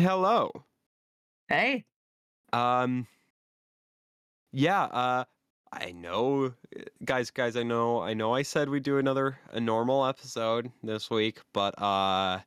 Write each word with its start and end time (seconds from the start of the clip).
Hello. 0.00 0.50
Hey. 1.48 1.84
Um, 2.54 3.06
yeah, 4.50 4.84
uh, 4.84 5.24
I 5.72 5.92
know, 5.92 6.54
guys, 7.04 7.30
guys, 7.30 7.54
I 7.54 7.64
know, 7.64 8.00
I 8.00 8.14
know 8.14 8.32
I 8.34 8.40
said 8.40 8.70
we'd 8.70 8.82
do 8.82 8.96
another, 8.96 9.38
a 9.52 9.60
normal 9.60 10.06
episode 10.06 10.72
this 10.82 11.10
week, 11.10 11.40
but, 11.52 11.78
uh, 11.78 12.40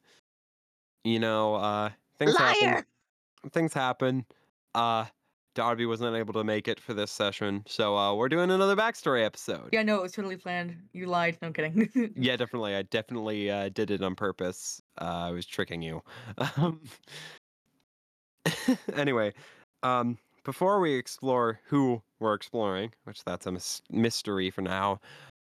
you 1.03 1.19
know, 1.19 1.53
uh, 1.53 1.91
things 2.17 2.35
happen, 2.35 2.71
Liar. 2.71 2.87
things 3.51 3.71
happen. 3.71 4.25
Uh, 4.73 5.05
Darby 5.53 5.85
wasn't 5.85 6.15
able 6.15 6.33
to 6.33 6.43
make 6.43 6.67
it 6.67 6.79
for 6.79 6.95
this 6.95 7.11
session, 7.11 7.63
so, 7.67 7.95
uh, 7.95 8.15
we're 8.15 8.29
doing 8.29 8.49
another 8.49 8.75
backstory 8.75 9.23
episode. 9.23 9.69
Yeah, 9.71 9.83
no, 9.83 9.99
it 9.99 10.01
was 10.01 10.13
totally 10.13 10.37
planned. 10.37 10.75
You 10.91 11.05
lied. 11.05 11.37
No 11.39 11.49
I'm 11.49 11.53
kidding. 11.53 12.13
Yeah, 12.17 12.35
definitely. 12.35 12.75
I 12.75 12.81
definitely, 12.81 13.51
uh, 13.51 13.69
did 13.69 13.91
it 13.91 14.01
on 14.01 14.15
purpose. 14.15 14.81
Uh, 14.99 15.27
I 15.27 15.31
was 15.31 15.45
tricking 15.45 15.83
you. 15.83 16.01
Um, 16.57 16.81
anyway, 18.95 19.33
um, 19.83 20.17
before 20.43 20.79
we 20.79 20.93
explore 20.93 21.59
who 21.65 22.01
we're 22.19 22.33
exploring, 22.33 22.91
which 23.05 23.23
that's 23.23 23.45
a 23.45 23.51
mys- 23.51 23.81
mystery 23.89 24.49
for 24.49 24.61
now, 24.61 24.99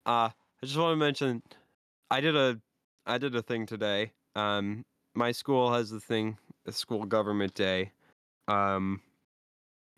uh, 0.07 0.31
I 0.31 0.67
just 0.67 0.79
want 0.79 0.93
to 0.93 0.97
mention 0.97 1.43
I 2.11 2.21
did 2.21 2.37
a 2.37 2.59
I 3.07 3.19
did 3.19 3.35
a 3.35 3.43
thing 3.43 3.67
today. 3.67 4.13
Um, 4.37 4.85
my 5.15 5.33
school 5.33 5.73
has 5.73 5.91
the 5.91 6.01
thing, 6.01 6.37
the 6.65 6.73
school 6.73 7.05
government 7.05 7.55
day, 7.55 7.93
um, 8.49 9.01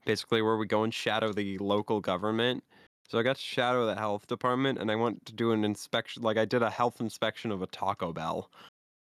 basically 0.05 0.43
where 0.43 0.57
we 0.57 0.67
go 0.67 0.85
and 0.85 0.95
shadow 0.95 1.33
the 1.33 1.59
local 1.59 2.01
government. 2.01 2.63
So 3.09 3.19
I 3.19 3.23
got 3.23 3.37
to 3.37 3.43
shadow 3.43 3.87
the 3.87 3.97
health 3.97 4.29
department, 4.29 4.79
and 4.79 4.91
I 4.91 4.95
went 4.95 5.27
to 5.27 5.33
do 5.33 5.51
an 5.51 5.65
inspection. 5.65 6.23
Like 6.23 6.37
I 6.37 6.45
did 6.45 6.63
a 6.63 6.71
health 6.71 7.01
inspection 7.01 7.51
of 7.51 7.63
a 7.63 7.67
Taco 7.67 8.13
Bell. 8.13 8.51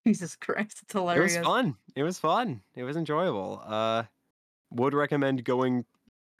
Jesus 0.06 0.36
Christ, 0.36 0.80
it's 0.82 0.92
hilarious. 0.92 1.34
It 1.34 1.38
was 1.40 1.46
fun. 1.46 1.76
It 1.94 2.02
was 2.02 2.18
fun. 2.18 2.62
It 2.74 2.84
was 2.84 2.96
enjoyable. 2.96 3.62
Uh, 3.64 4.04
would 4.70 4.94
recommend 4.94 5.44
going 5.44 5.84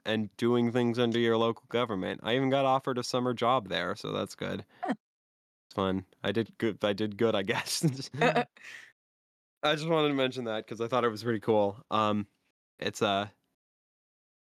and 0.05 0.35
doing 0.37 0.73
things 0.73 0.99
under 0.99 1.19
your 1.19 1.37
local 1.37 1.65
government. 1.69 2.21
I 2.23 2.35
even 2.35 2.51
got 2.51 2.65
offered 2.65 2.99
a 2.99 3.03
summer 3.03 3.35
job 3.35 3.69
there, 3.69 3.95
so 3.95 4.11
that's 4.13 4.35
good. 4.35 4.65
It's 4.87 5.75
fun. 5.75 6.05
I 6.25 6.33
did 6.33 6.57
good. 6.59 6.83
I 6.83 6.95
did 6.95 7.17
good, 7.17 7.35
I 7.35 7.43
guess. 7.45 7.85
Uh, 8.21 8.45
I 9.63 9.75
just 9.75 9.89
wanted 9.89 10.09
to 10.09 10.15
mention 10.15 10.45
that 10.45 10.67
because 10.67 10.81
I 10.81 10.89
thought 10.89 11.05
it 11.05 11.11
was 11.11 11.23
pretty 11.23 11.41
cool. 11.41 11.77
Um, 11.91 12.27
it's 12.79 13.03
a, 13.03 13.31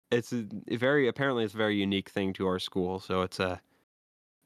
it's 0.09 0.33
a, 0.33 0.47
very 0.77 1.07
apparently 1.07 1.43
it's 1.43 1.53
a 1.53 1.57
very 1.57 1.75
unique 1.75 2.09
thing 2.09 2.33
to 2.33 2.47
our 2.47 2.59
school, 2.59 2.99
so 2.99 3.21
it's 3.21 3.39
a 3.39 3.61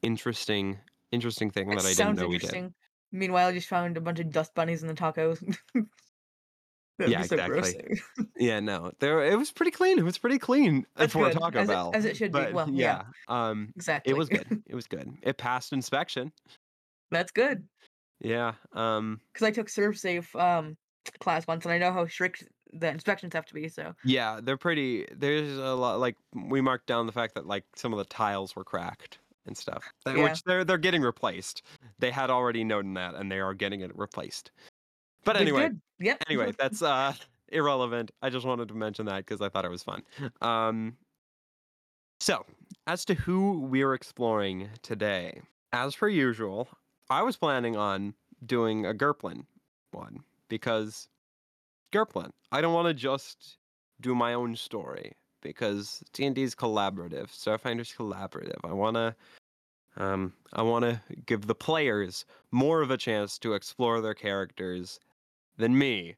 interesting, 0.02 0.78
interesting 1.12 1.50
thing 1.50 1.70
that 1.70 1.84
I 1.84 1.94
didn't 1.94 2.16
know 2.16 2.28
we 2.28 2.38
did. 2.38 2.74
Meanwhile, 3.12 3.48
I 3.48 3.52
just 3.52 3.68
found 3.68 3.96
a 3.96 4.00
bunch 4.00 4.20
of 4.20 4.30
dust 4.30 4.54
bunnies 4.54 4.82
in 4.82 4.88
the 4.88 4.94
tacos. 4.94 5.42
Yeah, 6.98 7.20
so 7.24 7.36
exactly. 7.36 8.00
Yeah, 8.38 8.60
no, 8.60 8.90
there 9.00 9.22
it 9.22 9.36
was 9.36 9.52
pretty 9.52 9.70
clean. 9.70 9.98
It 9.98 10.02
was 10.04 10.16
pretty 10.16 10.38
clean 10.38 10.86
That's 10.96 11.12
for 11.12 11.24
good, 11.28 11.34
Taco 11.38 11.58
as 11.58 11.68
it- 11.68 11.72
Bell. 11.72 11.90
as 11.92 12.04
it 12.06 12.16
should 12.16 12.32
be. 12.32 12.38
but 12.38 12.52
Well, 12.54 12.70
yeah. 12.70 13.02
um, 13.28 13.70
exactly. 13.76 14.12
it 14.12 14.16
was 14.16 14.30
good. 14.30 14.46
It 14.66 14.74
was 14.74 14.86
good. 14.86 15.12
It 15.22 15.36
passed 15.36 15.74
inspection. 15.74 16.32
That's 17.10 17.32
good. 17.32 17.64
Yeah. 18.20 18.54
Um. 18.72 19.20
Because 19.30 19.46
I 19.46 19.50
took 19.50 19.66
ServSafe 19.68 20.34
um 20.40 20.78
class 21.20 21.46
once, 21.46 21.66
and 21.66 21.74
I 21.74 21.76
know 21.76 21.92
how 21.92 22.06
strict 22.06 22.44
the 22.72 22.88
inspections 22.88 23.34
have 23.34 23.44
to 23.44 23.52
be. 23.54 23.68
So 23.68 23.94
Yeah, 24.02 24.40
they're 24.42 24.56
pretty. 24.56 25.06
There's 25.14 25.58
a 25.58 25.74
lot. 25.74 26.00
Like 26.00 26.16
we 26.34 26.62
marked 26.62 26.86
down 26.86 27.04
the 27.04 27.12
fact 27.12 27.34
that 27.34 27.46
like 27.46 27.64
some 27.76 27.92
of 27.92 27.98
the 27.98 28.06
tiles 28.06 28.56
were 28.56 28.64
cracked 28.64 29.18
and 29.46 29.56
stuff, 29.56 29.84
Yeah. 30.06 30.22
which 30.24 30.42
they're 30.44 30.64
they're 30.64 30.78
getting 30.78 31.02
replaced. 31.02 31.62
They 31.98 32.10
had 32.10 32.30
already 32.30 32.64
known 32.64 32.94
that, 32.94 33.14
and 33.14 33.30
they 33.30 33.40
are 33.40 33.54
getting 33.54 33.80
it 33.80 33.96
replaced. 33.96 34.50
But 35.24 35.36
anyway. 35.36 35.70
Yep. 35.98 36.22
anyway, 36.28 36.52
that's 36.58 36.82
uh 36.82 37.14
irrelevant. 37.48 38.10
I 38.22 38.30
just 38.30 38.46
wanted 38.46 38.68
to 38.68 38.74
mention 38.74 39.06
that 39.06 39.18
because 39.18 39.40
I 39.40 39.48
thought 39.48 39.64
it 39.64 39.70
was 39.70 39.82
fun. 39.82 40.02
Um. 40.40 40.96
So, 42.20 42.46
as 42.86 43.04
to 43.06 43.14
who 43.14 43.60
we're 43.60 43.92
exploring 43.92 44.70
today, 44.82 45.42
as 45.72 45.94
per 45.94 46.08
usual, 46.08 46.68
I 47.10 47.22
was 47.22 47.36
planning 47.36 47.76
on 47.76 48.14
doing 48.46 48.86
a 48.86 48.94
Gerplin 48.94 49.44
one 49.92 50.20
because 50.48 51.08
Gerplin. 51.92 52.30
I 52.52 52.60
don't 52.60 52.72
want 52.74 52.88
to 52.88 52.94
just 52.94 53.58
do 54.00 54.14
my 54.14 54.34
own 54.34 54.56
story 54.56 55.12
because 55.46 56.02
D&D 56.12 56.42
is 56.42 56.54
collaborative. 56.54 57.28
Starfinder's 57.28 57.92
collaborative. 57.92 58.58
I 58.64 58.72
want 58.72 58.96
to 58.96 59.14
um 59.98 60.32
I 60.52 60.62
want 60.62 60.84
to 60.84 61.00
give 61.24 61.46
the 61.46 61.54
players 61.54 62.24
more 62.50 62.82
of 62.82 62.90
a 62.90 62.96
chance 62.96 63.38
to 63.38 63.54
explore 63.54 64.00
their 64.00 64.14
characters 64.14 65.00
than 65.56 65.76
me. 65.78 66.16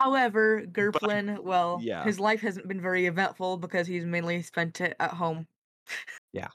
However, 0.00 0.62
Gerplin, 0.72 1.42
well, 1.42 1.78
yeah. 1.82 2.02
his 2.04 2.18
life 2.18 2.40
hasn't 2.40 2.66
been 2.66 2.80
very 2.80 3.06
eventful 3.06 3.58
because 3.58 3.86
he's 3.86 4.06
mainly 4.06 4.40
spent 4.40 4.80
it 4.80 4.96
at 4.98 5.10
home. 5.10 5.46
Yeah. 6.32 6.48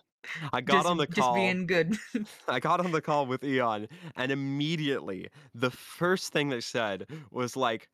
I 0.51 0.61
got 0.61 0.77
just, 0.77 0.87
on 0.87 0.97
the 0.97 1.07
call. 1.07 1.33
just 1.33 1.35
being 1.35 1.67
good. 1.67 1.95
I 2.47 2.59
got 2.59 2.79
on 2.79 2.91
the 2.91 3.01
call 3.01 3.25
with 3.25 3.43
Eon, 3.43 3.87
and 4.15 4.31
immediately 4.31 5.29
the 5.53 5.71
first 5.71 6.33
thing 6.33 6.49
they 6.49 6.61
said 6.61 7.07
was 7.31 7.55
like, 7.55 7.89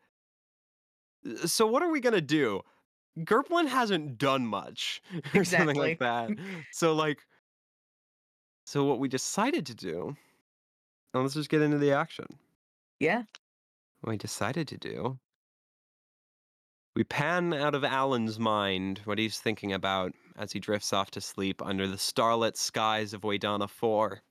"So 1.46 1.68
what 1.68 1.84
are 1.84 1.92
we 1.92 2.00
gonna 2.00 2.22
do?" 2.22 2.62
Gerplin 3.20 3.68
hasn't 3.68 4.18
done 4.18 4.46
much, 4.46 5.02
or 5.36 5.44
something 5.44 5.76
like 5.76 6.00
that. 6.00 6.32
So 6.72 6.94
like, 6.94 7.20
so 8.66 8.86
what 8.86 9.00
we 9.00 9.08
decided 9.08 9.66
to 9.68 9.76
do, 9.76 10.16
and 11.14 11.24
let's 11.24 11.36
just 11.36 11.50
get 11.50 11.62
into 11.62 11.78
the 11.78 11.92
action. 11.92 12.26
yeah. 13.00 13.24
What 14.02 14.12
we 14.12 14.18
decided 14.18 14.68
to 14.70 14.78
do, 14.78 15.20
we 16.96 17.04
pan 17.04 17.54
out 17.54 17.76
of 17.76 17.84
Alan's 17.84 18.40
mind 18.40 19.02
what 19.06 19.20
he's 19.20 19.40
thinking 19.40 19.74
about 19.74 20.14
as 20.38 20.52
he 20.52 20.60
drifts 20.60 20.92
off 20.92 21.12
to 21.12 21.22
sleep 21.22 21.62
under 21.62 21.88
the 21.88 21.98
starlit 21.98 22.58
skies 22.58 23.14
of 23.14 23.22
Waydana 23.22 23.70
4. 23.70 24.22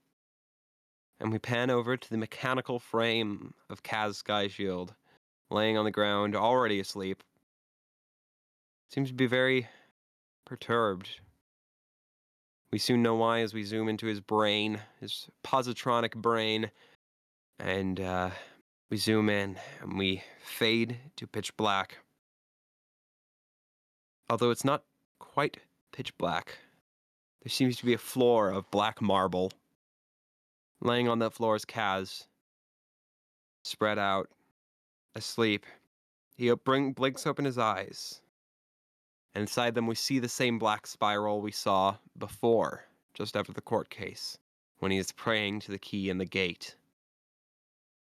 And 1.19 1.31
we 1.31 1.39
pan 1.39 1.69
over 1.69 1.95
to 1.97 2.09
the 2.09 2.17
mechanical 2.17 2.79
frame 2.79 3.53
of 3.69 3.83
Kaz 3.83 4.21
Skyshield, 4.21 4.89
laying 5.49 5.77
on 5.77 5.85
the 5.85 5.91
ground, 5.91 6.35
already 6.35 6.79
asleep. 6.79 7.23
Seems 8.93 9.07
to 9.07 9.13
be 9.13 9.25
very 9.25 9.69
perturbed. 10.43 11.21
We 12.73 12.77
soon 12.77 13.01
know 13.01 13.15
why 13.15 13.39
as 13.39 13.53
we 13.53 13.63
zoom 13.63 13.87
into 13.87 14.05
his 14.05 14.19
brain, 14.19 14.81
his 14.99 15.29
positronic 15.45 16.13
brain, 16.13 16.69
and 17.57 18.01
uh, 18.01 18.31
we 18.89 18.97
zoom 18.97 19.29
in 19.29 19.57
and 19.81 19.97
we 19.97 20.23
fade 20.43 20.97
to 21.15 21.25
pitch 21.25 21.55
black. 21.55 21.99
Although 24.29 24.51
it's 24.51 24.65
not 24.65 24.83
quite 25.19 25.57
pitch 25.93 26.17
black, 26.17 26.57
there 27.43 27.49
seems 27.49 27.77
to 27.77 27.85
be 27.85 27.93
a 27.93 27.97
floor 27.97 28.49
of 28.49 28.69
black 28.71 29.01
marble. 29.01 29.53
Laying 30.81 31.07
on 31.07 31.19
that 31.19 31.33
floor 31.33 31.55
is 31.55 31.63
Kaz, 31.63 32.25
spread 33.63 33.97
out, 33.97 34.29
asleep. 35.15 35.65
He 36.35 36.53
bring, 36.55 36.91
blinks 36.91 37.25
open 37.25 37.45
his 37.45 37.57
eyes, 37.57 38.21
and 39.33 39.41
inside 39.41 39.75
them 39.75 39.87
we 39.87 39.95
see 39.95 40.19
the 40.19 40.29
same 40.29 40.59
black 40.59 40.85
spiral 40.87 41.41
we 41.41 41.51
saw 41.51 41.95
before, 42.17 42.85
just 43.13 43.35
after 43.35 43.53
the 43.53 43.61
court 43.61 43.89
case, 43.89 44.37
when 44.79 44.91
he 44.91 44.97
is 44.97 45.11
praying 45.11 45.59
to 45.61 45.71
the 45.71 45.79
key 45.79 46.09
in 46.09 46.17
the 46.17 46.25
gate. 46.25 46.75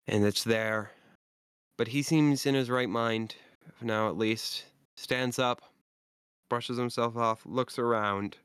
And 0.06 0.24
it's 0.24 0.44
there, 0.44 0.90
but 1.76 1.88
he 1.88 2.02
seems 2.02 2.46
in 2.46 2.54
his 2.54 2.70
right 2.70 2.88
mind, 2.88 3.34
for 3.78 3.84
now 3.84 4.08
at 4.08 4.18
least. 4.18 4.64
Stands 4.94 5.38
up, 5.38 5.62
brushes 6.48 6.76
himself 6.76 7.16
off, 7.16 7.40
looks 7.46 7.78
around, 7.78 8.36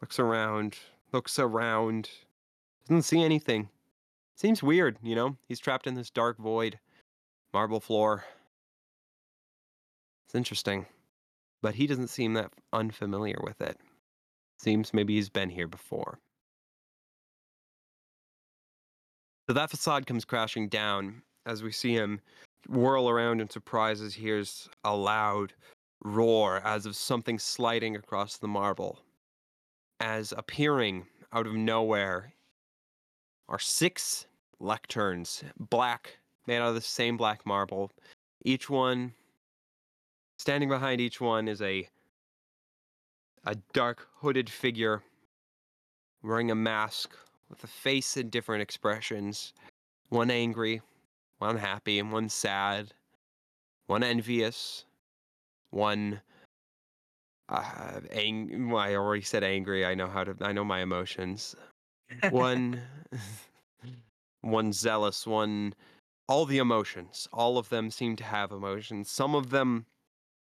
looks 0.00 0.18
around, 0.18 0.76
looks 1.12 1.38
around, 1.38 2.10
doesn't 2.86 3.02
see 3.02 3.22
anything. 3.22 3.68
Seems 4.36 4.62
weird, 4.62 4.98
you 5.02 5.14
know? 5.14 5.36
He's 5.48 5.60
trapped 5.60 5.86
in 5.86 5.94
this 5.94 6.10
dark 6.10 6.38
void, 6.38 6.78
marble 7.52 7.80
floor. 7.80 8.24
It's 10.26 10.34
interesting, 10.34 10.86
but 11.62 11.74
he 11.74 11.86
doesn't 11.86 12.08
seem 12.08 12.34
that 12.34 12.52
unfamiliar 12.72 13.38
with 13.42 13.60
it. 13.60 13.78
Seems 14.58 14.92
maybe 14.92 15.14
he's 15.14 15.30
been 15.30 15.50
here 15.50 15.68
before. 15.68 16.18
So 19.48 19.54
that 19.54 19.70
facade 19.70 20.06
comes 20.06 20.24
crashing 20.24 20.68
down 20.68 21.22
as 21.46 21.62
we 21.62 21.72
see 21.72 21.92
him 21.92 22.20
whirl 22.68 23.08
around 23.08 23.40
in 23.40 23.50
surprise 23.50 24.00
as 24.00 24.14
he 24.14 24.22
hears 24.22 24.68
a 24.84 24.94
loud 24.94 25.52
roar 26.04 26.60
as 26.64 26.86
of 26.86 26.96
something 26.96 27.38
sliding 27.38 27.96
across 27.96 28.36
the 28.36 28.48
marble. 28.48 29.00
As 30.00 30.32
appearing 30.36 31.06
out 31.32 31.46
of 31.46 31.54
nowhere 31.54 32.32
are 33.48 33.58
six 33.58 34.26
lecterns, 34.60 35.42
black, 35.58 36.18
made 36.46 36.58
out 36.58 36.68
of 36.68 36.74
the 36.74 36.80
same 36.80 37.16
black 37.16 37.44
marble. 37.46 37.90
Each 38.44 38.70
one, 38.70 39.12
standing 40.42 40.68
behind 40.68 41.00
each 41.00 41.20
one, 41.20 41.46
is 41.46 41.62
a 41.62 41.88
a 43.44 43.54
dark 43.72 44.08
hooded 44.16 44.50
figure 44.50 45.00
wearing 46.22 46.50
a 46.50 46.54
mask 46.54 47.16
with 47.48 47.62
a 47.62 47.68
face 47.68 48.16
and 48.16 48.28
different 48.28 48.60
expressions. 48.60 49.52
One 50.08 50.32
angry, 50.32 50.82
one 51.38 51.56
happy, 51.56 52.00
and 52.00 52.10
one 52.12 52.28
sad. 52.28 52.92
one 53.86 54.02
envious, 54.02 54.84
one 55.70 56.20
uh, 57.48 58.00
ang- 58.10 58.70
well, 58.70 58.82
I 58.82 58.96
already 58.96 59.22
said 59.22 59.44
angry. 59.44 59.86
I 59.86 59.94
know 59.94 60.08
how 60.08 60.24
to. 60.24 60.36
I 60.40 60.52
know 60.52 60.64
my 60.64 60.80
emotions. 60.80 61.54
One, 62.30 62.80
one 64.40 64.72
zealous, 64.72 65.24
one. 65.24 65.74
All 66.28 66.46
the 66.46 66.58
emotions. 66.58 67.28
All 67.32 67.58
of 67.58 67.68
them 67.68 67.92
seem 67.92 68.16
to 68.16 68.24
have 68.24 68.50
emotions. 68.50 69.08
Some 69.10 69.34
of 69.36 69.50
them 69.50 69.86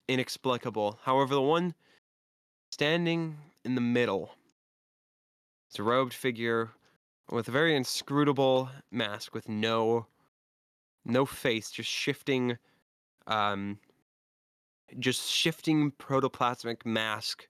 inexplicable. 0.10 1.00
However, 1.04 1.36
the 1.36 1.42
one 1.42 1.76
standing 2.72 3.38
in 3.64 3.76
the 3.76 3.82
middle 3.82 4.32
is 5.72 5.80
a 5.80 5.84
robed 5.84 6.14
figure 6.14 6.72
with 7.32 7.48
a 7.48 7.52
very 7.52 7.76
inscrutable 7.76 8.70
mask 8.92 9.34
with 9.34 9.48
no 9.48 10.08
no 11.06 11.26
face, 11.26 11.72
just 11.72 11.90
shifting 11.90 12.58
um 13.28 13.80
just 14.98 15.30
shifting 15.30 15.92
protoplasmic 15.92 16.84
mask 16.86 17.48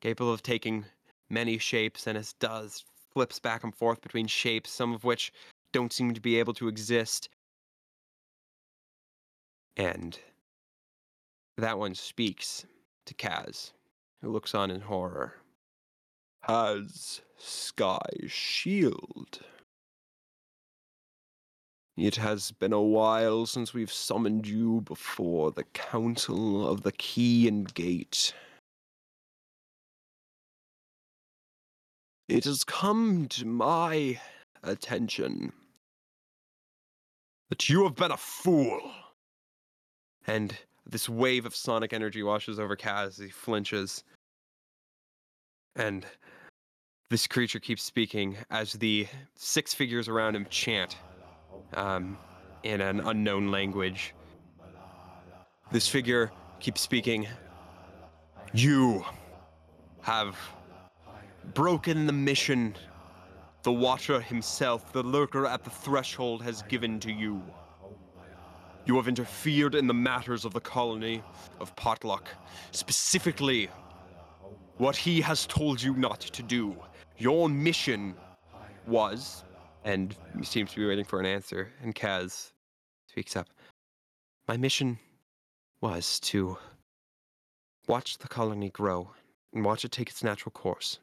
capable 0.00 0.32
of 0.32 0.42
taking 0.42 0.84
many 1.28 1.58
shapes 1.58 2.06
and 2.06 2.16
as 2.16 2.32
does 2.34 2.84
flips 3.12 3.40
back 3.40 3.64
and 3.64 3.74
forth 3.74 4.00
between 4.00 4.26
shapes, 4.26 4.70
some 4.70 4.92
of 4.92 5.02
which 5.02 5.32
don't 5.72 5.92
seem 5.92 6.14
to 6.14 6.20
be 6.20 6.38
able 6.38 6.54
to 6.54 6.68
exist. 6.68 7.28
And 9.76 10.18
that 11.56 11.78
one 11.78 11.94
speaks 11.94 12.66
to 13.06 13.14
Kaz, 13.14 13.72
who 14.20 14.30
looks 14.30 14.54
on 14.54 14.70
in 14.70 14.80
horror. 14.80 15.34
Has 16.42 17.22
Sky 17.38 18.08
Shield. 18.26 19.40
It 21.96 22.16
has 22.16 22.50
been 22.50 22.74
a 22.74 22.82
while 22.82 23.46
since 23.46 23.72
we've 23.72 23.92
summoned 23.92 24.46
you 24.46 24.82
before 24.82 25.50
the 25.50 25.64
Council 25.64 26.68
of 26.68 26.82
the 26.82 26.92
Key 26.92 27.48
and 27.48 27.72
Gate. 27.72 28.34
It 32.28 32.44
has 32.44 32.64
come 32.64 33.28
to 33.30 33.46
my 33.46 34.20
attention 34.62 35.52
that 37.48 37.68
you 37.68 37.84
have 37.84 37.94
been 37.94 38.10
a 38.10 38.16
fool. 38.16 38.90
And 40.26 40.58
this 40.88 41.08
wave 41.08 41.46
of 41.46 41.54
sonic 41.54 41.92
energy 41.92 42.22
washes 42.22 42.58
over 42.58 42.76
Kaz 42.76 43.20
he 43.20 43.28
flinches. 43.28 44.04
And 45.74 46.06
this 47.10 47.26
creature 47.26 47.60
keeps 47.60 47.82
speaking 47.82 48.36
as 48.50 48.72
the 48.72 49.06
six 49.34 49.74
figures 49.74 50.08
around 50.08 50.36
him 50.36 50.46
chant 50.48 50.96
um, 51.74 52.16
in 52.62 52.80
an 52.80 53.00
unknown 53.00 53.50
language. 53.50 54.14
This 55.70 55.88
figure 55.88 56.30
keeps 56.60 56.80
speaking. 56.80 57.26
You 58.54 59.04
have 60.02 60.36
broken 61.54 62.06
the 62.06 62.12
mission 62.12 62.74
the 63.66 63.72
Watcher 63.72 64.20
himself, 64.20 64.92
the 64.92 65.02
lurker 65.02 65.44
at 65.44 65.64
the 65.64 65.70
threshold, 65.70 66.40
has 66.40 66.62
given 66.62 67.00
to 67.00 67.10
you. 67.10 67.42
You 68.86 68.94
have 68.94 69.08
interfered 69.08 69.74
in 69.74 69.88
the 69.88 69.94
matters 69.94 70.44
of 70.44 70.52
the 70.52 70.60
colony 70.60 71.20
of 71.58 71.74
Potluck, 71.74 72.28
specifically 72.70 73.68
what 74.78 74.94
he 74.94 75.20
has 75.20 75.44
told 75.46 75.82
you 75.82 75.96
not 75.96 76.20
to 76.20 76.42
do. 76.42 76.76
Your 77.18 77.48
mission 77.48 78.14
was, 78.86 79.42
and 79.84 80.14
he 80.38 80.44
seems 80.44 80.70
to 80.72 80.80
be 80.80 80.86
waiting 80.86 81.04
for 81.04 81.18
an 81.18 81.26
answer, 81.26 81.72
and 81.82 81.96
Kaz 81.96 82.52
speaks 83.08 83.34
up. 83.34 83.48
My 84.46 84.56
mission 84.56 85.00
was 85.80 86.20
to 86.20 86.56
watch 87.88 88.18
the 88.18 88.28
colony 88.28 88.70
grow 88.70 89.10
and 89.52 89.64
watch 89.64 89.84
it 89.84 89.90
take 89.90 90.10
its 90.10 90.22
natural 90.22 90.52
course. 90.52 91.00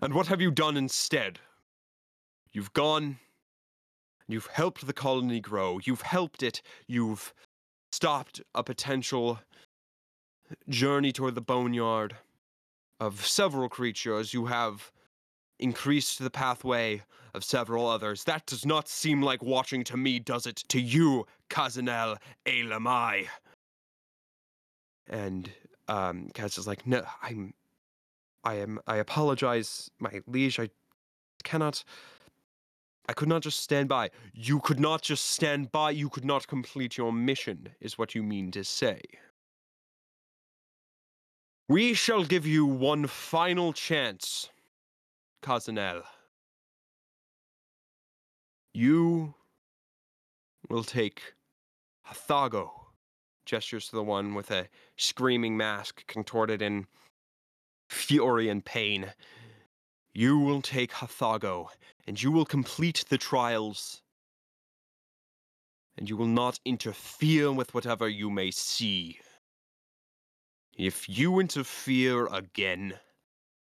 And 0.00 0.12
what 0.12 0.26
have 0.26 0.40
you 0.40 0.50
done 0.50 0.76
instead? 0.76 1.38
You've 2.50 2.72
gone, 2.72 3.18
you've 4.28 4.46
helped 4.46 4.86
the 4.86 4.92
colony 4.92 5.40
grow, 5.40 5.80
you've 5.84 6.02
helped 6.02 6.42
it, 6.42 6.62
you've 6.86 7.34
stopped 7.92 8.40
a 8.54 8.62
potential 8.62 9.40
journey 10.68 11.12
toward 11.12 11.34
the 11.34 11.40
boneyard 11.40 12.16
of 13.00 13.24
several 13.24 13.68
creatures. 13.68 14.32
You 14.32 14.46
have 14.46 14.90
increased 15.58 16.18
the 16.18 16.30
pathway 16.30 17.02
of 17.34 17.44
several 17.44 17.88
others. 17.88 18.24
That 18.24 18.46
does 18.46 18.66
not 18.66 18.88
seem 18.88 19.22
like 19.22 19.42
watching 19.42 19.84
to 19.84 19.96
me, 19.96 20.18
does 20.18 20.46
it? 20.46 20.56
To 20.68 20.80
you, 20.80 21.26
Kazanel 21.50 22.16
Elamai. 22.46 23.26
And 25.08 25.50
um, 25.88 26.28
Kaz 26.34 26.58
is 26.58 26.66
like, 26.66 26.86
no, 26.86 27.04
I'm, 27.22 27.54
I 28.44 28.54
am, 28.54 28.80
I 28.86 28.96
apologize, 28.96 29.90
my 29.98 30.20
liege. 30.26 30.58
I 30.58 30.68
cannot. 31.42 31.84
I 33.08 33.12
could 33.14 33.28
not 33.28 33.42
just 33.42 33.60
stand 33.60 33.88
by. 33.88 34.10
You 34.32 34.60
could 34.60 34.78
not 34.78 35.02
just 35.02 35.26
stand 35.26 35.72
by. 35.72 35.90
You 35.90 36.08
could 36.08 36.24
not 36.24 36.46
complete 36.46 36.96
your 36.96 37.12
mission, 37.12 37.70
is 37.80 37.98
what 37.98 38.14
you 38.14 38.22
mean 38.22 38.50
to 38.52 38.62
say. 38.64 39.00
We 41.68 41.94
shall 41.94 42.24
give 42.24 42.46
you 42.46 42.66
one 42.66 43.06
final 43.06 43.72
chance, 43.72 44.50
Kazanel. 45.42 46.02
You 48.74 49.34
will 50.68 50.84
take 50.84 51.34
Hathago, 52.06 52.70
gestures 53.46 53.88
to 53.88 53.96
the 53.96 54.02
one 54.02 54.34
with 54.34 54.50
a 54.50 54.68
screaming 54.96 55.56
mask 55.56 56.06
contorted 56.06 56.62
in 56.62 56.86
fury 57.88 58.48
and 58.48 58.64
pain. 58.64 59.12
You 60.14 60.38
will 60.38 60.62
take 60.62 60.92
Hathago, 60.92 61.68
and 62.06 62.20
you 62.22 62.30
will 62.30 62.44
complete 62.44 63.04
the 63.08 63.18
trials. 63.18 64.02
And 65.96 66.08
you 66.08 66.16
will 66.16 66.26
not 66.26 66.58
interfere 66.64 67.52
with 67.52 67.74
whatever 67.74 68.08
you 68.08 68.30
may 68.30 68.50
see. 68.50 69.20
If 70.76 71.08
you 71.08 71.38
interfere 71.38 72.26
again, 72.28 72.94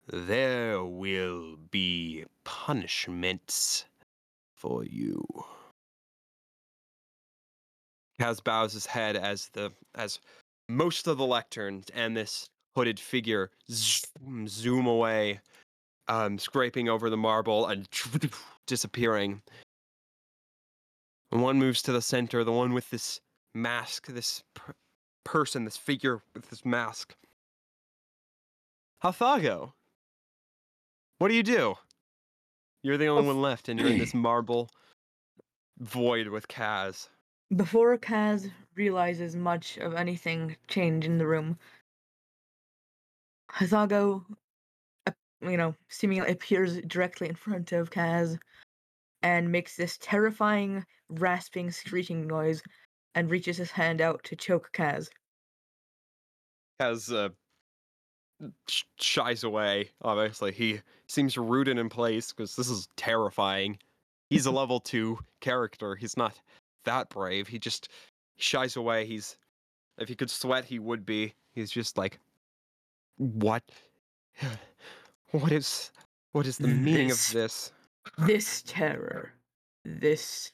there 0.08 0.84
will 0.84 1.58
be 1.72 2.26
punishments 2.44 3.86
for 4.56 4.84
you. 4.84 5.26
Kaz 8.20 8.44
bows 8.44 8.74
his 8.74 8.86
head 8.86 9.16
as 9.16 9.50
the 9.54 9.72
as 9.96 10.20
most 10.70 11.08
of 11.08 11.18
the 11.18 11.24
lecterns 11.24 11.90
and 11.94 12.16
this 12.16 12.50
hooded 12.76 13.00
figure 13.00 13.50
zoom, 13.70 14.48
zoom 14.48 14.86
away, 14.86 15.40
um, 16.08 16.38
scraping 16.38 16.90
over 16.90 17.10
the 17.10 17.18
marble 17.18 17.68
and 17.68 17.88
disappearing. 18.68 19.42
And 21.32 21.42
one 21.42 21.58
moves 21.58 21.82
to 21.84 21.92
the 21.92 22.02
center, 22.02 22.44
the 22.44 22.52
one 22.52 22.74
with 22.74 22.90
this 22.90 23.22
mask, 23.56 24.08
this 24.08 24.44
per- 24.54 24.76
person, 25.24 25.66
this 25.66 25.78
figure 25.78 26.22
with 26.34 26.50
this 26.50 26.66
mask. 26.66 27.16
Hathago, 29.04 29.74
what 31.20 31.30
do 31.30 31.36
you 31.36 31.44
do? 31.44 31.76
You're 32.84 32.98
the 32.98 33.08
only 33.08 33.28
one 33.28 33.42
left, 33.42 33.70
and 33.70 33.80
you're 33.80 33.90
in 33.90 34.00
this 34.00 34.14
marble 34.14 34.70
void 35.80 36.28
with 36.28 36.48
Kaz. 36.48 37.08
Before 37.56 37.98
Kaz 37.98 38.50
realizes 38.76 39.36
much 39.36 39.78
of 39.78 39.94
anything 39.94 40.56
change 40.68 41.06
in 41.06 41.18
the 41.18 41.28
room, 41.28 41.58
Hathago, 43.52 44.24
ap- 44.32 44.38
you 45.42 45.58
know, 45.58 45.76
seemingly 45.90 46.32
appears 46.32 46.80
directly 46.82 47.30
in 47.30 47.36
front 47.36 47.72
of 47.72 47.90
Kaz 47.90 48.38
and 49.24 49.52
makes 49.52 49.76
this 49.76 49.98
terrifying, 50.02 50.86
rasping, 51.10 51.72
screeching 51.72 52.28
noise 52.28 52.62
and 53.16 53.30
reaches 53.30 53.58
his 53.58 53.72
hand 53.72 54.02
out 54.02 54.24
to 54.24 54.36
choke 54.36 54.70
Kaz. 54.74 55.10
Kaz 56.80 57.14
uh, 57.14 57.30
sh- 58.68 58.84
shies 59.00 59.44
away. 59.44 59.90
Obviously, 60.02 60.52
he 60.52 60.82
seems 61.08 61.38
rooted 61.38 61.78
in 61.78 61.90
place 61.90 62.32
because 62.32 62.56
this 62.56 62.70
is 62.70 62.88
terrifying. 62.96 63.78
He's 64.30 64.46
a 64.46 64.52
level 64.52 64.80
two 64.80 65.20
character. 65.42 65.96
He's 65.96 66.16
not 66.16 66.40
that 66.86 67.10
brave. 67.10 67.48
He 67.48 67.60
just 67.60 67.90
shies 68.38 68.78
away. 68.78 69.06
He's 69.06 69.38
if 69.98 70.08
he 70.08 70.16
could 70.16 70.32
sweat, 70.32 70.66
he 70.66 70.80
would 70.80 71.06
be. 71.06 71.34
He's 71.54 71.70
just 71.70 71.98
like, 71.98 72.20
what? 73.18 73.64
What 75.32 75.52
is? 75.52 75.92
What 76.34 76.46
is 76.48 76.58
the 76.58 76.68
meaning 76.68 77.12
of 77.12 77.18
This- 77.32 77.72
this? 78.18 78.62
Terror, 78.66 79.34
this 79.84 80.54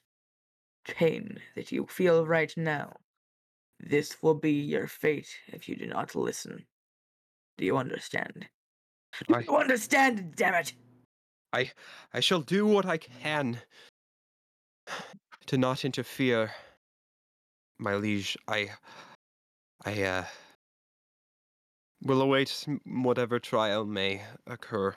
pain 0.86 1.42
that 1.56 1.72
you 1.72 1.86
feel 1.88 2.26
right 2.26 2.56
now, 2.58 3.00
this 3.80 4.22
will 4.22 4.34
be 4.36 4.52
your 4.54 4.88
fate 4.88 5.40
if 5.48 5.68
you 5.70 5.76
do 5.76 5.86
not 5.88 6.16
listen. 6.16 6.66
Do 7.58 7.66
you 7.66 7.78
understand? 7.78 8.50
Do 9.28 9.36
I- 9.36 9.40
you 9.42 9.56
understand, 9.56 10.36
damn 10.36 10.56
it? 10.56 10.74
I 11.54 12.20
shall 12.20 12.42
do 12.42 12.68
what 12.68 12.86
I 12.86 12.98
can 12.98 13.62
to 15.48 15.58
not 15.58 15.84
interfere, 15.86 16.54
my 17.80 17.96
liege. 17.96 18.38
I 18.48 18.76
I 19.86 20.04
uh, 20.04 20.26
will 22.02 22.22
await 22.22 22.66
whatever 22.86 23.40
trial 23.40 23.86
may 23.86 24.24
occur. 24.46 24.96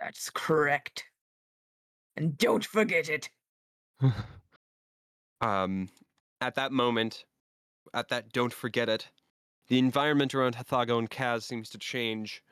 That's 0.00 0.30
correct. 0.30 1.04
And 2.16 2.36
don't 2.38 2.64
forget 2.64 3.08
it. 3.08 3.30
um, 5.40 5.88
at 6.40 6.54
that 6.54 6.72
moment, 6.72 7.24
at 7.94 8.08
that 8.08 8.32
don't 8.32 8.52
forget 8.52 8.88
it, 8.88 9.08
the 9.68 9.78
environment 9.78 10.34
around 10.34 10.56
Hathago 10.56 10.98
and 10.98 11.10
Kaz 11.10 11.42
seems 11.42 11.70
to 11.70 11.78
change, 11.78 12.42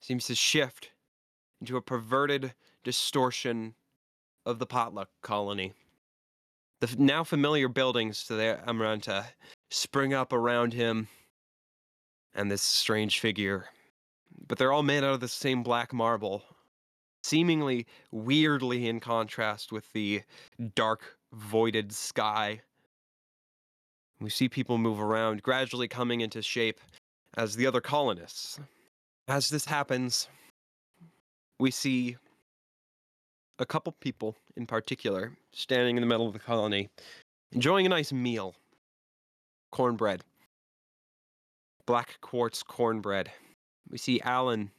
seems 0.00 0.26
to 0.26 0.34
shift 0.34 0.90
into 1.60 1.76
a 1.76 1.82
perverted 1.82 2.54
distortion 2.84 3.74
of 4.46 4.58
the 4.58 4.66
potluck 4.66 5.08
colony. 5.22 5.72
The 6.80 6.94
now 6.98 7.24
familiar 7.24 7.68
buildings 7.68 8.24
to 8.24 8.34
the 8.34 8.58
Amaranta 8.66 9.26
spring 9.70 10.14
up 10.14 10.32
around 10.32 10.72
him 10.72 11.08
and 12.34 12.50
this 12.50 12.62
strange 12.62 13.20
figure, 13.20 13.66
but 14.46 14.58
they're 14.58 14.72
all 14.72 14.82
made 14.82 15.04
out 15.04 15.14
of 15.14 15.20
the 15.20 15.28
same 15.28 15.62
black 15.62 15.92
marble, 15.92 16.42
seemingly 17.22 17.86
weirdly 18.10 18.88
in 18.88 19.00
contrast 19.00 19.72
with 19.72 19.92
the 19.92 20.22
dark, 20.74 21.16
voided 21.32 21.92
sky. 21.92 22.60
We 24.20 24.30
see 24.30 24.48
people 24.48 24.78
move 24.78 25.00
around, 25.00 25.42
gradually 25.42 25.88
coming 25.88 26.20
into 26.20 26.42
shape 26.42 26.80
as 27.36 27.56
the 27.56 27.66
other 27.66 27.80
colonists. 27.80 28.60
As 29.28 29.48
this 29.48 29.64
happens, 29.64 30.28
we 31.58 31.70
see 31.70 32.16
a 33.58 33.66
couple 33.66 33.92
people 34.00 34.36
in 34.56 34.66
particular 34.66 35.36
standing 35.52 35.96
in 35.96 36.00
the 36.00 36.06
middle 36.06 36.26
of 36.26 36.32
the 36.32 36.38
colony, 36.38 36.88
enjoying 37.52 37.86
a 37.86 37.90
nice 37.90 38.12
meal 38.12 38.54
cornbread, 39.70 40.22
black 41.86 42.20
quartz 42.20 42.62
cornbread. 42.62 43.30
We 43.88 43.98
see 43.98 44.20
Alan, 44.20 44.70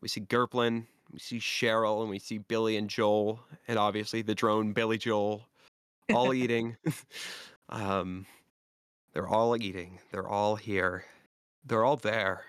we 0.00 0.08
see 0.08 0.20
Gerplin, 0.20 0.86
we 1.12 1.18
see 1.18 1.38
Cheryl, 1.38 2.00
and 2.00 2.10
we 2.10 2.18
see 2.18 2.38
Billy 2.38 2.76
and 2.76 2.88
Joel, 2.88 3.40
and 3.68 3.78
obviously 3.78 4.22
the 4.22 4.34
drone 4.34 4.72
Billy 4.72 4.98
Joel, 4.98 5.46
all 6.12 6.32
eating. 6.34 6.76
um, 7.68 8.26
they're 9.12 9.28
all 9.28 9.56
eating. 9.60 9.98
They're 10.10 10.28
all 10.28 10.56
here. 10.56 11.04
They're 11.64 11.84
all 11.84 11.96
there. 11.96 12.44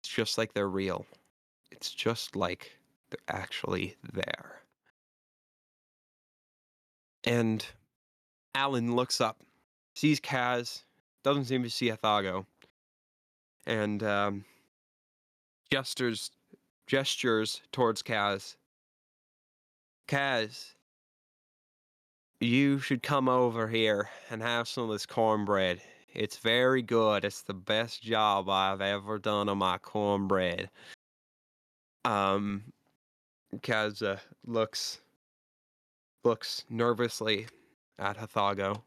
It's 0.00 0.08
just 0.08 0.38
like 0.38 0.52
they're 0.52 0.68
real. 0.68 1.06
It's 1.70 1.90
just 1.90 2.36
like 2.36 2.72
they're 3.10 3.36
actually 3.36 3.96
there. 4.12 4.60
And 7.24 7.64
Alan 8.54 8.94
looks 8.94 9.20
up, 9.20 9.40
sees 9.94 10.20
Kaz, 10.20 10.82
doesn't 11.24 11.46
seem 11.46 11.62
to 11.62 11.70
see 11.70 11.90
Athago, 11.90 12.46
and 13.66 14.02
um, 14.02 14.44
gestures 15.70 16.30
gestures 16.86 17.62
towards 17.72 18.02
Kaz. 18.02 18.56
Kaz, 20.06 20.74
you 22.40 22.78
should 22.78 23.02
come 23.02 23.28
over 23.28 23.66
here 23.66 24.10
and 24.30 24.42
have 24.42 24.68
some 24.68 24.84
of 24.84 24.90
this 24.90 25.06
cornbread. 25.06 25.80
It's 26.12 26.36
very 26.36 26.82
good. 26.82 27.24
It's 27.24 27.42
the 27.42 27.54
best 27.54 28.02
job 28.02 28.48
I've 28.48 28.82
ever 28.82 29.18
done 29.18 29.48
on 29.48 29.58
my 29.58 29.78
cornbread. 29.78 30.70
Um, 32.04 32.64
Kaz 33.56 34.06
uh, 34.06 34.18
looks 34.46 35.00
looks 36.22 36.64
nervously 36.68 37.46
at 37.98 38.16
Hathago. 38.16 38.82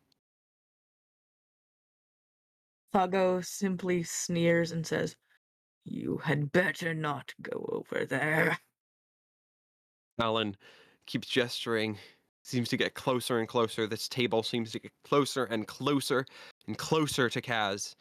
Thago 2.93 3.43
simply 3.45 4.03
sneers 4.03 4.71
and 4.71 4.85
says, 4.85 5.15
You 5.83 6.17
had 6.23 6.51
better 6.51 6.93
not 6.93 7.33
go 7.41 7.67
over 7.71 8.05
there. 8.05 8.57
Alan 10.19 10.55
keeps 11.05 11.27
gesturing, 11.27 11.97
seems 12.43 12.69
to 12.69 12.77
get 12.77 12.93
closer 12.93 13.39
and 13.39 13.47
closer. 13.47 13.87
This 13.87 14.07
table 14.07 14.43
seems 14.43 14.71
to 14.71 14.79
get 14.79 14.91
closer 15.03 15.45
and 15.45 15.67
closer 15.67 16.25
and 16.67 16.77
closer 16.77 17.29
to 17.29 17.41
Kaz. 17.41 17.95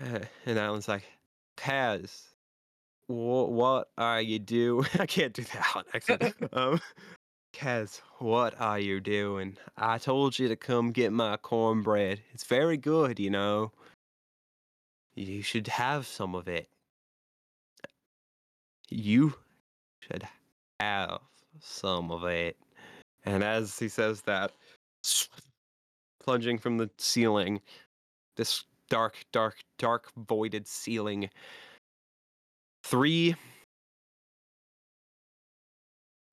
And 0.46 0.58
Alan's 0.58 0.88
like, 0.88 1.04
Kaz, 1.56 2.28
wh- 3.06 3.48
what 3.48 3.88
are 3.96 4.20
you 4.20 4.38
doing? 4.38 4.86
I 4.98 5.06
can't 5.06 5.32
do 5.32 5.44
that 5.44 6.34
um, 6.52 6.80
Kaz, 7.56 8.02
what 8.18 8.60
are 8.60 8.78
you 8.78 9.00
doing? 9.00 9.56
I 9.78 9.96
told 9.96 10.38
you 10.38 10.46
to 10.48 10.56
come 10.56 10.92
get 10.92 11.10
my 11.10 11.38
cornbread. 11.38 12.20
It's 12.34 12.44
very 12.44 12.76
good, 12.76 13.18
you 13.18 13.30
know. 13.30 13.72
You 15.14 15.40
should 15.40 15.66
have 15.68 16.06
some 16.06 16.34
of 16.34 16.48
it. 16.48 16.68
You 18.90 19.36
should 20.00 20.28
have 20.80 21.20
some 21.58 22.10
of 22.10 22.24
it. 22.24 22.58
And 23.24 23.42
as 23.42 23.78
he 23.78 23.88
says 23.88 24.20
that, 24.22 24.52
plunging 26.22 26.58
from 26.58 26.76
the 26.76 26.90
ceiling, 26.98 27.62
this 28.36 28.64
dark, 28.90 29.24
dark, 29.32 29.56
dark, 29.78 30.12
voided 30.28 30.68
ceiling, 30.68 31.30
three. 32.84 33.34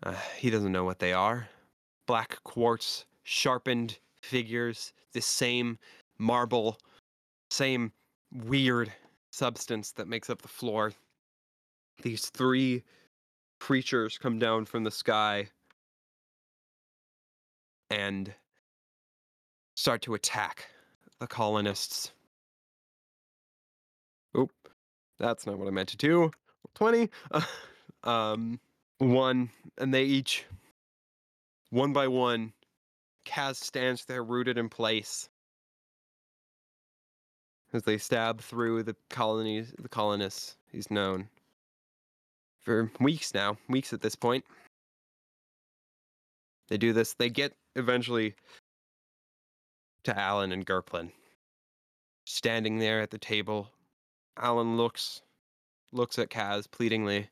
Uh, 0.06 0.14
he 0.38 0.50
doesn't 0.50 0.72
know 0.72 0.84
what 0.84 1.00
they 1.00 1.14
are. 1.14 1.48
Black 2.08 2.44
quartz, 2.44 3.06
sharpened 3.24 3.98
figures, 4.22 4.92
the 5.14 5.22
same 5.22 5.78
marble, 6.18 6.78
same 7.50 7.92
weird 8.34 8.92
substance 9.32 9.92
that 9.94 10.08
makes 10.08 10.30
up 10.30 10.42
the 10.42 10.48
floor. 10.48 10.92
These 12.02 12.30
three 12.30 12.84
creatures 13.60 14.18
come 14.18 14.40
down 14.40 14.66
from 14.66 14.84
the 14.84 14.92
sky 14.92 15.48
and 17.90 18.34
start 19.76 20.02
to 20.02 20.16
attack 20.16 20.68
the 21.20 21.28
colonists. 21.28 22.12
Oop, 24.38 24.52
that's 25.20 25.46
not 25.46 25.58
what 25.58 25.68
I 25.68 25.72
meant 25.72 25.90
to 25.90 25.98
do. 25.98 26.32
20. 26.76 27.10
um, 28.04 28.60
one, 29.12 29.50
and 29.78 29.94
they 29.94 30.04
each, 30.04 30.46
one 31.70 31.94
by 31.94 32.08
one, 32.08 32.54
Kaz 33.26 33.56
stands 33.56 34.06
there 34.06 34.24
rooted 34.24 34.58
in 34.58 34.70
place 34.70 35.30
as 37.74 37.84
they 37.84 37.98
stab 37.98 38.40
through 38.40 38.84
the 38.84 38.96
colonies, 39.10 39.74
the 39.80 39.90
colonists. 39.90 40.58
He's 40.72 40.92
known 40.92 41.28
for 42.62 42.92
weeks 43.00 43.34
now, 43.34 43.58
weeks 43.68 43.94
at 43.94 44.02
this 44.02 44.16
point. 44.16 44.46
They 46.70 46.78
do 46.78 46.94
this. 46.94 47.14
They 47.14 47.30
get 47.30 47.54
eventually 47.76 48.36
to 50.04 50.18
Alan 50.18 50.52
and 50.52 50.66
Gerplin. 50.66 51.12
Standing 52.26 52.80
there 52.80 53.02
at 53.02 53.12
the 53.12 53.18
table, 53.18 53.70
Alan 54.38 54.78
looks 54.78 55.22
looks 55.92 56.18
at 56.18 56.30
Kaz 56.30 56.70
pleadingly. 56.70 57.28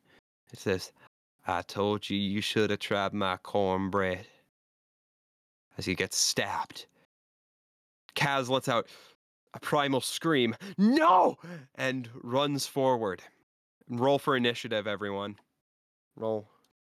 He 0.52 0.58
says, 0.58 0.92
I 1.48 1.62
told 1.64 2.10
you 2.10 2.18
you 2.18 2.42
should 2.42 2.70
have 2.70 2.80
tried 2.80 3.14
my 3.14 3.38
cornbread. 3.38 4.28
As 5.78 5.86
he 5.86 5.96
gets 5.96 6.18
stabbed. 6.18 6.86
Kaz 8.16 8.50
lets 8.50 8.68
out 8.68 8.88
a 9.54 9.60
primal 9.60 10.02
scream, 10.02 10.56
No! 10.78 11.38
And 11.76 12.10
runs 12.14 12.68
forward. 12.68 13.22
Roll 13.90 14.20
for 14.20 14.36
initiative, 14.36 14.86
everyone. 14.88 15.38
Roll 16.16 16.50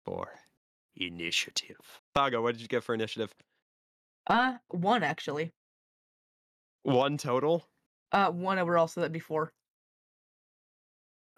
for 0.05 0.29
initiative. 0.95 2.01
Saga, 2.15 2.41
what 2.41 2.53
did 2.53 2.61
you 2.61 2.67
get 2.67 2.83
for 2.83 2.93
initiative? 2.95 3.33
Uh, 4.27 4.57
one 4.69 5.03
actually. 5.03 5.51
One 6.83 7.17
total? 7.17 7.67
Uh, 8.11 8.31
one 8.31 8.59
overall, 8.59 8.87
so 8.87 9.01
that'd 9.01 9.11
be 9.11 9.19
four. 9.19 9.51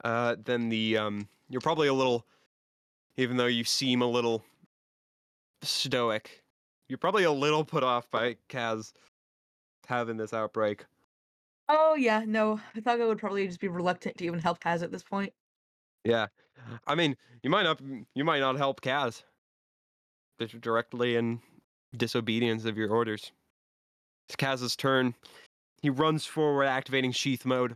Uh, 0.04 0.36
then 0.44 0.70
the 0.70 0.98
um, 0.98 1.28
you're 1.50 1.62
probably 1.62 1.88
a 1.88 1.94
little, 1.94 2.25
even 3.20 3.36
though 3.36 3.48
you 3.48 3.66
seem 3.66 4.02
a 4.02 4.06
little 4.06 4.44
stoic, 5.62 6.42
you're 6.88 6.98
probably 6.98 7.26
a 7.26 7.32
little 7.32 7.66
put 7.66 7.84
off 7.84 8.10
by 8.10 8.38
Kaz 8.48 8.94
having 9.88 10.16
this 10.16 10.34
outbreak. 10.34 10.86
Oh 11.68 11.96
yeah, 11.96 12.24
no, 12.26 12.62
I 12.76 12.80
thought 12.80 13.02
I 13.02 13.06
would 13.06 13.20
probably 13.20 13.46
just 13.46 13.60
be 13.60 13.68
reluctant 13.68 14.18
to 14.18 14.26
even 14.26 14.40
help 14.40 14.64
Kaz 14.64 14.82
at 14.84 14.92
this 14.92 15.04
point. 15.04 15.34
Yeah, 16.06 16.28
I 16.88 16.96
mean, 16.96 17.18
you 17.44 17.50
might 17.50 17.64
not, 17.64 17.82
you 18.16 18.24
might 18.24 18.40
not 18.40 18.56
help 18.56 18.80
Kaz 18.82 19.24
directly 20.62 21.18
in 21.18 21.42
disobedience 21.98 22.64
of 22.64 22.78
your 22.78 22.90
orders. 22.90 23.34
It's 24.30 24.38
Kaz's 24.38 24.78
turn. 24.78 25.14
He 25.82 25.90
runs 25.90 26.26
forward, 26.26 26.66
activating 26.66 27.12
sheath 27.12 27.46
mode 27.46 27.76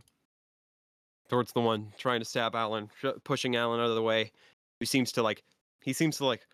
towards 1.28 1.52
the 1.52 1.60
one 1.60 1.92
trying 1.98 2.20
to 2.20 2.24
stab 2.24 2.54
Alan, 2.54 2.88
sh- 2.98 3.18
pushing 3.24 3.56
Alan 3.56 3.80
out 3.80 3.90
of 3.90 3.94
the 3.94 4.02
way. 4.02 4.32
He 4.80 4.86
seems 4.86 5.12
to 5.12 5.22
like, 5.22 5.42
he 5.80 5.92
seems 5.92 6.16
to 6.18 6.26
like 6.26 6.46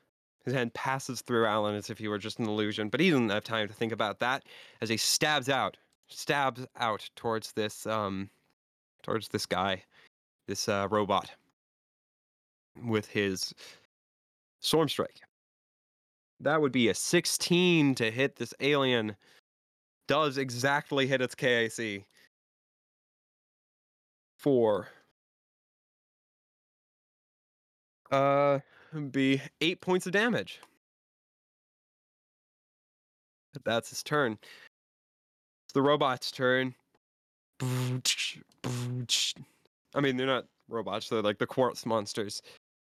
His 0.44 0.54
hand 0.54 0.72
passes 0.74 1.20
through 1.20 1.46
Alan 1.46 1.74
as 1.74 1.90
if 1.90 1.98
he 1.98 2.08
were 2.08 2.18
just 2.18 2.38
an 2.38 2.46
illusion, 2.46 2.88
but 2.88 3.00
he 3.00 3.10
doesn't 3.10 3.28
have 3.30 3.44
time 3.44 3.68
to 3.68 3.74
think 3.74 3.92
about 3.92 4.18
that 4.20 4.44
as 4.80 4.88
he 4.88 4.96
stabs 4.96 5.48
out, 5.48 5.76
stabs 6.08 6.66
out 6.76 7.08
towards 7.16 7.52
this 7.52 7.86
um, 7.86 8.30
towards 9.02 9.28
this 9.28 9.46
guy, 9.46 9.82
this 10.46 10.68
uh, 10.68 10.88
robot, 10.90 11.30
with 12.84 13.06
his 13.06 13.54
swarm 14.60 14.88
strike. 14.88 15.20
That 16.40 16.60
would 16.60 16.72
be 16.72 16.88
a 16.88 16.94
16 16.94 17.94
to 17.96 18.10
hit 18.10 18.36
this 18.36 18.54
alien. 18.60 19.16
Does 20.08 20.38
exactly 20.38 21.06
hit 21.06 21.20
its 21.20 21.34
KAC. 21.34 22.04
Four. 24.38 24.88
Uh, 28.10 28.58
be 29.10 29.40
eight 29.60 29.80
points 29.80 30.06
of 30.06 30.12
damage. 30.12 30.60
That's 33.64 33.90
his 33.90 34.02
turn. 34.02 34.38
It's 35.64 35.72
the 35.74 35.82
robot's 35.82 36.30
turn. 36.30 36.74
I 37.62 38.00
mean, 40.00 40.16
they're 40.16 40.26
not 40.26 40.46
robots; 40.68 41.08
they're 41.08 41.22
like 41.22 41.38
the 41.38 41.46
quartz 41.46 41.84
monsters. 41.84 42.42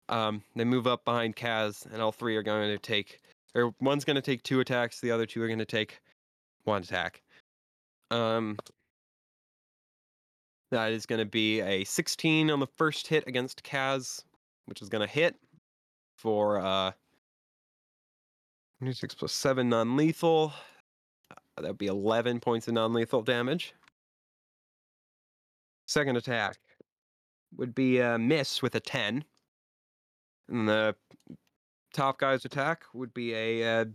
Um, 0.10 0.44
they 0.55 0.63
move 0.63 0.86
up 0.86 1.05
behind 1.05 1.36
Kaz, 1.36 1.91
and 1.91 2.01
all 2.01 2.12
three 2.12 2.36
are 2.36 2.44
going 2.44 2.70
to 2.70 2.77
take. 2.77 3.22
Or 3.55 3.74
one's 3.79 4.05
going 4.05 4.15
to 4.15 4.22
take 4.22 4.44
two 4.44 4.60
attacks. 4.60 5.00
The 5.00 5.12
other 5.12 5.25
two 5.25 5.41
are 5.41 5.48
going 5.48 5.60
to 5.60 5.65
take 5.65 6.00
one 6.65 6.82
attack. 6.82 7.22
Um, 8.12 8.58
that 10.72 10.91
is 10.91 11.05
going 11.05 11.20
to 11.20 11.25
be 11.25 11.62
a 11.62 11.84
16 11.86 12.51
on 12.51 12.60
the 12.60 12.67
first 12.67 13.08
hit 13.08 13.25
against 13.27 13.63
Kaz, 13.63 14.24
which 14.66 14.82
is 14.82 14.90
going 14.90 15.06
to 15.06 15.12
hit 15.12 15.36
for 16.18 16.60
uh 16.60 16.92
26 18.80 19.16
plus 19.16 19.32
7 19.32 19.70
non-lethal. 19.70 20.54
Uh, 21.32 21.62
that 21.62 21.68
would 21.68 21.78
be 21.78 21.88
11 21.88 22.40
points 22.40 22.68
of 22.68 22.74
non-lethal 22.74 23.22
damage. 23.22 23.74
Second 25.88 26.18
attack 26.18 26.58
would 27.56 27.74
be 27.74 28.00
a 28.00 28.18
miss 28.18 28.62
with 28.62 28.76
a 28.76 28.80
10. 28.80 29.24
And 30.50 30.68
the 30.70 30.96
top 31.94 32.20
guy's 32.20 32.46
attack 32.46 32.84
would 32.94 33.14
be 33.14 33.34
a, 33.34 33.82
uh, 33.82 33.86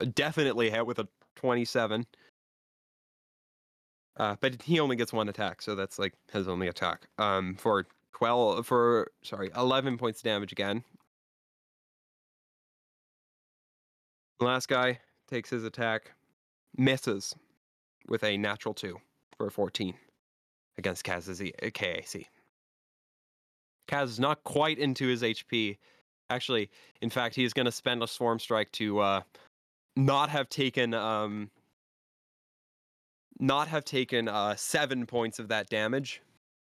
a 0.00 0.06
definitely 0.06 0.70
hit 0.70 0.86
with 0.86 0.98
a 0.98 1.08
27. 1.36 2.06
Uh, 4.16 4.36
but 4.40 4.60
he 4.62 4.80
only 4.80 4.96
gets 4.96 5.12
one 5.12 5.28
attack, 5.28 5.62
so 5.62 5.74
that's 5.74 5.98
like 5.98 6.12
his 6.30 6.46
only 6.46 6.68
attack. 6.68 7.08
Um, 7.16 7.54
for 7.54 7.86
12 8.20 8.66
for 8.66 9.10
sorry, 9.22 9.50
11 9.56 9.96
points 9.96 10.20
of 10.20 10.24
damage 10.24 10.52
again. 10.52 10.84
Last 14.40 14.68
guy 14.68 15.00
takes 15.26 15.48
his 15.48 15.64
attack, 15.64 16.12
misses 16.76 17.34
with 18.08 18.22
a 18.22 18.36
natural 18.36 18.74
2 18.74 18.98
for 19.38 19.46
a 19.46 19.50
14 19.50 19.94
against 20.76 21.04
Kaz's 21.04 21.42
E- 21.42 21.52
KAC. 21.62 22.26
Kaz 23.88 24.04
is 24.04 24.20
not 24.20 24.44
quite 24.44 24.78
into 24.78 25.06
his 25.06 25.22
HP. 25.22 25.78
Actually, 26.28 26.70
in 27.00 27.08
fact, 27.08 27.34
he 27.34 27.44
is 27.44 27.54
going 27.54 27.66
to 27.66 27.72
spend 27.72 28.02
a 28.02 28.06
swarm 28.06 28.38
strike 28.38 28.70
to 28.72 28.98
uh, 28.98 29.20
not 29.96 30.28
have 30.28 30.50
taken 30.50 30.92
um, 30.92 31.50
not 33.38 33.68
have 33.68 33.84
taken 33.84 34.28
uh, 34.28 34.54
seven 34.56 35.06
points 35.06 35.38
of 35.38 35.48
that 35.48 35.70
damage 35.70 36.20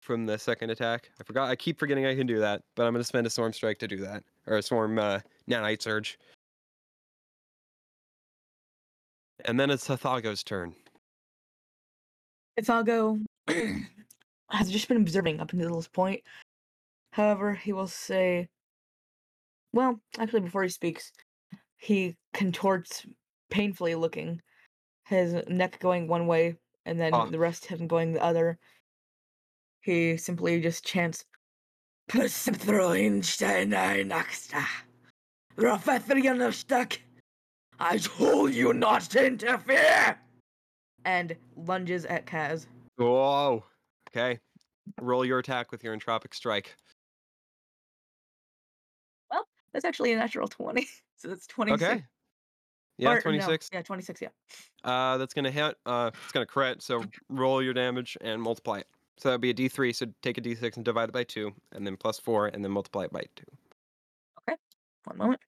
from 0.05 0.25
the 0.25 0.37
second 0.37 0.69
attack. 0.69 1.09
I 1.19 1.23
forgot. 1.23 1.49
I 1.49 1.55
keep 1.55 1.79
forgetting 1.79 2.05
I 2.05 2.15
can 2.15 2.27
do 2.27 2.39
that, 2.39 2.61
but 2.75 2.85
I'm 2.85 2.93
going 2.93 3.01
to 3.01 3.07
spend 3.07 3.27
a 3.27 3.29
swarm 3.29 3.51
strike 3.51 3.79
to 3.79 3.87
do 3.87 3.97
that, 3.97 4.23
or 4.47 4.57
a 4.57 4.61
swarm 4.61 4.99
uh, 4.99 5.19
nanite 5.49 5.81
surge. 5.81 6.17
And 9.43 9.59
then 9.59 9.69
it's 9.69 9.87
Hathago's 9.87 10.43
turn. 10.43 10.73
Ithago 12.59 13.19
has 14.49 14.71
just 14.71 14.87
been 14.87 14.97
observing 14.97 15.39
up 15.41 15.51
until 15.51 15.75
this 15.75 15.87
point. 15.87 16.21
However, 17.11 17.53
he 17.53 17.73
will 17.73 17.87
say, 17.87 18.47
well, 19.73 19.99
actually, 20.17 20.41
before 20.41 20.63
he 20.63 20.69
speaks, 20.69 21.11
he 21.77 22.15
contorts 22.33 23.05
painfully 23.49 23.95
looking, 23.95 24.41
his 25.05 25.35
neck 25.47 25.79
going 25.79 26.07
one 26.07 26.27
way, 26.27 26.55
and 26.85 26.99
then 26.99 27.13
Ah. 27.13 27.25
the 27.25 27.39
rest 27.39 27.69
of 27.71 27.79
him 27.79 27.87
going 27.87 28.13
the 28.13 28.23
other. 28.23 28.57
He 29.85 30.17
simply 30.17 30.59
just 30.61 30.83
chants, 30.83 31.23
Perceptroinsteinainaksta. 32.09 34.65
Rafethrianustak. 35.57 36.97
I 37.79 37.99
told 37.99 38.55
you 38.55 38.73
not 38.73 39.01
to 39.01 39.27
interfere! 39.27 40.17
And 41.05 41.35
lunges 41.55 42.05
at 42.05 42.25
Kaz. 42.25 42.65
Whoa. 42.97 43.63
Okay. 44.09 44.39
Roll 44.99 45.23
your 45.23 45.37
attack 45.37 45.71
with 45.71 45.83
your 45.83 45.95
entropic 45.95 46.33
strike. 46.33 46.75
Well, 49.29 49.47
that's 49.71 49.85
actually 49.85 50.13
a 50.13 50.15
natural 50.15 50.47
20. 50.47 50.87
So 51.17 51.29
that's 51.29 51.47
26. 51.47 51.81
Okay. 51.81 52.03
Yeah, 52.97 53.11
or, 53.11 53.15
no, 53.15 53.21
26. 53.21 53.69
yeah, 53.71 53.81
26, 53.81 54.21
yeah. 54.21 54.27
Uh, 54.83 55.17
that's 55.17 55.33
gonna 55.33 55.49
hit. 55.49 55.77
Uh, 55.85 56.11
it's 56.13 56.33
gonna 56.33 56.45
crit. 56.45 56.83
So 56.83 57.05
roll 57.29 57.63
your 57.63 57.73
damage 57.73 58.17
and 58.19 58.41
multiply 58.41 58.79
it. 58.79 58.87
So 59.17 59.29
that'd 59.29 59.41
be 59.41 59.49
a 59.49 59.53
D3. 59.53 59.95
So 59.95 60.07
take 60.21 60.37
a 60.37 60.41
D6 60.41 60.75
and 60.75 60.85
divide 60.85 61.09
it 61.09 61.13
by 61.13 61.23
two, 61.23 61.53
and 61.71 61.85
then 61.85 61.95
plus 61.97 62.19
four, 62.19 62.47
and 62.47 62.63
then 62.63 62.71
multiply 62.71 63.03
it 63.05 63.11
by 63.13 63.23
two. 63.35 63.45
Okay. 64.41 64.57
One 65.05 65.17
moment. 65.17 65.41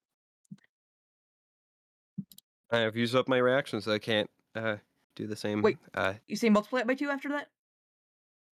I 2.71 2.80
have 2.80 2.95
used 2.95 3.15
up 3.15 3.27
my 3.27 3.38
reactions. 3.38 3.86
so 3.86 3.93
I 3.93 3.99
can't 3.99 4.30
uh 4.56 4.77
do 5.15 5.27
the 5.27 5.36
same. 5.36 5.62
Wait. 5.62 5.77
Uh, 5.93 6.13
You 6.27 6.36
say 6.36 6.49
multiply 6.49 6.82
it 6.82 6.88
by 6.88 6.93
two 6.95 7.10
after 7.10 7.30
that? 7.30 7.47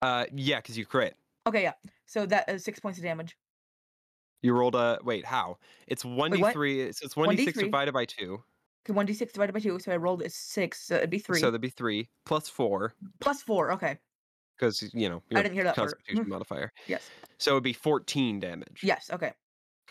uh, 0.01 0.25
yeah, 0.33 0.57
because 0.57 0.77
you 0.77 0.85
crit. 0.85 1.15
Okay, 1.47 1.63
yeah. 1.63 1.73
So 2.05 2.25
that 2.25 2.49
is 2.49 2.63
six 2.63 2.79
points 2.79 2.97
of 2.97 3.03
damage. 3.03 3.37
You 4.41 4.53
rolled 4.53 4.75
a 4.75 4.99
wait. 5.03 5.25
How? 5.25 5.57
It's 5.87 6.03
one 6.05 6.31
D 6.31 6.43
three. 6.51 6.91
So 6.91 7.05
it's 7.05 7.15
one 7.15 7.35
D 7.35 7.45
six 7.45 7.57
divided 7.59 7.93
by 7.93 8.05
two. 8.05 8.43
Okay, 8.87 8.93
1d6 8.93 9.33
divided 9.33 9.51
by 9.51 9.59
2, 9.59 9.79
so 9.79 9.91
I 9.91 9.95
rolled 9.97 10.21
a 10.21 10.29
6, 10.29 10.79
so 10.79 10.93
it'd 10.97 11.09
be 11.09 11.17
3. 11.17 11.39
So 11.39 11.47
that'd 11.47 11.59
be 11.59 11.71
three 11.71 12.07
plus 12.23 12.47
four, 12.47 12.93
Plus 13.19 13.41
4, 13.41 13.71
okay. 13.71 13.97
Because 14.57 14.81
you 14.93 15.09
know 15.09 15.21
I 15.33 15.41
didn't 15.43 15.53
hear 15.53 15.63
that. 15.65 15.75
Constitution 15.75 16.27
modifier. 16.29 16.71
Yes. 16.87 17.09
So 17.37 17.51
it'd 17.51 17.63
be 17.63 17.73
fourteen 17.73 18.39
damage. 18.39 18.79
Yes, 18.83 19.09
Okay. 19.11 19.33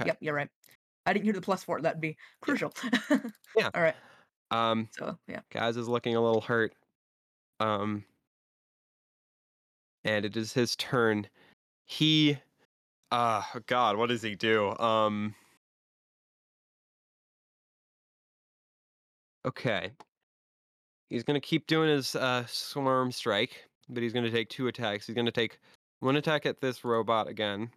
okay. 0.00 0.08
Yep, 0.08 0.18
you're 0.20 0.34
right. 0.34 0.48
I 1.06 1.12
didn't 1.12 1.24
hear 1.26 1.34
the 1.34 1.40
plus 1.42 1.62
4, 1.62 1.82
that'd 1.82 2.00
be 2.00 2.16
crucial. 2.40 2.72
Yeah. 3.54 3.68
Alright, 3.76 3.94
Um, 4.50 4.88
so 4.92 5.18
yeah. 5.28 5.40
Kaz 5.52 5.76
is 5.76 5.86
looking 5.86 6.16
a 6.16 6.20
little 6.22 6.40
hurt. 6.40 6.72
Um, 7.60 8.04
and 10.02 10.24
it 10.24 10.34
is 10.34 10.54
his 10.54 10.74
turn. 10.76 11.28
He, 11.84 12.38
uh, 13.12 13.42
God, 13.66 13.98
what 13.98 14.08
does 14.08 14.22
he 14.22 14.34
do? 14.34 14.74
Um, 14.78 15.34
okay. 19.46 19.92
He's 21.10 21.22
gonna 21.22 21.38
keep 21.40 21.66
doing 21.66 21.90
his 21.90 22.16
uh 22.16 22.44
swarm 22.46 23.12
strike, 23.12 23.68
but 23.88 24.02
he's 24.02 24.12
gonna 24.12 24.30
take 24.30 24.48
two 24.48 24.68
attacks. 24.68 25.06
He's 25.06 25.16
gonna 25.16 25.30
take 25.30 25.58
one 26.00 26.16
attack 26.16 26.46
at 26.46 26.60
this 26.60 26.84
robot 26.84 27.28
again 27.28 27.70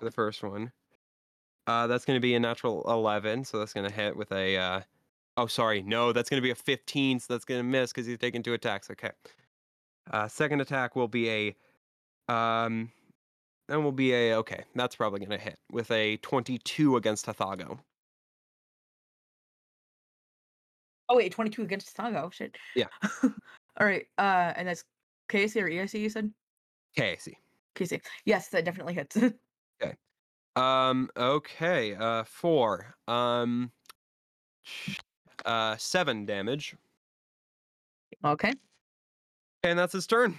the 0.00 0.10
first 0.10 0.42
one. 0.42 0.72
Uh, 1.66 1.86
that's 1.86 2.04
gonna 2.04 2.20
be 2.20 2.34
a 2.34 2.40
natural 2.40 2.82
eleven, 2.90 3.44
so 3.44 3.58
that's 3.58 3.72
gonna 3.72 3.90
hit 3.90 4.16
with 4.16 4.32
a 4.32 4.56
uh, 4.56 4.80
Oh, 5.40 5.46
sorry. 5.46 5.82
No, 5.82 6.12
that's 6.12 6.28
going 6.28 6.36
to 6.36 6.44
be 6.44 6.50
a 6.50 6.54
15, 6.54 7.20
so 7.20 7.32
that's 7.32 7.46
going 7.46 7.58
to 7.58 7.64
miss 7.64 7.92
because 7.92 8.06
he's 8.06 8.18
taking 8.18 8.42
two 8.42 8.52
attacks. 8.52 8.90
Okay. 8.90 9.10
Uh, 10.10 10.28
second 10.28 10.60
attack 10.60 10.96
will 10.96 11.08
be 11.08 11.30
a. 11.30 12.32
Um, 12.32 12.90
then 13.68 13.82
will 13.82 13.90
be 13.90 14.12
a. 14.12 14.34
Okay, 14.36 14.64
that's 14.74 14.96
probably 14.96 15.20
going 15.20 15.30
to 15.30 15.38
hit 15.38 15.58
with 15.70 15.90
a 15.92 16.18
22 16.18 16.96
against 16.96 17.24
Hathago. 17.24 17.78
Oh, 21.08 21.16
wait, 21.16 21.32
22 21.32 21.62
against 21.62 21.98
oh, 21.98 22.30
shit. 22.30 22.56
Yeah. 22.76 22.86
Alright, 23.80 24.06
uh, 24.18 24.52
and 24.56 24.68
that's 24.68 24.84
KC 25.30 25.62
or 25.62 25.68
EIC, 25.68 26.00
you 26.00 26.10
said? 26.10 26.30
See. 26.96 27.36
KC. 27.76 28.00
Yes, 28.24 28.48
that 28.48 28.64
definitely 28.64 28.94
hits. 28.94 29.16
Okay. 29.82 29.94
Um, 30.56 31.08
okay. 31.16 31.94
Uh, 31.94 32.22
four. 32.24 32.94
Um, 33.08 33.72
uh, 35.46 35.76
seven 35.78 36.26
damage. 36.26 36.76
okay. 38.22 38.52
And 39.62 39.78
that's 39.78 39.94
his 39.94 40.06
turn. 40.06 40.38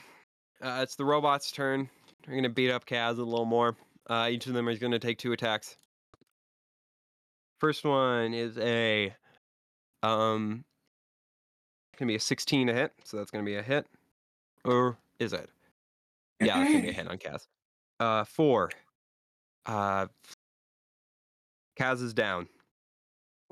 Uh, 0.61 0.81
it's 0.83 0.95
the 0.95 1.05
robot's 1.05 1.51
turn. 1.51 1.89
They're 2.23 2.35
going 2.35 2.43
to 2.43 2.49
beat 2.49 2.69
up 2.69 2.85
Kaz 2.85 3.17
a 3.17 3.23
little 3.23 3.45
more. 3.45 3.75
Uh, 4.07 4.27
each 4.29 4.45
of 4.45 4.53
them 4.53 4.67
is 4.67 4.77
going 4.77 4.91
to 4.91 4.99
take 4.99 5.17
two 5.17 5.31
attacks. 5.31 5.75
First 7.59 7.85
one 7.85 8.33
is 8.33 8.57
a 8.57 9.15
um 10.03 10.65
gonna 11.97 12.09
be 12.09 12.15
a 12.15 12.19
16 12.19 12.67
to 12.67 12.73
hit, 12.73 12.91
so 13.03 13.17
that's 13.17 13.29
gonna 13.29 13.43
be 13.43 13.55
a 13.55 13.61
hit. 13.61 13.85
Or 14.65 14.97
is 15.19 15.33
it? 15.33 15.49
Yeah, 16.39 16.59
that's 16.59 16.71
gonna 16.71 16.83
be 16.83 16.89
a 16.89 16.93
hit 16.93 17.07
on 17.09 17.17
Kaz. 17.17 17.47
Uh 17.99 18.23
four. 18.23 18.71
Uh 19.65 20.07
Kaz 21.79 22.01
is 22.01 22.13
down. 22.13 22.47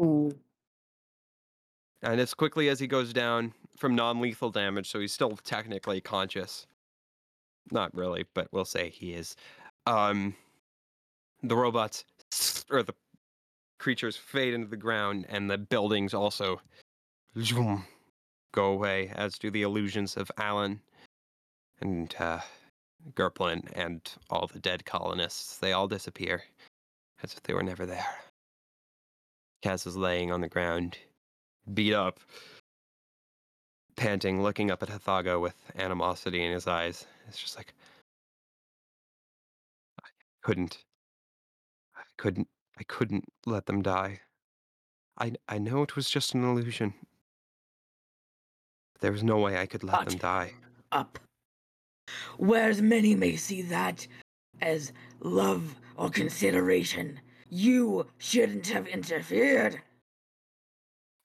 Ooh. 0.02 0.32
And 2.02 2.20
as 2.20 2.34
quickly 2.34 2.70
as 2.70 2.80
he 2.80 2.88
goes 2.88 3.12
down 3.12 3.54
from 3.78 3.96
non 3.96 4.22
lethal 4.22 4.50
damage, 4.50 4.90
so 4.90 5.00
he's 5.00 5.14
still 5.14 5.38
technically 5.44 6.00
conscious. 6.00 6.66
Not 7.72 7.94
really, 7.94 8.26
but 8.34 8.48
we'll 8.52 8.66
say 8.66 8.90
he 8.90 9.14
is. 9.14 9.36
Um, 9.86 10.36
the 11.44 11.56
robots 11.56 12.06
or 12.70 12.84
the 12.84 12.94
creatures 13.80 14.16
fade 14.16 14.54
into 14.54 14.68
the 14.68 14.78
ground, 14.78 15.26
and 15.30 15.50
the 15.50 15.58
buildings 15.58 16.14
also 16.14 16.62
go 18.54 18.66
away, 18.66 19.12
as 19.16 19.38
do 19.38 19.52
the 19.52 19.62
illusions 19.62 20.18
of 20.18 20.32
Alan 20.38 20.80
and 21.82 22.14
uh, 22.20 22.40
Gerplin 23.14 23.68
and 23.74 24.02
all 24.30 24.48
the 24.48 24.60
dead 24.60 24.86
colonists. 24.86 25.58
They 25.58 25.74
all 25.74 25.88
disappear 25.88 26.44
as 27.24 27.34
if 27.34 27.44
they 27.44 27.54
were 27.54 27.64
never 27.64 27.86
there. 27.86 28.06
Kaz 29.64 29.86
is 29.86 29.98
laying 29.98 30.32
on 30.32 30.42
the 30.42 30.48
ground, 30.48 30.98
beat 31.74 31.94
up, 31.94 32.20
panting, 33.98 34.42
looking 34.42 34.72
up 34.72 34.82
at 34.82 34.90
Hathago 34.90 35.42
with 35.42 35.56
animosity 35.76 36.44
in 36.44 36.52
his 36.54 36.68
eyes. 36.68 37.06
It's 37.28 37.38
just 37.38 37.58
like, 37.58 37.74
I 40.02 40.08
couldn't. 40.42 40.78
I 41.96 42.04
couldn't. 42.18 42.48
I 42.78 42.84
couldn't 42.84 43.26
let 43.46 43.66
them 43.66 43.82
die. 43.82 44.22
I, 45.18 45.34
I 45.50 45.58
know 45.58 45.84
it 45.84 45.98
was 45.98 46.10
just 46.10 46.34
an 46.34 46.46
illusion. 46.46 46.94
There 49.02 49.12
was 49.12 49.24
no 49.24 49.38
way 49.38 49.58
I 49.58 49.66
could 49.66 49.84
let 49.84 50.08
them 50.08 50.18
die. 50.18 50.54
Up. 50.94 51.20
Whereas 52.40 52.82
many 52.82 53.16
may 53.16 53.36
see 53.36 53.62
that 53.64 54.08
as 54.62 54.94
love 55.20 55.76
or 55.98 56.10
consideration, 56.10 57.20
you 57.50 58.08
shouldn't 58.18 58.68
have 58.68 58.88
interfered. 58.88 59.82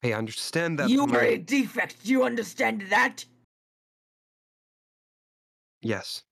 I 0.03 0.12
understand 0.12 0.81
that. 0.81 0.90
you 0.90 1.07
my- 1.07 1.20
a 1.20 1.38
defect. 1.38 2.05
Do 2.05 2.11
you 2.11 2.24
understand 2.24 2.83
that? 2.90 3.24
Yes. 5.83 6.24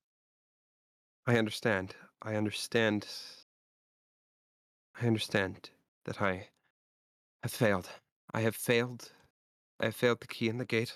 I 1.28 1.38
understand. 1.38 1.94
I 2.20 2.34
understand. 2.34 3.06
I 5.00 5.06
understand 5.06 5.70
that 6.06 6.20
I 6.20 6.48
have 7.44 7.52
failed. 7.52 7.88
I 8.34 8.40
have 8.40 8.56
failed. 8.56 9.12
I 9.78 9.84
have 9.86 9.94
failed 9.94 10.20
the 10.20 10.26
key 10.26 10.48
in 10.48 10.58
the 10.58 10.64
gate. 10.64 10.94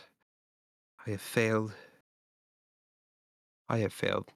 I 1.07 1.11
have 1.11 1.22
failed. 1.22 1.72
I 3.68 3.79
have 3.79 3.92
failed. 3.92 4.33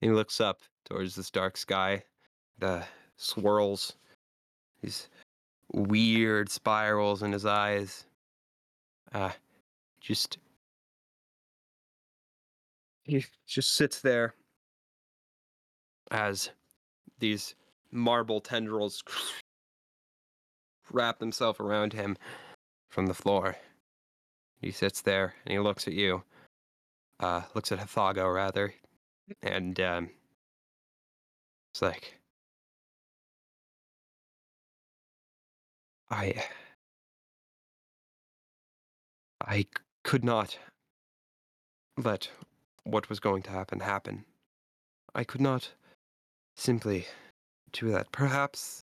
He 0.00 0.10
looks 0.10 0.40
up 0.40 0.60
towards 0.84 1.14
this 1.14 1.30
dark 1.30 1.56
sky, 1.56 2.02
the 2.58 2.84
swirls, 3.16 3.94
these 4.82 5.08
weird 5.72 6.50
spirals 6.50 7.22
in 7.22 7.32
his 7.32 7.46
eyes. 7.46 8.06
Uh, 9.12 9.30
just 10.00 10.38
he 13.04 13.24
just 13.46 13.74
sits 13.74 14.00
there 14.00 14.34
as 16.10 16.50
these 17.20 17.54
marble 17.92 18.40
tendrils 18.40 19.02
wrap 20.90 21.18
themselves 21.18 21.60
around 21.60 21.92
him 21.92 22.16
from 22.88 23.06
the 23.06 23.14
floor. 23.14 23.56
He 24.60 24.70
sits 24.70 25.02
there 25.02 25.34
and 25.44 25.52
he 25.52 25.58
looks 25.58 25.86
at 25.86 25.94
you, 25.94 26.22
uh, 27.20 27.42
looks 27.54 27.72
at 27.72 27.78
Hathago 27.78 28.32
rather, 28.32 28.74
and 29.42 29.78
um, 29.80 30.10
it's 31.72 31.82
like, 31.82 32.18
I, 36.10 36.44
I 39.44 39.66
could 40.04 40.24
not 40.24 40.58
let 41.96 42.30
what 42.84 43.08
was 43.08 43.20
going 43.20 43.42
to 43.42 43.50
happen 43.50 43.80
happen. 43.80 44.24
I 45.14 45.24
could 45.24 45.40
not 45.40 45.72
simply 46.56 47.06
do 47.72 47.90
that. 47.90 48.12
Perhaps. 48.12 48.82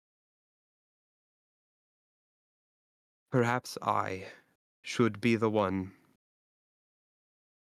Perhaps 3.31 3.77
I 3.81 4.25
should 4.81 5.19
be 5.21 5.35
the 5.35 5.49
one. 5.49 5.91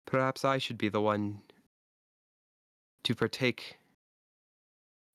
Perhaps 0.08 0.42
I 0.42 0.56
should 0.56 0.78
be 0.78 0.88
the 0.88 1.02
one 1.02 1.42
to 3.02 3.14
partake. 3.14 3.76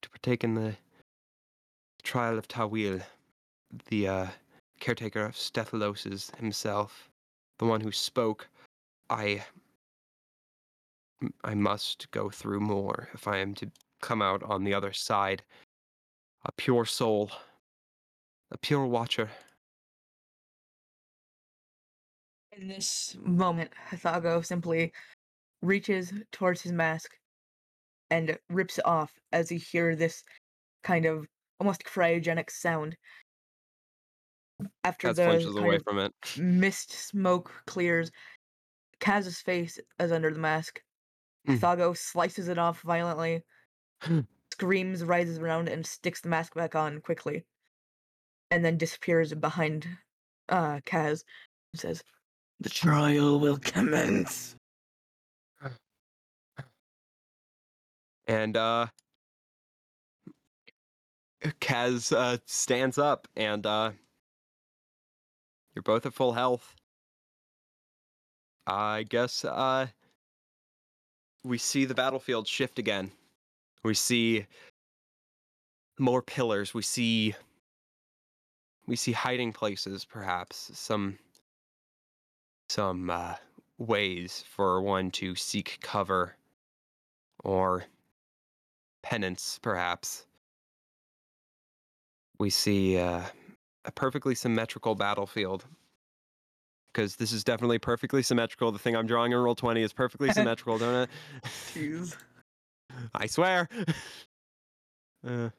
To 0.04 0.10
partake 0.10 0.44
in 0.44 0.54
the 0.54 0.76
trial 2.04 2.38
of 2.38 2.48
Tawil, 2.48 3.02
the 3.90 4.08
uh, 4.08 4.28
caretaker 4.80 5.26
of 5.26 5.36
Stethaloses 5.36 6.36
himself, 6.36 7.10
the 7.58 7.66
one 7.66 7.82
who 7.82 7.92
spoke. 7.92 8.48
I 9.10 9.44
I 11.44 11.56
must 11.56 12.12
go 12.12 12.30
through 12.30 12.60
more 12.60 13.10
if 13.16 13.28
I 13.28 13.38
am 13.40 13.56
to 13.56 13.72
come 14.00 14.22
out 14.22 14.44
on 14.44 14.64
the 14.64 14.76
other 14.76 14.94
side. 14.94 15.42
A 16.46 16.52
pure 16.52 16.86
soul, 16.86 17.32
a 18.52 18.60
pure 18.60 18.86
watcher. 18.86 19.32
In 22.58 22.68
this 22.68 23.16
moment, 23.24 23.72
Hathago 23.90 24.46
simply 24.46 24.94
reaches 25.62 26.14
towards 26.32 26.62
his 26.62 26.72
mask 26.72 27.12
and 28.10 28.38
rips 28.50 28.78
it 28.78 28.86
off 28.86 29.12
as 29.32 29.52
you 29.52 29.58
hear 29.58 29.96
this 29.96 30.24
kind 30.84 31.06
of 31.06 31.28
almost 31.60 31.84
cryogenic 31.84 32.50
sound. 32.52 32.96
After 34.84 35.10
Kaz 35.10 35.16
the 35.16 35.60
away 35.60 35.80
from 35.80 36.00
it. 36.00 36.14
mist 36.38 36.92
smoke 36.92 37.52
clears, 37.66 38.12
Kaz's 39.00 39.42
face 39.42 39.80
is 40.00 40.12
under 40.12 40.32
the 40.32 40.40
mask. 40.40 40.82
Mm. 41.48 41.58
Hathago 41.58 41.98
slices 41.98 42.48
it 42.48 42.58
off 42.58 42.82
violently, 42.82 43.44
screams, 44.52 45.04
rises 45.04 45.40
around, 45.40 45.70
and 45.70 45.86
sticks 45.86 46.22
the 46.22 46.30
mask 46.30 46.54
back 46.54 46.76
on 46.76 47.02
quickly, 47.02 47.46
and 48.52 48.64
then 48.64 48.78
disappears 48.78 49.34
behind 49.34 49.88
uh, 50.50 50.80
Kaz 50.86 51.24
and 51.74 51.80
says, 51.80 52.04
The 52.60 52.70
trial 52.70 53.40
will 53.40 53.58
commence. 53.58 54.56
And 58.28 58.56
uh 58.56 58.88
Kaz 61.60 62.16
uh 62.16 62.38
stands 62.46 62.98
up 62.98 63.28
and 63.36 63.66
uh 63.66 63.92
you're 65.76 65.84
both 65.84 66.06
at 66.06 66.14
full 66.14 66.32
health. 66.32 66.76
I 68.66 69.04
guess 69.04 69.44
uh 69.44 69.88
we 71.44 71.58
see 71.58 71.84
the 71.84 71.96
battlefield 71.96 72.48
shift 72.48 72.80
again. 72.80 73.12
We 73.84 73.94
see 73.94 74.46
more 76.00 76.22
pillars. 76.22 76.74
We 76.74 76.82
see 76.82 77.36
we 78.88 78.96
see 78.96 79.12
hiding 79.12 79.52
places 79.52 80.06
perhaps 80.06 80.72
some 80.74 81.18
some 82.74 83.10
uh 83.10 83.36
ways 83.78 84.44
for 84.48 84.82
one 84.82 85.12
to 85.12 85.36
seek 85.36 85.78
cover 85.82 86.36
or 87.44 87.84
penance, 89.04 89.60
perhaps. 89.62 90.26
We 92.40 92.50
see 92.50 92.98
uh, 92.98 93.22
a 93.86 93.92
perfectly 93.92 94.34
symmetrical 94.34 94.96
battlefield. 94.96 95.66
Because 96.92 97.16
this 97.16 97.32
is 97.32 97.44
definitely 97.44 97.80
perfectly 97.80 98.22
symmetrical. 98.22 98.72
The 98.72 98.80
thing 98.80 98.96
I'm 98.96 99.08
drawing 99.08 99.32
in 99.32 99.38
Roll20 99.38 99.80
is 99.84 99.94
perfectly 99.94 100.32
symmetrical, 100.34 100.78
don't 100.78 101.04
it? 101.04 101.10
Jeez. 101.74 102.16
I 103.14 103.28
swear. 103.28 103.68
Uh, 105.26 105.50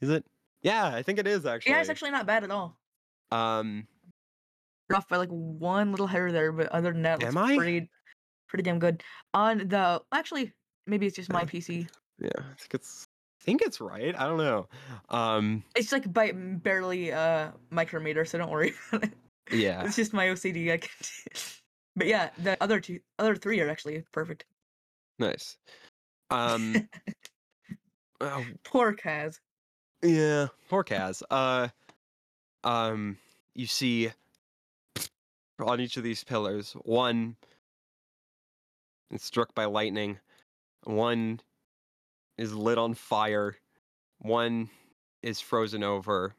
is 0.00 0.08
it? 0.08 0.24
Yeah, 0.62 0.86
I 0.86 1.02
think 1.02 1.18
it 1.18 1.26
is 1.26 1.44
actually. 1.44 1.72
Yeah, 1.72 1.80
it's 1.82 1.90
actually 1.90 2.10
not 2.10 2.24
bad 2.24 2.42
at 2.42 2.50
all. 2.50 2.74
Um, 3.30 3.86
off 4.92 5.08
by 5.08 5.16
like 5.16 5.28
one 5.30 5.90
little 5.90 6.06
hair 6.06 6.30
there, 6.32 6.52
but 6.52 6.68
other 6.68 6.92
than 6.92 7.02
that, 7.02 7.22
Am 7.24 7.36
I? 7.38 7.56
pretty, 7.56 7.90
pretty 8.48 8.62
damn 8.62 8.78
good. 8.78 9.02
On 9.32 9.58
the 9.58 10.02
actually, 10.12 10.52
maybe 10.86 11.06
it's 11.06 11.16
just 11.16 11.32
my 11.32 11.44
PC. 11.44 11.88
yeah, 12.20 12.28
I 12.36 12.54
think 12.58 12.74
it's. 12.74 13.04
I 13.40 13.44
think 13.44 13.60
it's 13.62 13.78
right. 13.80 14.14
I 14.18 14.26
don't 14.26 14.38
know. 14.38 14.68
Um, 15.10 15.62
It's 15.76 15.92
like 15.92 16.10
by 16.10 16.32
barely 16.32 17.12
uh 17.12 17.50
micrometer, 17.70 18.24
so 18.24 18.38
don't 18.38 18.50
worry 18.50 18.72
about 18.92 19.04
it. 19.04 19.12
yeah. 19.52 19.84
It's 19.84 19.96
just 19.96 20.14
my 20.14 20.26
OCD. 20.28 20.72
I 20.72 20.78
can. 20.78 20.90
but 21.96 22.06
yeah, 22.06 22.30
the 22.38 22.56
other 22.62 22.80
two, 22.80 23.00
other 23.18 23.36
three 23.36 23.60
are 23.60 23.68
actually 23.68 24.02
perfect. 24.12 24.44
Nice. 25.18 25.58
Um, 26.30 26.88
oh, 28.22 28.44
Poor 28.64 28.94
Kaz. 28.94 29.38
Yeah, 30.02 30.48
poor 30.70 30.82
Kaz. 30.84 31.22
Uh, 31.30 31.68
um, 32.64 33.18
you 33.54 33.66
see 33.66 34.10
on 35.58 35.80
each 35.80 35.96
of 35.96 36.02
these 36.02 36.24
pillars, 36.24 36.72
one 36.82 37.36
is 39.10 39.22
struck 39.22 39.54
by 39.54 39.64
lightning, 39.64 40.18
one 40.84 41.40
is 42.38 42.54
lit 42.54 42.78
on 42.78 42.94
fire, 42.94 43.56
one 44.18 44.68
is 45.22 45.40
frozen 45.40 45.82
over, 45.82 46.34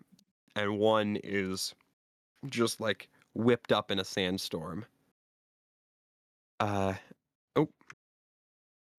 and 0.56 0.78
one 0.78 1.18
is 1.24 1.74
just 2.48 2.80
like 2.80 3.10
whipped 3.34 3.72
up 3.72 3.92
in 3.92 4.00
a 4.00 4.06
sandstorm. 4.06 4.86
Uh 6.60 6.94
oh. 7.56 7.70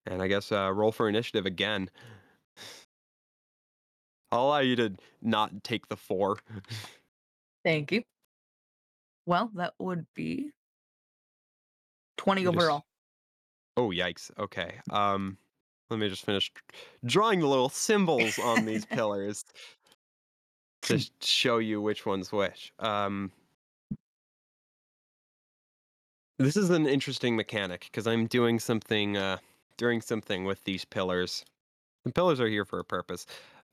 And 0.07 0.22
I 0.22 0.29
guess 0.29 0.52
uh 0.52 0.72
roll 0.72 0.92
for 0.92 1.09
initiative 1.09 1.46
again. 1.46 1.90
I'll 4.33 4.46
allow 4.46 4.59
you 4.59 4.76
to 4.76 4.94
not 5.22 5.62
take 5.62 5.88
the 5.88 5.96
four. 5.96 6.38
Thank 7.64 7.92
you. 7.92 8.02
Well, 9.26 9.50
that 9.54 9.74
would 9.78 10.06
be 10.14 10.50
20 12.16 12.44
just- 12.44 12.56
overall. 12.56 12.84
Oh 13.76 13.90
yikes. 13.90 14.30
Okay. 14.38 14.80
Um 14.90 15.36
let 15.90 16.00
me 16.00 16.08
just 16.08 16.24
finish 16.24 16.50
drawing 17.04 17.40
the 17.40 17.46
little 17.46 17.68
symbols 17.68 18.38
on 18.38 18.64
these 18.64 18.84
pillars 18.96 19.44
to 20.82 20.98
show 21.20 21.58
you 21.58 21.80
which 21.80 22.06
one's 22.06 22.32
which. 22.32 22.72
Um 22.78 23.30
This 26.38 26.56
is 26.56 26.70
an 26.70 26.86
interesting 26.86 27.34
mechanic 27.36 27.80
because 27.90 28.06
I'm 28.06 28.26
doing 28.26 28.58
something 28.58 29.16
uh 29.16 29.38
doing 29.76 30.00
something 30.00 30.44
with 30.44 30.62
these 30.64 30.84
pillars. 30.84 31.44
The 32.04 32.12
pillars 32.12 32.40
are 32.40 32.48
here 32.48 32.64
for 32.64 32.78
a 32.78 32.84
purpose. 32.84 33.26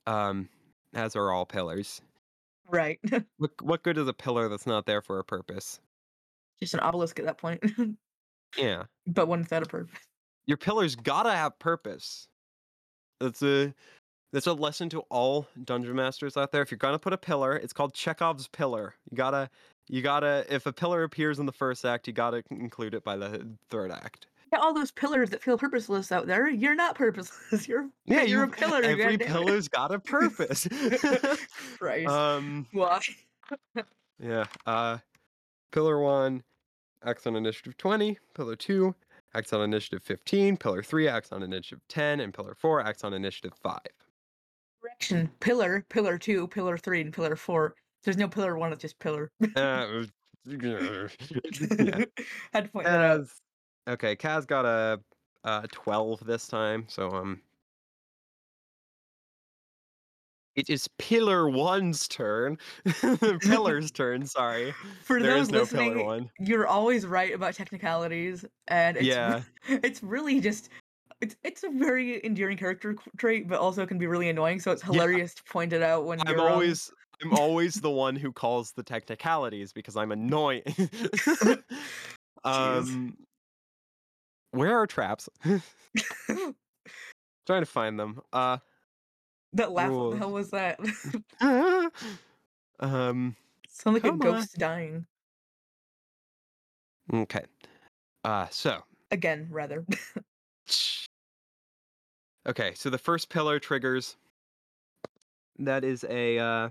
Um 0.06 0.48
as 0.92 1.16
are 1.16 1.30
all 1.32 1.46
pillars. 1.46 2.00
Right. 2.68 2.98
What 3.38 3.50
what 3.62 3.82
good 3.82 3.98
is 3.98 4.08
a 4.08 4.12
pillar 4.12 4.48
that's 4.48 4.66
not 4.66 4.86
there 4.86 5.02
for 5.02 5.18
a 5.18 5.24
purpose? 5.24 5.80
Just 6.60 6.74
an 6.74 6.80
obelisk 6.80 7.18
at 7.18 7.26
that 7.26 7.38
point, 7.38 7.62
Yeah. 8.56 8.84
but 9.06 9.28
one 9.28 9.40
without 9.40 9.62
a 9.64 9.66
purpose. 9.66 9.98
your 10.46 10.56
pillars 10.56 10.94
gotta 10.96 11.32
have 11.32 11.58
purpose. 11.58 12.28
That's 13.20 13.42
a 13.42 13.74
that's 14.32 14.46
a 14.46 14.52
lesson 14.52 14.88
to 14.90 15.00
all 15.10 15.46
dungeon 15.64 15.94
masters 15.94 16.36
out 16.36 16.52
there. 16.52 16.62
If 16.62 16.70
you're 16.70 16.78
gonna 16.78 16.98
put 16.98 17.12
a 17.12 17.18
pillar, 17.18 17.56
it's 17.56 17.72
called 17.72 17.94
Chekhov's 17.94 18.48
pillar. 18.48 18.94
You 19.10 19.16
gotta 19.16 19.50
you 19.88 20.00
gotta 20.02 20.44
if 20.48 20.66
a 20.66 20.72
pillar 20.72 21.02
appears 21.02 21.38
in 21.38 21.46
the 21.46 21.52
first 21.52 21.84
act, 21.84 22.06
you 22.06 22.12
gotta 22.12 22.42
include 22.50 22.94
it 22.94 23.04
by 23.04 23.16
the 23.16 23.46
third 23.68 23.90
act. 23.90 24.26
Yeah, 24.52 24.58
all 24.60 24.72
those 24.74 24.90
pillars 24.90 25.30
that 25.30 25.42
feel 25.42 25.58
purposeless 25.58 26.12
out 26.12 26.26
there, 26.26 26.48
you're 26.48 26.74
not 26.74 26.94
purposeless. 26.96 27.66
You're 27.68 27.88
Yeah, 28.04 28.22
you're 28.22 28.44
a 28.44 28.48
pillar. 28.48 28.82
every 28.82 29.18
pillar's 29.18 29.68
got 29.68 29.92
a 29.92 29.98
purpose. 29.98 30.66
Christ. 31.78 32.08
um 32.08 32.66
Why? 32.72 33.00
yeah. 34.18 34.46
Uh 34.66 34.98
pillar 35.72 35.98
one 36.00 36.42
acts 37.04 37.26
on 37.26 37.36
initiative 37.36 37.76
20, 37.76 38.18
pillar 38.34 38.56
two 38.56 38.94
acts 39.34 39.52
on 39.52 39.60
initiative 39.62 40.02
15, 40.02 40.56
pillar 40.56 40.82
three 40.82 41.08
acts 41.08 41.32
on 41.32 41.42
initiative 41.42 41.82
10, 41.88 42.20
and 42.20 42.32
pillar 42.32 42.54
four 42.54 42.80
acts 42.80 43.02
on 43.04 43.12
initiative 43.12 43.52
5. 43.62 43.80
Direction: 44.80 45.28
Pillar, 45.40 45.84
pillar 45.88 46.18
two, 46.18 46.46
pillar 46.48 46.78
three, 46.78 47.00
and 47.00 47.12
pillar 47.12 47.34
four. 47.36 47.74
There's 48.04 48.16
no 48.18 48.28
pillar 48.28 48.56
one, 48.58 48.72
it's 48.72 48.82
just 48.82 48.98
pillar. 49.00 49.32
Uh, 49.56 50.04
yeah. 50.46 51.08
Had 52.52 52.64
to 52.64 52.68
point 52.70 52.84
that 52.86 53.00
out. 53.00 53.26
Okay, 53.86 54.16
Kaz 54.16 54.46
got 54.46 54.64
a, 54.64 55.00
a 55.44 55.68
12 55.70 56.24
this 56.24 56.48
time, 56.48 56.86
so 56.88 57.10
um. 57.10 57.40
It 60.56 60.70
is 60.70 60.86
Pillar 60.98 61.50
One's 61.50 62.06
turn. 62.06 62.58
Pillar's 63.42 63.90
turn, 63.92 64.24
sorry. 64.24 64.72
For 65.02 65.20
There 65.20 65.32
those 65.34 65.50
no 65.50 65.60
listening, 65.60 66.30
you're 66.38 66.68
always 66.68 67.06
right 67.06 67.34
about 67.34 67.54
technicalities, 67.54 68.44
and 68.68 68.96
it's, 68.96 69.06
Yeah. 69.06 69.42
it's 69.68 70.02
really 70.02 70.40
just 70.40 70.70
it's 71.20 71.36
it's 71.42 71.64
a 71.64 71.70
very 71.70 72.24
endearing 72.24 72.56
character 72.56 72.96
trait, 73.16 73.48
but 73.48 73.58
also 73.58 73.84
can 73.84 73.98
be 73.98 74.06
really 74.06 74.28
annoying. 74.28 74.60
So 74.60 74.70
it's 74.70 74.82
hilarious 74.82 75.34
to 75.34 75.42
point 75.44 75.72
it 75.72 75.82
out 75.82 76.04
when 76.04 76.20
I'm 76.20 76.28
you're 76.28 76.38
wrong. 76.38 76.52
always 76.52 76.90
I'm 77.22 77.32
always 77.32 77.74
the 77.74 77.90
one 77.90 78.14
who 78.14 78.32
calls 78.32 78.72
the 78.72 78.82
technicalities 78.82 79.72
because 79.72 79.96
I'm 79.96 80.12
annoying. 80.12 80.62
um 82.44 83.16
where 84.54 84.78
are 84.78 84.86
traps? 84.86 85.28
Trying 87.46 87.62
to 87.62 87.66
find 87.66 87.98
them. 87.98 88.20
Uh 88.32 88.58
that 89.52 89.72
laugh. 89.72 89.90
What 89.90 90.12
the 90.12 90.18
hell 90.18 90.32
was 90.32 90.50
that? 90.50 90.78
um 92.80 93.36
Sound 93.68 93.94
like 93.94 94.04
a 94.04 94.10
on. 94.10 94.18
ghost 94.18 94.56
dying 94.56 95.06
okay. 97.12 97.44
Uh 98.24 98.46
so 98.50 98.82
again, 99.10 99.48
rather. 99.50 99.84
Okay, 102.46 102.74
so 102.74 102.90
the 102.90 102.98
first 102.98 103.30
pillar 103.30 103.58
triggers. 103.58 104.16
That 105.58 105.84
is 105.84 106.04
a 106.08 106.38
uh, 106.38 106.68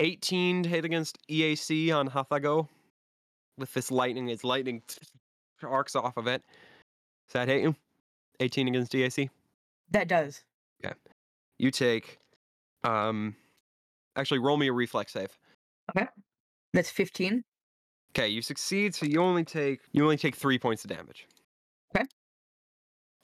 18 0.00 0.64
to 0.64 0.68
hit 0.68 0.84
against 0.84 1.18
EAC 1.28 1.94
on 1.94 2.08
Hathago. 2.08 2.68
With 3.56 3.72
this 3.74 3.90
lightning, 3.90 4.28
its 4.28 4.44
lightning 4.44 4.82
arcs 5.66 5.96
off 5.96 6.16
of 6.16 6.26
it. 6.26 6.42
Does 7.28 7.32
that 7.34 7.48
hit 7.48 7.62
you? 7.62 7.74
18 8.40 8.68
against 8.68 8.92
EAC? 8.92 9.30
that 9.90 10.06
does. 10.08 10.42
Okay. 10.84 10.94
You 11.58 11.70
take. 11.70 12.18
Um, 12.84 13.34
actually, 14.16 14.38
roll 14.38 14.56
me 14.56 14.68
a 14.68 14.72
reflex 14.72 15.12
save. 15.12 15.36
Okay. 15.96 16.06
That's 16.74 16.90
fifteen. 16.90 17.42
Okay, 18.10 18.28
you 18.28 18.42
succeed, 18.42 18.94
so 18.94 19.06
you 19.06 19.20
only 19.20 19.44
take 19.44 19.80
you 19.92 20.02
only 20.02 20.16
take 20.16 20.36
three 20.36 20.58
points 20.58 20.84
of 20.84 20.90
damage. 20.90 21.26
Okay. 21.96 22.04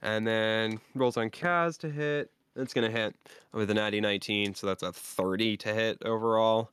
And 0.02 0.26
then 0.26 0.80
rolls 0.94 1.16
on 1.16 1.30
Kaz 1.30 1.78
to 1.78 1.90
hit. 1.90 2.30
It's 2.56 2.72
gonna 2.74 2.90
hit 2.90 3.14
with 3.52 3.70
an 3.70 3.76
natty 3.76 4.00
19, 4.00 4.54
so 4.54 4.66
that's 4.66 4.82
a 4.82 4.92
30 4.92 5.56
to 5.58 5.74
hit 5.74 5.98
overall. 6.04 6.70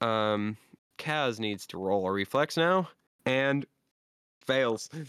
Um, 0.00 0.56
Kaz 0.98 1.38
needs 1.40 1.66
to 1.68 1.78
roll 1.78 2.06
a 2.06 2.12
reflex 2.12 2.56
now 2.56 2.88
and 3.26 3.66
fails. 4.48 4.88
Um, 4.92 5.06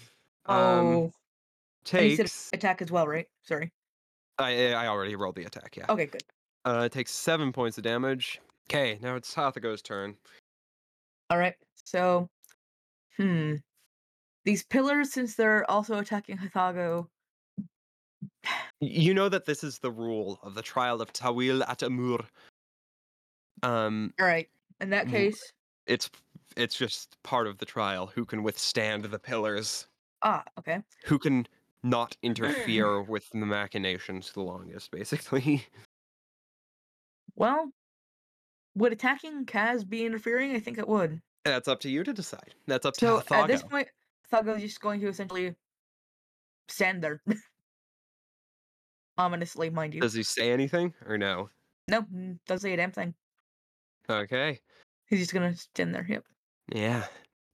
Oh, 0.48 1.12
said 1.86 2.18
takes. 2.18 2.50
attack 2.54 2.82
as 2.82 2.92
well, 2.92 3.08
right? 3.08 3.28
Sorry. 3.44 3.72
I 4.38 4.74
I 4.74 4.88
already 4.88 5.16
rolled 5.16 5.36
the 5.36 5.46
attack. 5.46 5.76
Yeah. 5.78 5.86
Okay, 5.90 6.06
good. 6.06 6.24
Uh, 6.66 6.84
it 6.86 6.92
takes 6.92 7.12
seven 7.12 7.52
points 7.52 7.78
of 7.78 7.84
damage. 7.84 8.40
Okay, 8.70 9.00
now 9.02 9.16
it's 9.16 9.34
Hathago's 9.34 9.82
turn. 9.82 10.16
All 11.30 11.38
right. 11.40 11.56
So, 11.86 12.30
hmm. 13.18 13.56
These 14.46 14.64
pillars, 14.66 15.12
since 15.12 15.36
they're 15.36 15.70
also 15.70 15.98
attacking 15.98 16.38
Hathago, 16.38 17.08
You 18.82 19.14
know 19.14 19.30
that 19.30 19.46
this 19.46 19.64
is 19.64 19.80
the 19.80 19.92
rule 19.92 20.40
of 20.44 20.54
the 20.56 20.62
trial 20.62 21.02
of 21.02 21.12
Tawil 21.14 21.64
at 21.68 21.84
Amur. 21.84 22.20
Um, 23.64 24.14
all 24.20 24.26
right. 24.26 24.50
In 24.80 24.90
that 24.92 25.08
case, 25.10 25.52
it's 25.88 26.10
it's 26.58 26.76
just 26.76 27.22
part 27.24 27.48
of 27.48 27.58
the 27.58 27.66
trial. 27.66 28.08
Who 28.08 28.26
can 28.26 28.44
withstand 28.44 29.06
the 29.06 29.20
pillars? 29.20 29.88
ah, 30.22 30.44
okay. 30.58 30.82
Who 31.06 31.18
can 31.18 31.48
not 31.84 32.16
interfere 32.24 33.02
with 33.02 33.30
the 33.30 33.46
machinations 33.46 34.32
the 34.32 34.42
longest, 34.42 34.92
basically. 34.92 35.66
Well, 37.36 37.72
would 38.76 38.92
attacking 38.92 39.46
Kaz 39.46 39.88
be 39.88 40.06
interfering? 40.06 40.58
I 40.58 40.60
think 40.60 40.78
it 40.78 40.86
would. 40.86 41.22
That's 41.46 41.70
up 41.70 41.80
to 41.82 41.90
you 41.90 42.04
to 42.04 42.12
decide. 42.12 42.54
That's 42.68 42.86
up 42.86 42.98
So 42.98 43.22
to 43.22 43.34
at 43.34 43.48
this 43.48 43.64
point, 43.64 43.88
Hathago's 44.30 44.62
just 44.62 44.82
going 44.82 45.00
to 45.00 45.08
essentially 45.08 45.56
stand 46.68 47.02
there. 47.02 47.22
Ominously, 49.18 49.70
mind 49.70 49.94
you. 49.94 50.02
Does 50.02 50.14
he 50.14 50.24
say 50.24 50.52
anything 50.52 50.94
or 51.06 51.18
no? 51.18 51.50
No, 51.88 52.06
doesn't 52.46 52.60
say 52.60 52.74
a 52.74 52.78
damn 52.78 52.92
thing. 52.92 53.14
Okay. 54.10 54.60
He's 55.08 55.20
just 55.20 55.34
gonna 55.34 55.56
stand 55.56 55.96
there. 55.96 56.06
Yep. 56.08 56.24
Yeah. 56.72 57.06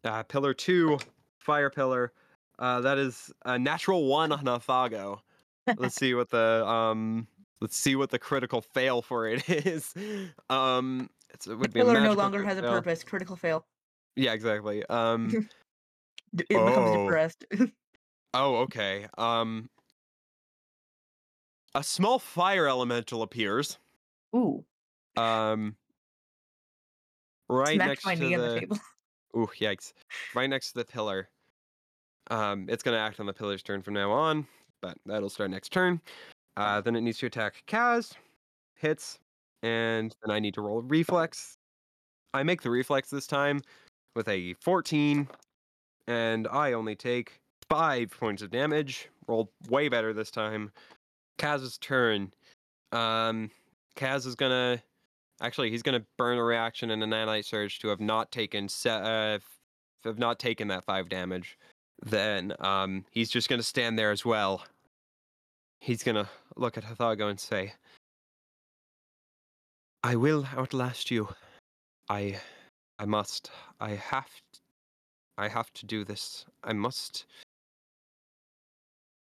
Uh, 0.04 0.24
pillar 0.24 0.54
two, 0.54 1.00
fire 1.40 1.70
pillar. 1.70 2.14
Uh, 2.60 2.82
that 2.82 2.98
is 2.98 3.34
a 3.46 3.58
natural 3.60 4.06
one 4.06 4.32
on 4.32 4.46
Hathago. 4.46 5.20
let's 5.78 5.96
see 5.96 6.14
what 6.14 6.30
the 6.30 6.64
um 6.68 7.28
let's 7.60 7.76
see 7.76 7.96
what 7.96 8.12
the 8.12 8.20
critical 8.20 8.62
fail 8.62 9.02
for 9.02 9.28
it 9.28 9.50
is 9.66 9.94
um 10.52 11.10
it's, 11.34 11.48
it 11.48 11.50
The 11.50 11.58
would 11.58 11.74
be 11.74 11.80
a 11.80 11.84
pillar 11.84 12.00
no 12.02 12.14
longer 12.14 12.44
has 12.44 12.58
a 12.60 12.62
fail. 12.62 12.72
purpose. 12.72 13.04
Critical 13.04 13.36
fail. 13.36 13.66
yeah 14.16 14.34
exactly 14.34 14.86
um 14.86 15.30
It 16.38 16.48
becomes 16.50 16.92
Oh. 16.92 17.04
depressed. 17.04 17.46
oh 18.36 18.56
okay 18.58 19.08
um 19.18 19.70
a 21.74 21.82
small 21.84 22.20
fire 22.20 22.68
elemental 22.68 23.24
appears 23.24 23.80
Ooh. 24.36 24.64
um 25.18 25.76
right 27.50 27.76
Smacked 27.76 27.90
next 27.90 28.06
my 28.06 28.16
to 28.16 28.22
the 28.30 28.38
the 28.38 28.60
table. 28.60 28.78
Ooh 29.38 29.50
yikes 29.60 29.94
right 30.34 30.50
next 30.50 30.72
to 30.72 30.80
the 30.80 30.86
pillar 30.86 31.30
um 32.32 32.66
it's 32.70 32.84
gonna 32.84 32.98
act 32.98 33.20
on 33.20 33.26
the 33.26 33.34
pillar's 33.34 33.64
turn 33.64 33.82
from 33.82 33.94
now 33.94 34.12
on 34.12 34.48
but 34.82 34.98
that'll 35.06 35.30
start 35.30 35.50
next 35.50 35.70
turn 35.72 36.00
uh 36.58 36.82
then 36.82 36.96
it 36.96 37.02
needs 37.02 37.18
to 37.20 37.26
attack 37.26 37.64
Kaz 37.68 38.14
hits 38.76 39.20
and 39.66 40.16
then 40.24 40.34
I 40.34 40.40
need 40.40 40.54
to 40.54 40.62
roll 40.62 40.78
a 40.78 40.82
reflex. 40.82 41.58
I 42.36 42.44
make 42.44 42.62
the 42.62 42.70
reflex 42.70 43.10
this 43.10 43.26
time 43.26 43.62
with 44.16 44.28
a 44.28 44.54
14, 44.62 45.28
and 46.08 46.48
I 46.48 46.74
only 46.74 46.96
take 46.96 47.40
five 47.68 48.12
points 48.12 48.44
of 48.44 48.52
damage. 48.52 49.10
Rolled 49.28 49.50
way 49.68 49.90
better 49.90 50.14
this 50.14 50.30
time. 50.30 50.72
Kaz's 51.40 51.80
turn. 51.80 52.32
Um, 52.92 53.50
Kaz 53.96 54.28
is 54.28 54.36
gonna 54.36 54.82
Actually, 55.42 55.70
he's 55.70 55.84
gonna 55.84 56.06
burn 56.18 56.38
a 56.38 56.44
reaction 56.44 56.92
and 56.92 57.04
a 57.04 57.06
nanite 57.06 57.46
surge 57.46 57.80
to 57.80 57.90
have 57.90 58.00
not 58.00 58.32
taken 58.32 58.70
se- 58.70 58.90
uh, 58.90 59.40
have 60.06 60.20
not 60.20 60.40
taken 60.40 60.68
that 60.70 60.86
five 60.86 61.10
damage. 61.10 61.58
Then 62.06 62.54
um, 62.60 63.06
he's 63.12 63.30
just 63.30 63.50
gonna 63.50 63.64
stand 63.64 64.00
there 64.00 64.12
as 64.12 64.24
well. 64.24 64.64
He's 65.82 66.04
gonna 66.04 66.30
look 66.56 66.78
at 66.78 66.84
Hathago 66.86 67.30
and 67.30 67.40
say, 67.40 67.74
"I 70.04 70.16
will 70.16 70.48
outlast 70.56 71.12
you. 71.12 71.28
I, 72.10 72.40
I 73.00 73.06
must. 73.06 73.52
I 73.80 73.92
have. 73.92 74.30
t- 74.54 74.60
I 75.38 75.50
have 75.50 75.72
to 75.74 75.86
do 75.86 76.06
this. 76.06 76.46
I 76.64 76.72
must. 76.72 77.26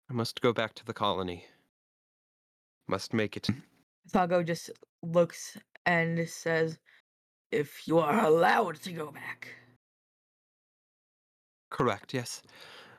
I 0.10 0.13
must 0.13 0.42
go 0.42 0.52
back 0.52 0.74
to 0.76 0.86
the 0.86 0.94
colony. 0.94 1.46
Must 2.88 3.13
make 3.13 3.38
it." 3.38 3.48
Thago 4.12 4.46
just 4.46 4.70
looks 5.02 5.58
and 5.86 6.28
says, 6.28 6.78
If 7.52 7.88
you 7.88 8.00
are 8.00 8.24
allowed 8.26 8.76
to 8.84 8.91
go 8.91 9.12
back. 9.12 9.50
Correct. 11.69 12.13
Yes. 12.13 12.41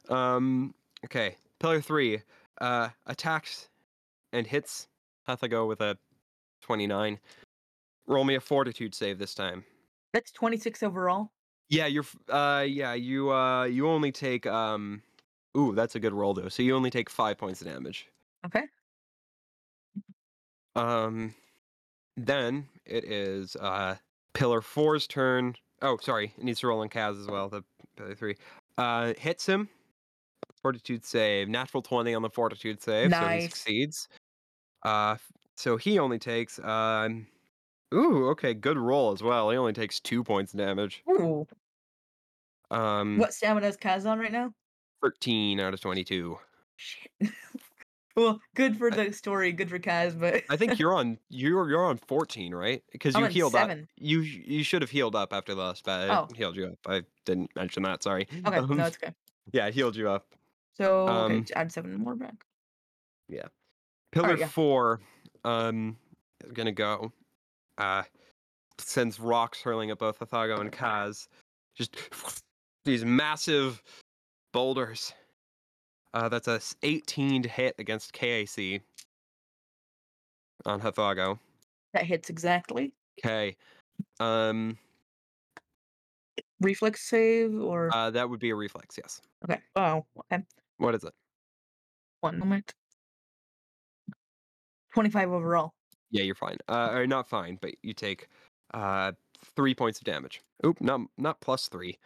Um. 0.08 0.74
Okay. 1.04 1.36
Pillar 1.60 1.80
three. 1.80 2.20
Uh. 2.60 2.88
Attacks 3.06 3.68
and 4.32 4.46
hits 4.46 4.88
Hathago 5.28 5.66
with 5.68 5.80
a 5.80 5.96
twenty-nine. 6.62 7.18
Roll 8.06 8.24
me 8.24 8.34
a 8.34 8.40
fortitude 8.40 8.94
save 8.94 9.18
this 9.18 9.34
time. 9.34 9.64
That's 10.12 10.30
26 10.30 10.82
overall. 10.82 11.30
Yeah. 11.70 11.86
You're. 11.86 12.04
Uh. 12.28 12.64
Yeah. 12.66 12.94
You. 12.94 13.32
Uh. 13.32 13.64
You 13.64 13.88
only 13.88 14.12
take. 14.12 14.46
Um. 14.46 15.02
Ooh, 15.56 15.72
that's 15.72 15.94
a 15.94 16.00
good 16.00 16.12
roll 16.12 16.34
though. 16.34 16.48
So 16.48 16.62
you 16.64 16.74
only 16.74 16.90
take 16.90 17.08
five 17.08 17.38
points 17.38 17.60
of 17.60 17.68
damage. 17.68 18.08
Okay. 18.44 18.64
Um. 20.74 21.34
Then 22.16 22.68
it 22.86 23.04
is 23.04 23.56
uh 23.56 23.96
pillar 24.34 24.60
four's 24.60 25.06
turn. 25.06 25.56
Oh, 25.82 25.98
sorry. 26.00 26.32
It 26.38 26.44
needs 26.44 26.60
to 26.60 26.68
roll 26.68 26.80
on 26.80 26.88
Kaz 26.88 27.20
as 27.20 27.26
well. 27.26 27.48
The 27.48 27.62
pillar 27.96 28.14
three. 28.14 28.36
Uh, 28.78 29.14
hits 29.18 29.46
him. 29.46 29.68
Fortitude 30.62 31.04
save. 31.04 31.48
Natural 31.48 31.82
twenty 31.82 32.14
on 32.14 32.22
the 32.22 32.30
fortitude 32.30 32.80
save, 32.82 33.10
so 33.12 33.28
he 33.28 33.40
succeeds. 33.42 34.08
Uh, 34.82 35.16
so 35.56 35.76
he 35.76 35.98
only 35.98 36.18
takes 36.18 36.58
um. 36.60 37.26
Ooh, 37.92 38.28
okay, 38.30 38.54
good 38.54 38.76
roll 38.78 39.12
as 39.12 39.22
well. 39.22 39.50
He 39.50 39.56
only 39.56 39.72
takes 39.72 40.00
two 40.00 40.24
points 40.24 40.52
of 40.52 40.58
damage. 40.58 41.02
Ooh. 41.08 41.46
Um, 42.70 43.18
What 43.18 43.32
stamina 43.34 43.68
is 43.68 43.76
Kaz 43.76 44.04
on 44.10 44.18
right 44.18 44.32
now? 44.32 44.52
thirteen 45.02 45.60
out 45.60 45.74
of 45.74 45.80
twenty-two. 45.80 46.38
Shit. 46.76 47.12
well, 48.16 48.40
good 48.54 48.76
for 48.76 48.90
the 48.90 49.12
story, 49.12 49.52
good 49.52 49.68
for 49.68 49.78
Kaz, 49.78 50.18
but 50.18 50.44
I 50.50 50.56
think 50.56 50.78
you're 50.78 50.94
on 50.94 51.18
you're 51.30 51.68
you're 51.68 51.84
on 51.84 51.98
fourteen, 51.98 52.54
right? 52.54 52.82
Because 52.92 53.14
I'm 53.14 53.22
you 53.22 53.26
on 53.26 53.30
healed 53.32 53.52
seven. 53.52 53.80
up. 53.82 53.88
You 53.96 54.20
you 54.20 54.62
should 54.64 54.82
have 54.82 54.90
healed 54.90 55.14
up 55.16 55.32
after 55.32 55.54
the 55.54 55.60
last 55.62 55.84
bat. 55.84 56.10
Oh. 56.10 56.28
Healed 56.34 56.56
you 56.56 56.66
up. 56.66 56.78
I 56.86 57.02
didn't 57.24 57.50
mention 57.56 57.82
that. 57.84 58.02
Sorry. 58.02 58.26
Okay, 58.46 58.56
Um, 58.58 58.76
no, 58.76 58.86
it's 58.86 58.96
okay. 59.02 59.14
yeah, 59.52 59.70
healed 59.70 59.96
you 59.96 60.08
up. 60.08 60.26
So 60.76 61.08
okay, 61.08 61.34
um, 61.36 61.44
j- 61.44 61.54
add 61.54 61.72
seven 61.72 61.94
more 61.96 62.14
back. 62.16 62.44
Yeah. 63.28 63.46
Pillar 64.12 64.36
yeah. 64.36 64.46
four, 64.46 65.00
um, 65.44 65.96
is 66.44 66.52
gonna 66.52 66.72
go. 66.72 67.12
Uh, 67.78 68.04
sends 68.78 69.18
rocks 69.18 69.60
hurling 69.60 69.90
at 69.90 69.98
both 69.98 70.18
Hathago 70.18 70.60
and 70.60 70.70
Kaz. 70.70 71.26
Just 71.76 71.96
these 72.84 73.04
massive 73.04 73.82
boulders. 74.52 75.12
Uh, 76.14 76.28
that's 76.28 76.46
a 76.46 76.60
18 76.84 77.42
to 77.42 77.48
hit 77.48 77.74
against 77.78 78.12
KAC 78.12 78.80
on 80.64 80.80
Hathago. 80.80 81.38
That 81.92 82.04
hits 82.04 82.30
exactly. 82.30 82.92
Okay. 83.18 83.56
Um, 84.20 84.78
Reflex 86.60 87.02
save 87.02 87.60
or 87.60 87.94
uh, 87.94 88.10
that 88.10 88.30
would 88.30 88.40
be 88.40 88.50
a 88.50 88.54
reflex. 88.54 88.96
Yes. 88.96 89.20
okay. 89.44 89.60
Oh, 89.76 90.06
okay. 90.20 90.42
What 90.78 90.94
is 90.94 91.04
it? 91.04 91.12
One 92.20 92.38
moment. 92.38 92.72
Twenty-five 94.94 95.30
overall. 95.30 95.74
Yeah, 96.10 96.22
you're 96.22 96.36
fine. 96.36 96.56
Uh, 96.68 96.90
or 96.92 97.06
not 97.06 97.28
fine, 97.28 97.58
but 97.60 97.72
you 97.82 97.92
take 97.92 98.28
uh 98.72 99.12
three 99.56 99.74
points 99.74 99.98
of 99.98 100.04
damage. 100.04 100.40
Oop, 100.64 100.80
not 100.80 101.00
not 101.18 101.40
plus 101.40 101.68
three, 101.68 101.98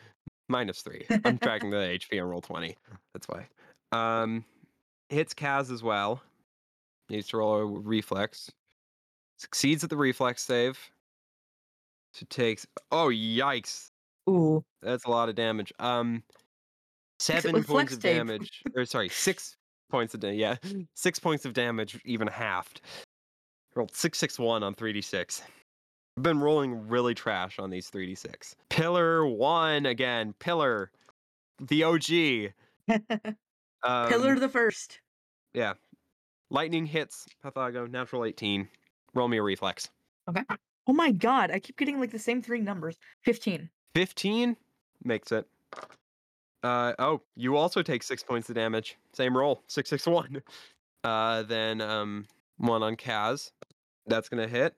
minus 0.49 0.81
three. 0.83 1.07
I'm 1.25 1.39
tracking 1.39 1.71
the 1.71 1.77
HP 2.11 2.21
on 2.23 2.29
Roll20. 2.29 2.75
That's 3.13 3.29
why. 3.29 3.47
Um, 3.93 4.45
hits 5.09 5.35
Kaz 5.35 5.73
as 5.73 5.83
well. 5.83 6.21
Needs 7.09 7.29
to 7.29 7.39
roll 7.39 7.55
a 7.57 7.65
reflex. 7.65 8.51
Succeeds 9.39 9.85
at 9.85 9.91
the 9.91 9.97
reflex 9.97 10.43
save. 10.43 10.79
So 12.13 12.27
takes. 12.29 12.67
Oh 12.91 13.09
yikes! 13.09 13.91
Ooh. 14.29 14.65
That's 14.83 15.05
a 15.05 15.11
lot 15.11 15.29
of 15.29 15.35
damage. 15.35 15.73
Um, 15.79 16.23
seven 17.19 17.63
points 17.65 17.95
of 17.95 18.01
tape. 18.01 18.17
damage. 18.17 18.63
Or 18.75 18.85
sorry, 18.85 19.09
six 19.11 19.57
points 19.91 20.15
of 20.15 20.21
damage. 20.21 20.39
Yeah, 20.39 20.57
six 20.95 21.19
points 21.19 21.45
of 21.45 21.53
damage, 21.53 22.01
even 22.05 22.29
halved. 22.29 22.81
Rolled 23.75 23.95
six 23.95 24.19
six 24.19 24.39
one 24.39 24.63
on 24.63 24.75
three 24.75 24.93
d 24.93 25.01
six. 25.01 25.43
I've 26.17 26.25
been 26.25 26.41
rolling 26.41 26.89
really 26.89 27.15
trash 27.15 27.59
on 27.59 27.71
these 27.71 27.89
three 27.89 28.07
d 28.07 28.15
six. 28.15 28.57
Pillar 28.71 29.27
one 29.27 29.87
again. 29.87 30.35
Pillar, 30.41 30.91
the 31.61 31.85
OG. 31.85 32.53
Um, 33.83 34.09
Pillar 34.09 34.39
the 34.39 34.49
first. 34.49 35.01
Yeah. 35.55 35.75
Lightning 36.51 36.87
hits 36.87 37.27
Hathago. 37.45 37.91
Natural 37.91 38.25
eighteen. 38.25 38.69
Roll 39.15 39.29
me 39.29 39.37
a 39.39 39.43
reflex. 39.43 39.89
Okay. 40.29 40.43
Oh 40.87 40.93
my 40.93 41.11
god, 41.13 41.51
I 41.51 41.59
keep 41.59 41.77
getting 41.77 42.01
like 42.01 42.11
the 42.11 42.19
same 42.19 42.41
three 42.43 42.61
numbers. 42.61 42.97
Fifteen. 43.25 43.69
15 43.95 44.57
makes 45.05 45.33
it. 45.33 45.47
Uh 46.63 46.93
oh, 46.99 47.21
you 47.37 47.57
also 47.57 47.83
take 47.83 48.03
six 48.03 48.23
points 48.23 48.49
of 48.49 48.55
damage. 48.55 48.97
Same 49.13 49.37
roll, 49.37 49.63
six 49.69 49.91
six 49.91 50.07
one. 50.07 50.43
Uh, 51.05 51.43
then 51.45 51.81
um 51.81 52.27
one 52.57 52.83
on 52.83 52.97
Kaz. 52.97 53.53
That's 54.09 54.29
gonna 54.29 54.49
hit. 54.49 54.75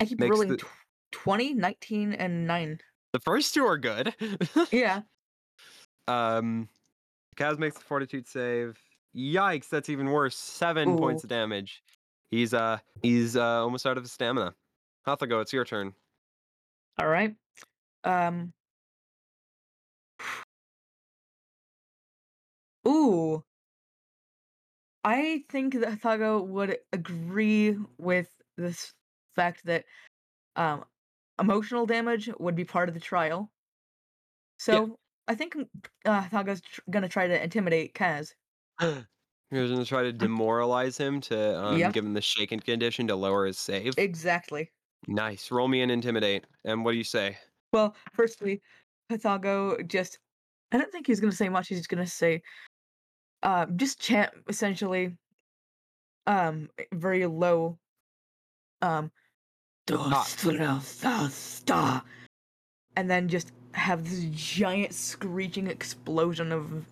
I 0.00 0.04
keep 0.06 0.18
Makes 0.18 0.30
rolling 0.32 0.48
the- 0.48 0.56
tw- 0.56 0.66
20, 1.12 1.54
19, 1.54 2.12
and 2.12 2.46
9. 2.46 2.78
The 3.12 3.20
first 3.20 3.54
two 3.54 3.64
are 3.64 3.78
good. 3.78 4.12
Yeah. 4.72 5.02
um, 6.08 6.68
Kaz 7.36 7.58
makes 7.58 7.76
the 7.76 7.84
fortitude 7.84 8.26
save. 8.26 8.78
Yikes, 9.14 9.68
that's 9.68 9.88
even 9.88 10.10
worse. 10.10 10.36
Seven 10.36 10.96
points 10.98 11.22
of 11.24 11.30
damage. 11.30 11.82
He's 12.30 12.52
uh 12.52 12.78
he's 13.02 13.36
uh 13.36 13.62
almost 13.62 13.86
out 13.86 13.96
of 13.96 14.02
his 14.04 14.12
stamina. 14.12 14.54
Hathago, 15.06 15.40
it's 15.40 15.52
your 15.52 15.64
turn. 15.64 15.92
All 16.98 17.08
right. 17.08 17.34
Um. 18.04 18.52
Ooh. 22.86 23.42
I 25.04 25.44
think 25.50 25.74
that 25.74 26.00
Thago 26.00 26.44
would 26.44 26.78
agree 26.92 27.76
with 27.96 28.28
this 28.56 28.92
fact 29.36 29.64
that 29.66 29.84
um, 30.56 30.84
emotional 31.40 31.86
damage 31.86 32.28
would 32.40 32.56
be 32.56 32.64
part 32.64 32.88
of 32.88 32.94
the 32.94 33.00
trial. 33.00 33.52
So 34.58 34.98
I 35.28 35.34
think 35.34 35.56
uh, 36.04 36.22
Thaga's 36.28 36.60
tr- 36.60 36.80
gonna 36.90 37.08
try 37.08 37.26
to 37.26 37.42
intimidate 37.42 37.94
Kaz. 37.94 38.32
You're 38.80 39.68
gonna 39.68 39.84
try 39.84 40.02
to 40.02 40.12
demoralize 40.12 40.96
him 40.96 41.20
to 41.22 41.58
um, 41.64 41.78
Yep. 41.78 41.92
give 41.92 42.04
him 42.04 42.14
the 42.14 42.20
shaken 42.20 42.60
condition 42.60 43.06
to 43.08 43.16
lower 43.16 43.46
his 43.46 43.58
save. 43.58 43.94
Exactly. 43.96 44.70
Nice. 45.08 45.50
Roll 45.50 45.68
me 45.68 45.82
an 45.82 45.90
intimidate. 45.90 46.46
And 46.64 46.84
what 46.84 46.92
do 46.92 46.98
you 46.98 47.04
say? 47.04 47.38
Well, 47.72 47.94
firstly, 48.12 48.60
Pythago 49.10 49.86
just 49.86 50.18
I 50.72 50.78
don't 50.78 50.90
think 50.90 51.06
he's 51.06 51.20
gonna 51.20 51.32
say 51.32 51.48
much, 51.48 51.68
he's 51.68 51.78
just 51.78 51.88
gonna 51.88 52.06
say 52.06 52.42
uh 53.42 53.66
just 53.76 54.00
chant 54.00 54.32
essentially 54.48 55.14
um 56.26 56.68
very 56.92 57.26
low 57.26 57.78
um 58.82 59.10
and 62.96 63.10
then 63.10 63.28
just 63.28 63.52
have 63.76 64.08
this 64.08 64.24
giant 64.32 64.92
screeching 64.94 65.66
explosion 65.66 66.50
of 66.52 66.84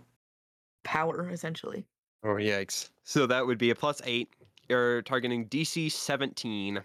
power 0.84 1.30
essentially. 1.30 1.84
Oh 2.22 2.34
yikes! 2.34 2.90
So 3.02 3.26
that 3.26 3.46
would 3.46 3.58
be 3.58 3.70
a 3.70 3.74
plus 3.74 4.00
eight. 4.04 4.28
You're 4.68 5.02
targeting 5.02 5.46
DC 5.48 5.90
17. 5.92 6.80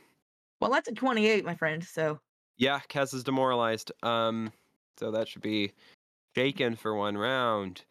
Well 0.60 0.72
that's 0.72 0.90
a 0.90 0.94
28, 0.94 1.46
my 1.46 1.56
friend, 1.56 1.84
so 1.84 2.20
Yeah, 2.58 2.80
Kaz 2.90 3.14
is 3.14 3.24
demoralized. 3.24 3.92
Um, 4.04 4.52
so 4.98 5.12
that 5.12 5.28
should 5.28 5.42
be 5.42 5.72
shaken 6.36 6.76
for 6.76 6.96
one 6.96 7.18
round. 7.18 7.84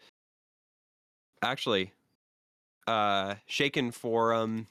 Actually, 1.42 1.92
uh, 2.86 3.34
shaken 3.46 3.90
for 3.90 4.34
um 4.34 4.66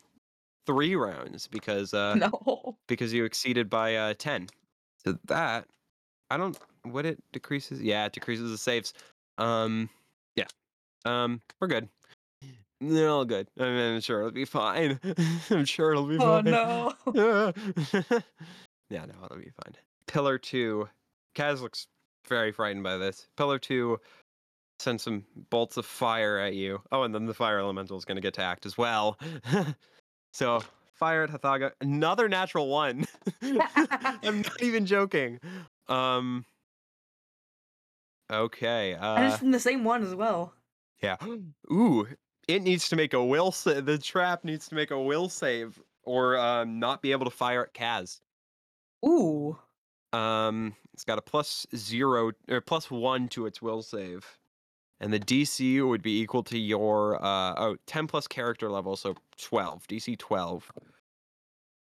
three 0.65 0.95
rounds 0.95 1.47
because 1.47 1.93
uh 1.93 2.15
no. 2.45 2.77
because 2.87 3.13
you 3.13 3.25
exceeded 3.25 3.69
by 3.69 3.95
uh 3.95 4.13
10. 4.17 4.47
So 5.05 5.17
that 5.25 5.65
I 6.29 6.37
don't 6.37 6.57
what 6.91 7.05
it 7.05 7.21
decreases. 7.31 7.81
Yeah, 7.81 8.05
it 8.05 8.13
decreases 8.13 8.51
the 8.51 8.57
saves. 8.57 8.93
Um, 9.37 9.89
yeah. 10.35 10.45
Um, 11.05 11.41
we're 11.59 11.67
good. 11.67 11.89
They're 12.79 13.09
all 13.09 13.25
good. 13.25 13.47
I 13.59 13.63
mean, 13.63 13.77
I'm 13.95 14.01
sure 14.01 14.19
it'll 14.19 14.31
be 14.31 14.45
fine. 14.45 14.99
I'm 15.49 15.65
sure 15.65 15.91
it'll 15.91 16.05
be 16.05 16.17
fine. 16.17 16.47
Oh 16.47 16.93
no. 17.05 17.53
yeah, 18.89 19.05
no, 19.05 19.13
it'll 19.25 19.37
be 19.37 19.51
fine. 19.63 19.75
Pillar 20.07 20.37
two. 20.37 20.87
Kaz 21.35 21.61
looks 21.61 21.87
very 22.27 22.51
frightened 22.51 22.83
by 22.83 22.97
this. 22.97 23.27
Pillar 23.37 23.59
two 23.59 23.99
sends 24.79 25.03
some 25.03 25.25
bolts 25.49 25.77
of 25.77 25.85
fire 25.85 26.37
at 26.37 26.53
you. 26.53 26.81
Oh, 26.91 27.03
and 27.03 27.13
then 27.13 27.25
the 27.25 27.33
fire 27.33 27.59
elemental 27.59 27.97
is 27.97 28.05
going 28.05 28.17
to 28.17 28.21
get 28.21 28.35
to 28.35 28.43
act 28.43 28.65
as 28.65 28.77
well. 28.77 29.17
so 30.33 30.61
fire 30.93 31.23
at 31.23 31.29
Hathago. 31.31 31.71
Another 31.81 32.29
natural 32.29 32.67
one. 32.67 33.05
I'm 33.41 34.41
not 34.41 34.61
even 34.61 34.85
joking. 34.85 35.39
Um. 35.87 36.45
Okay. 38.31 38.93
and 38.93 39.03
Uh. 39.03 39.27
it's 39.27 39.37
from 39.37 39.51
the 39.51 39.59
same 39.59 39.83
one 39.83 40.03
as 40.03 40.15
well. 40.15 40.53
Yeah. 41.01 41.17
Ooh, 41.71 42.07
it 42.47 42.61
needs 42.61 42.89
to 42.89 42.95
make 42.95 43.13
a 43.13 43.23
will 43.23 43.51
sa- 43.51 43.81
the 43.81 43.97
trap 43.97 44.43
needs 44.43 44.67
to 44.69 44.75
make 44.75 44.91
a 44.91 44.99
will 45.01 45.29
save 45.29 45.81
or 46.03 46.37
um, 46.37 46.79
not 46.79 47.01
be 47.01 47.11
able 47.11 47.25
to 47.25 47.31
fire 47.31 47.63
at 47.63 47.73
Kaz. 47.73 48.21
Ooh. 49.05 49.57
Um, 50.13 50.75
it's 50.93 51.03
got 51.03 51.17
a 51.17 51.21
plus 51.21 51.67
zero 51.75 52.31
or 52.49 52.61
plus 52.61 52.89
one 52.89 53.27
to 53.29 53.45
its 53.45 53.61
will 53.61 53.81
save. 53.81 54.37
And 54.99 55.13
the 55.13 55.19
DC 55.19 55.87
would 55.87 56.01
be 56.01 56.21
equal 56.21 56.43
to 56.43 56.57
your 56.57 57.23
uh 57.23 57.53
oh 57.57 57.77
10 57.85 58.07
plus 58.07 58.27
character 58.27 58.71
level, 58.71 58.95
so 58.95 59.15
12. 59.37 59.85
DC 59.87 60.17
12. 60.17 60.71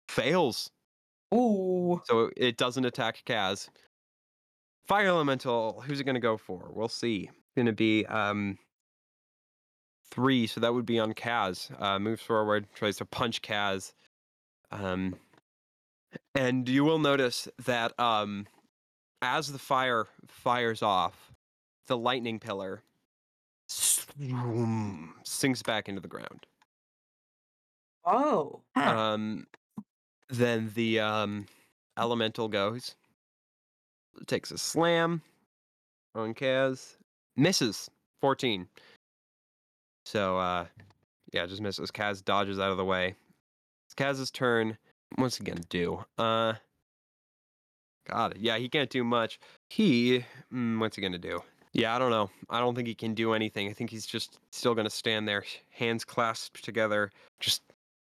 Fails. 0.09 0.71
Ooh. 1.35 2.03
So 2.05 2.31
it 2.37 2.57
doesn't 2.57 2.85
attack 2.85 3.23
Kaz. 3.27 3.69
Fire 4.87 5.07
Elemental, 5.07 5.83
who's 5.87 6.01
it 6.01 6.05
gonna 6.05 6.21
go 6.21 6.37
for? 6.37 6.71
We'll 6.73 6.89
see. 6.89 7.31
Gonna 7.57 7.73
be 7.73 8.07
um 8.07 8.59
three, 10.11 10.47
so 10.47 10.61
that 10.61 10.73
would 10.73 10.87
be 10.87 10.99
on 10.99 11.13
Kaz. 11.15 11.71
Uh, 11.81 11.99
moves 11.99 12.23
forward, 12.23 12.67
tries 12.75 12.97
to 12.99 13.05
punch 13.05 13.43
Kaz. 13.43 13.93
Um, 14.71 15.17
and 16.35 16.69
you 16.69 16.85
will 16.85 16.99
notice 16.99 17.49
that 17.65 17.99
um, 17.99 18.47
as 19.23 19.53
the 19.53 19.59
fire 19.59 20.07
fires 20.29 20.83
off, 20.83 21.33
the 21.87 21.97
lightning 21.97 22.39
pillar 22.39 22.83
sinks 23.69 25.63
back 25.63 25.89
into 25.89 26.01
the 26.01 26.09
ground. 26.09 26.47
Oh. 28.05 28.61
Um, 28.77 29.47
then 30.29 30.71
the 30.75 31.01
um, 31.01 31.47
elemental 31.99 32.49
goes, 32.49 32.95
takes 34.27 34.51
a 34.51 34.59
slam 34.59 35.23
on 36.15 36.35
Kaz, 36.35 36.97
misses 37.37 37.91
14. 38.21 38.67
So 40.05 40.39
uh, 40.39 40.67
yeah, 41.33 41.47
just 41.47 41.63
misses. 41.63 41.91
Kaz 41.91 42.25
dodges 42.25 42.59
out 42.59 42.71
of 42.71 42.77
the 42.77 42.85
way. 42.85 43.15
It's 43.87 43.95
Kaz's 43.95 44.31
turn. 44.31 44.79
What's 45.17 45.37
he 45.37 45.45
gonna 45.45 45.61
do? 45.69 46.05
Uh, 46.19 46.55
God, 48.09 48.37
yeah, 48.39 48.57
he 48.57 48.69
can't 48.69 48.91
do 48.91 49.03
much. 49.05 49.39
He, 49.71 50.25
mm, 50.53 50.79
what's 50.79 50.97
he 50.97 51.03
gonna 51.03 51.19
do? 51.19 51.43
Yeah, 51.73 51.95
I 51.95 51.99
don't 51.99 52.11
know. 52.11 52.31
I 52.49 52.61
don't 52.61 52.75
think 52.75 52.89
he 52.89 52.95
can 52.95 53.15
do 53.15 53.35
anything. 53.35 53.69
I 53.69 53.73
think 53.73 53.91
he's 53.91 54.07
just 54.07 54.39
still 54.51 54.75
gonna 54.75 54.91
stand 54.91 55.27
there, 55.29 55.45
hands 55.71 56.05
clasped 56.05 56.65
together, 56.65 57.11
just 57.41 57.63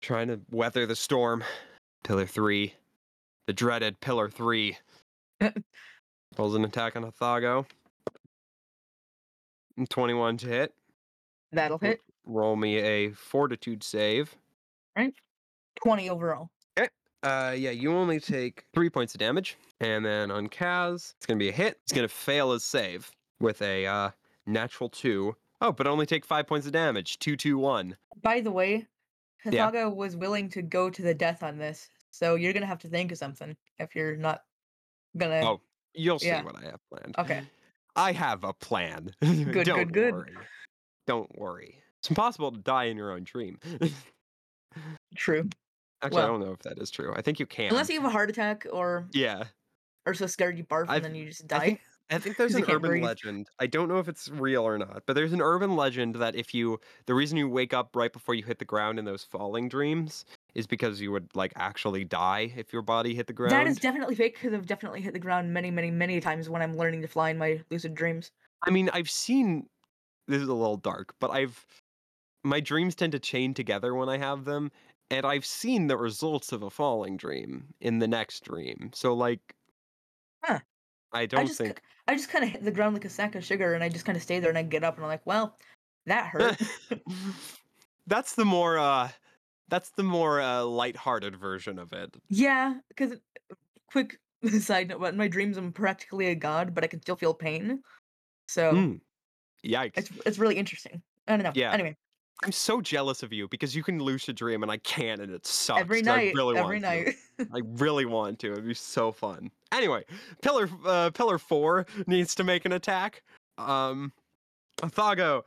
trying 0.00 0.28
to 0.28 0.40
weather 0.50 0.86
the 0.86 0.96
storm. 0.96 1.44
Pillar 2.04 2.26
three, 2.26 2.74
the 3.46 3.52
dreaded 3.52 4.00
Pillar 4.00 4.28
three. 4.28 4.76
Pulls 6.36 6.54
an 6.54 6.64
attack 6.64 6.96
on 6.96 7.04
Hathago. 7.04 7.66
21 9.88 10.36
to 10.38 10.46
hit. 10.46 10.74
That'll 11.52 11.78
hit. 11.78 12.00
Roll 12.24 12.56
me 12.56 12.78
a 12.78 13.10
fortitude 13.12 13.82
save. 13.82 14.34
Right. 14.96 15.14
20 15.82 16.10
overall. 16.10 16.50
Okay. 16.78 16.88
Uh, 17.22 17.54
yeah, 17.56 17.70
you 17.70 17.92
only 17.92 18.20
take 18.20 18.64
three 18.74 18.90
points 18.90 19.14
of 19.14 19.18
damage, 19.18 19.56
and 19.80 20.04
then 20.04 20.30
on 20.30 20.48
Kaz, 20.48 21.14
it's 21.16 21.26
gonna 21.26 21.38
be 21.38 21.48
a 21.48 21.52
hit. 21.52 21.78
It's 21.82 21.92
gonna 21.92 22.08
fail 22.08 22.52
his 22.52 22.64
save 22.64 23.10
with 23.40 23.60
a 23.62 23.86
uh, 23.86 24.10
natural 24.46 24.88
two. 24.88 25.34
Oh, 25.60 25.72
but 25.72 25.86
only 25.86 26.06
take 26.06 26.24
five 26.24 26.46
points 26.46 26.66
of 26.66 26.72
damage. 26.72 27.18
Two, 27.18 27.36
two, 27.36 27.58
one. 27.58 27.96
By 28.22 28.40
the 28.40 28.50
way, 28.50 28.86
Yeah. 29.44 29.86
Was 29.86 30.16
willing 30.16 30.48
to 30.50 30.62
go 30.62 30.90
to 30.90 31.02
the 31.02 31.14
death 31.14 31.42
on 31.42 31.58
this. 31.58 31.88
So 32.10 32.34
you're 32.34 32.52
gonna 32.52 32.66
have 32.66 32.80
to 32.80 32.88
think 32.88 33.12
of 33.12 33.18
something 33.18 33.56
if 33.78 33.94
you're 33.94 34.16
not 34.16 34.42
gonna 35.16 35.40
Oh, 35.44 35.60
You'll 35.94 36.18
see 36.18 36.26
Yeah. 36.28 36.42
what 36.42 36.56
I 36.56 36.62
have 36.66 36.80
planned. 36.90 37.14
Okay. 37.18 37.42
I 37.96 38.12
have 38.12 38.44
a 38.44 38.52
plan. 38.54 39.14
Good, 39.20 39.66
Don't 39.66 39.78
good, 39.78 39.92
good. 39.92 40.14
worry. 40.14 40.36
Don't 41.06 41.38
worry. 41.38 41.78
It's 41.98 42.08
impossible 42.08 42.50
to 42.52 42.58
die 42.58 42.84
in 42.84 42.96
your 42.96 43.12
own 43.12 43.24
dream. 43.24 43.58
True. 45.16 45.48
Actually, 46.02 46.22
I 46.22 46.24
Well- 46.24 46.38
don't 46.38 46.40
know 46.46 46.52
if 46.52 46.60
that 46.60 46.78
is 46.78 46.90
true. 46.90 47.12
I 47.14 47.22
think 47.22 47.38
you 47.38 47.46
can. 47.46 47.70
Unless 47.70 47.88
you 47.90 48.00
have 48.00 48.08
a 48.08 48.12
heart 48.12 48.30
attack 48.30 48.66
or 48.72 49.06
Yeah. 49.12 49.44
are 50.06 50.14
so 50.14 50.26
scared 50.26 50.58
you 50.58 50.64
barf 50.64 50.86
I've- 50.88 50.96
and 50.96 51.04
then 51.04 51.14
you 51.14 51.26
just 51.26 51.44
I 51.44 51.46
die. 51.46 51.64
think 51.66 51.80
I 52.10 52.18
think 52.18 52.36
there's 52.36 52.52
'Cause 52.52 52.58
you 52.58 52.64
an 52.64 52.66
can't 52.66 52.76
urban 52.76 52.90
breathe. 52.90 53.04
legend. 53.04 53.48
I 53.58 53.66
don't 53.66 53.88
know 53.88 53.98
if 53.98 54.06
it's 54.08 54.28
real 54.28 54.64
or 54.66 54.76
not, 54.76 55.04
but 55.06 55.14
there's 55.14 55.32
an 55.32 55.40
urban 55.40 55.76
legend 55.76 56.16
that 56.16 56.34
if 56.34 56.52
you 56.52 56.80
the 57.06 57.14
reason 57.14 57.38
you 57.38 57.48
wake 57.48 57.72
up 57.72 57.94
right 57.94 58.12
before 58.12 58.34
you 58.34 58.42
hit 58.42 58.58
the 58.58 58.64
ground 58.64 58.98
in 58.98 59.04
those 59.04 59.22
falling 59.24 59.68
dreams 59.68 60.24
is 60.54 60.66
because 60.66 61.00
you 61.00 61.12
would 61.12 61.34
like 61.34 61.52
actually 61.56 62.04
die 62.04 62.52
if 62.56 62.72
your 62.72 62.82
body 62.82 63.14
hit 63.14 63.26
the 63.26 63.32
ground. 63.32 63.52
That 63.52 63.66
is 63.66 63.78
definitely 63.78 64.14
fake 64.14 64.34
because 64.34 64.52
I've 64.52 64.66
definitely 64.66 65.00
hit 65.00 65.12
the 65.12 65.18
ground 65.18 65.52
many, 65.52 65.70
many, 65.70 65.90
many 65.90 66.20
times 66.20 66.48
when 66.48 66.62
I'm 66.62 66.76
learning 66.76 67.02
to 67.02 67.08
fly 67.08 67.30
in 67.30 67.38
my 67.38 67.62
lucid 67.70 67.94
dreams. 67.94 68.30
I 68.62 68.70
mean, 68.70 68.90
I've 68.92 69.10
seen 69.10 69.68
this 70.28 70.42
is 70.42 70.48
a 70.48 70.54
little 70.54 70.76
dark, 70.76 71.14
but 71.20 71.30
I've 71.30 71.66
my 72.44 72.60
dreams 72.60 72.94
tend 72.94 73.12
to 73.12 73.20
chain 73.20 73.54
together 73.54 73.94
when 73.94 74.08
I 74.08 74.18
have 74.18 74.44
them, 74.44 74.70
and 75.10 75.26
I've 75.26 75.46
seen 75.46 75.86
the 75.86 75.96
results 75.96 76.52
of 76.52 76.62
a 76.62 76.70
falling 76.70 77.16
dream 77.16 77.74
in 77.80 77.98
the 77.98 78.08
next 78.08 78.44
dream. 78.44 78.90
So 78.94 79.14
like 79.14 79.56
Huh. 80.44 80.60
I 81.12 81.26
I 81.36 81.44
don't 81.44 81.46
just, 81.46 81.58
think 81.58 81.82
I 82.08 82.14
just 82.14 82.30
kind 82.30 82.44
of 82.44 82.50
hit 82.50 82.64
the 82.64 82.70
ground 82.72 82.94
like 82.94 83.04
a 83.04 83.10
sack 83.10 83.34
of 83.34 83.44
sugar, 83.44 83.74
and 83.74 83.84
I 83.84 83.88
just 83.88 84.04
kind 84.04 84.16
of 84.16 84.22
stay 84.22 84.40
there, 84.40 84.50
and 84.50 84.58
I 84.58 84.62
get 84.62 84.84
up, 84.84 84.96
and 84.96 85.04
I'm 85.04 85.10
like, 85.10 85.26
well, 85.26 85.58
that 86.06 86.26
hurt. 86.28 86.60
that's 88.06 88.34
the 88.34 88.44
more 88.44 88.78
uh 88.78 89.10
that's 89.72 89.90
the 89.96 90.02
more 90.04 90.40
uh 90.40 90.62
lighthearted 90.62 91.34
version 91.36 91.78
of 91.80 91.92
it. 91.92 92.14
yeah, 92.28 92.74
because 92.88 93.14
quick 93.90 94.18
side 94.60 94.88
note, 94.88 95.00
but 95.00 95.12
in 95.12 95.18
my 95.18 95.28
dreams, 95.28 95.56
I'm 95.56 95.72
practically 95.72 96.26
a 96.28 96.34
god, 96.36 96.74
but 96.74 96.84
I 96.84 96.86
can 96.86 97.00
still 97.00 97.16
feel 97.16 97.32
pain. 97.34 97.82
So 98.48 98.72
Mm. 98.72 99.00
Yikes. 99.64 99.92
it's 99.96 100.10
it's 100.26 100.38
really 100.38 100.56
interesting. 100.56 101.02
I 101.26 101.36
don't 101.36 101.44
know. 101.44 101.52
Yeah. 101.54 101.72
Anyway, 101.72 101.96
I'm 102.44 102.52
so 102.52 102.80
jealous 102.80 103.22
of 103.22 103.32
you 103.32 103.46
because 103.48 103.74
you 103.76 103.82
can 103.84 103.98
lucid 104.00 104.34
dream 104.36 104.62
and 104.62 104.70
I 104.72 104.76
can't 104.78 105.20
and 105.20 105.32
it 105.32 105.46
sucks. 105.46 105.80
every 105.80 106.02
'cause 106.02 106.08
I 106.08 106.16
night, 106.16 106.34
really 106.34 106.58
every 106.58 106.80
want 106.80 106.84
to. 107.38 107.46
night. 107.46 107.48
I 107.54 107.60
really 107.82 108.04
want 108.04 108.38
to. 108.40 108.52
It'd 108.52 108.66
be 108.66 108.74
so 108.74 109.10
fun. 109.12 109.50
Anyway, 109.72 110.04
pillar 110.42 110.68
uh, 110.84 111.10
pillar 111.10 111.38
four 111.38 111.86
needs 112.06 112.34
to 112.34 112.44
make 112.44 112.64
an 112.66 112.72
attack. 112.72 113.22
Um, 113.58 114.12
Thago, 114.82 115.42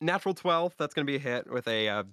natural 0.00 0.34
twelve. 0.34 0.74
That's 0.78 0.94
gonna 0.94 1.04
be 1.04 1.16
a 1.16 1.18
hit 1.18 1.50
with 1.50 1.66
a 1.66 1.88
uh, 1.88 2.04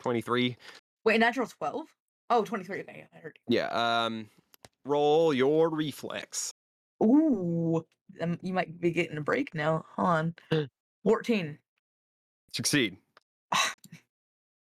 twenty-three. 0.00 0.56
Wait, 1.04 1.18
natural 1.20 1.46
12? 1.46 1.86
Oh, 2.30 2.44
23. 2.44 2.80
Okay, 2.80 2.94
yeah, 2.98 3.18
I 3.18 3.20
heard. 3.20 3.38
Yeah. 3.48 3.68
Um, 4.04 4.28
roll 4.84 5.34
your 5.34 5.68
reflex. 5.70 6.52
Ooh, 7.02 7.84
um, 8.20 8.38
you 8.42 8.52
might 8.52 8.80
be 8.80 8.90
getting 8.92 9.16
a 9.16 9.20
break 9.22 9.54
now. 9.54 9.84
Hold 9.96 10.34
on. 10.50 10.68
14. 11.04 11.58
Succeed. 12.52 12.96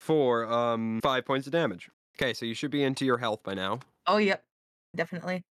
For 0.01 0.47
um 0.47 1.01
five 1.03 1.25
points 1.27 1.47
of 1.47 1.53
damage. 1.53 1.91
Okay, 2.17 2.33
so 2.33 2.47
you 2.47 2.55
should 2.55 2.71
be 2.71 2.83
into 2.83 3.05
your 3.05 3.19
health 3.19 3.43
by 3.43 3.55
now. 3.55 3.81
Oh, 4.07 4.17
yep. 4.17 4.43
Definitely. 4.97 5.43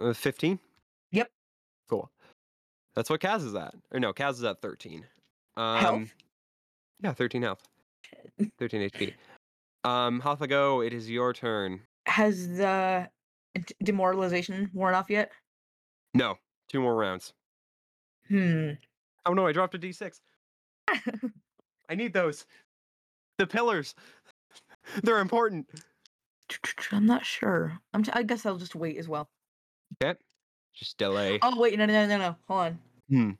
Uh, 0.00 0.12
Fifteen. 0.12 0.58
Yep. 1.10 1.28
Cool. 1.88 2.08
That's 2.94 3.10
what 3.10 3.20
Kaz 3.20 3.44
is 3.44 3.54
at. 3.54 3.74
Or 3.90 3.98
no, 4.00 4.12
Kaz 4.12 4.32
is 4.34 4.44
at 4.44 4.62
thirteen. 4.62 5.04
Um, 5.56 5.78
Health? 5.78 6.14
Yeah, 7.02 7.12
13 7.12 7.42
health. 7.42 7.62
13 8.58 8.88
HP. 8.90 9.14
Um, 9.84 10.20
Hathago, 10.20 10.86
it 10.86 10.92
is 10.92 11.08
your 11.10 11.32
turn. 11.32 11.80
Has 12.06 12.48
the 12.48 13.08
demoralization 13.82 14.70
worn 14.72 14.94
off 14.94 15.10
yet? 15.10 15.30
No, 16.14 16.36
two 16.68 16.80
more 16.80 16.94
rounds. 16.94 17.32
Hmm. 18.28 18.70
Oh 19.26 19.34
no, 19.34 19.46
I 19.46 19.52
dropped 19.52 19.74
a 19.74 19.78
d6. 19.78 20.20
I 21.88 21.94
need 21.94 22.12
those. 22.12 22.46
The 23.38 23.46
pillars. 23.46 23.94
They're 25.02 25.18
important. 25.18 25.66
I'm 26.92 27.06
not 27.06 27.24
sure. 27.24 27.78
I'm 27.92 28.02
t- 28.02 28.12
I 28.14 28.22
guess 28.22 28.44
I'll 28.46 28.56
just 28.56 28.74
wait 28.74 28.96
as 28.96 29.08
well. 29.08 29.28
Okay. 30.02 30.18
Just 30.74 30.98
delay. 30.98 31.38
Oh, 31.42 31.58
wait. 31.60 31.78
No, 31.78 31.86
no, 31.86 32.06
no, 32.06 32.18
no. 32.18 32.36
Hold 32.48 32.60
on. 32.60 32.78
Hmm. 33.08 33.30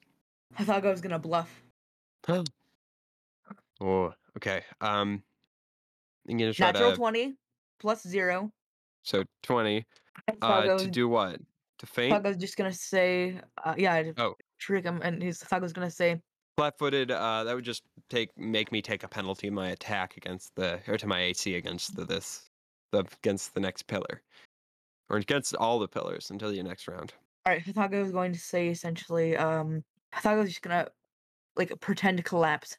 I 0.58 0.64
thought 0.64 0.84
I 0.84 0.90
was 0.90 1.00
going 1.00 1.12
to 1.12 1.18
bluff. 1.18 1.62
Oh, 3.82 4.12
okay. 4.36 4.62
Um, 4.80 5.22
I'm 6.28 6.36
gonna 6.38 6.52
try 6.52 6.68
Natural 6.72 6.90
to. 6.92 6.96
20 6.96 7.36
plus 7.80 8.02
zero. 8.06 8.50
So 9.02 9.24
20. 9.42 9.84
I 10.28 10.32
Uh, 10.42 10.78
to 10.78 10.86
do 10.90 11.08
what? 11.08 11.40
To 11.78 11.86
feint? 11.86 12.22
was 12.22 12.36
just 12.36 12.58
going 12.58 12.70
to 12.70 12.76
say, 12.76 13.40
uh, 13.64 13.74
yeah, 13.78 14.02
to 14.02 14.14
Oh. 14.22 14.34
trick 14.58 14.84
him. 14.84 15.00
And 15.02 15.22
his 15.22 15.38
thought 15.42 15.62
was 15.62 15.72
going 15.72 15.88
to 15.88 15.94
say, 15.94 16.20
Flat-footed. 16.58 17.10
Uh, 17.10 17.44
that 17.44 17.54
would 17.54 17.64
just 17.64 17.84
take 18.10 18.36
make 18.36 18.70
me 18.70 18.82
take 18.82 19.02
a 19.02 19.08
penalty 19.08 19.46
in 19.46 19.54
my 19.54 19.70
attack 19.70 20.18
against 20.18 20.54
the 20.56 20.78
or 20.88 20.98
to 20.98 21.06
my 21.06 21.20
AC 21.22 21.54
against 21.54 21.96
the 21.96 22.04
this 22.04 22.50
the 22.92 23.04
against 23.22 23.54
the 23.54 23.60
next 23.60 23.86
pillar, 23.86 24.20
or 25.08 25.16
against 25.16 25.56
all 25.56 25.78
the 25.78 25.88
pillars 25.88 26.30
until 26.30 26.52
your 26.52 26.64
next 26.64 26.86
round. 26.86 27.14
All 27.46 27.54
right, 27.54 27.64
Hathago 27.64 28.04
is 28.04 28.12
going 28.12 28.34
to 28.34 28.38
say 28.38 28.68
essentially, 28.68 29.38
um, 29.38 29.82
is 30.22 30.48
just 30.50 30.60
gonna 30.60 30.88
like 31.56 31.72
pretend 31.80 32.18
to 32.18 32.22
collapse. 32.22 32.76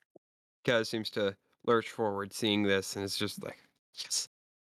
Kaz 0.65 0.87
seems 0.87 1.09
to 1.11 1.35
lurch 1.65 1.89
forward, 1.89 2.33
seeing 2.33 2.63
this, 2.63 2.95
and 2.95 3.03
it's 3.05 3.17
just 3.17 3.43
like, 3.43 3.57
yes. 3.95 4.29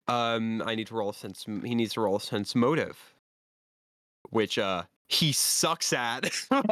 Um, 0.08 0.62
I 0.66 0.76
need 0.76 0.88
to 0.88 0.96
roll 0.96 1.10
a 1.12 1.14
sense. 1.14 1.46
He 1.46 1.76
needs 1.76 1.94
to 1.94 2.02
roll 2.02 2.18
a 2.18 2.22
sense 2.22 2.56
motive, 2.56 2.98
which 4.30 4.58
uh 4.58 4.84
he 5.08 5.32
sucks 5.32 5.94
at. 5.94 6.30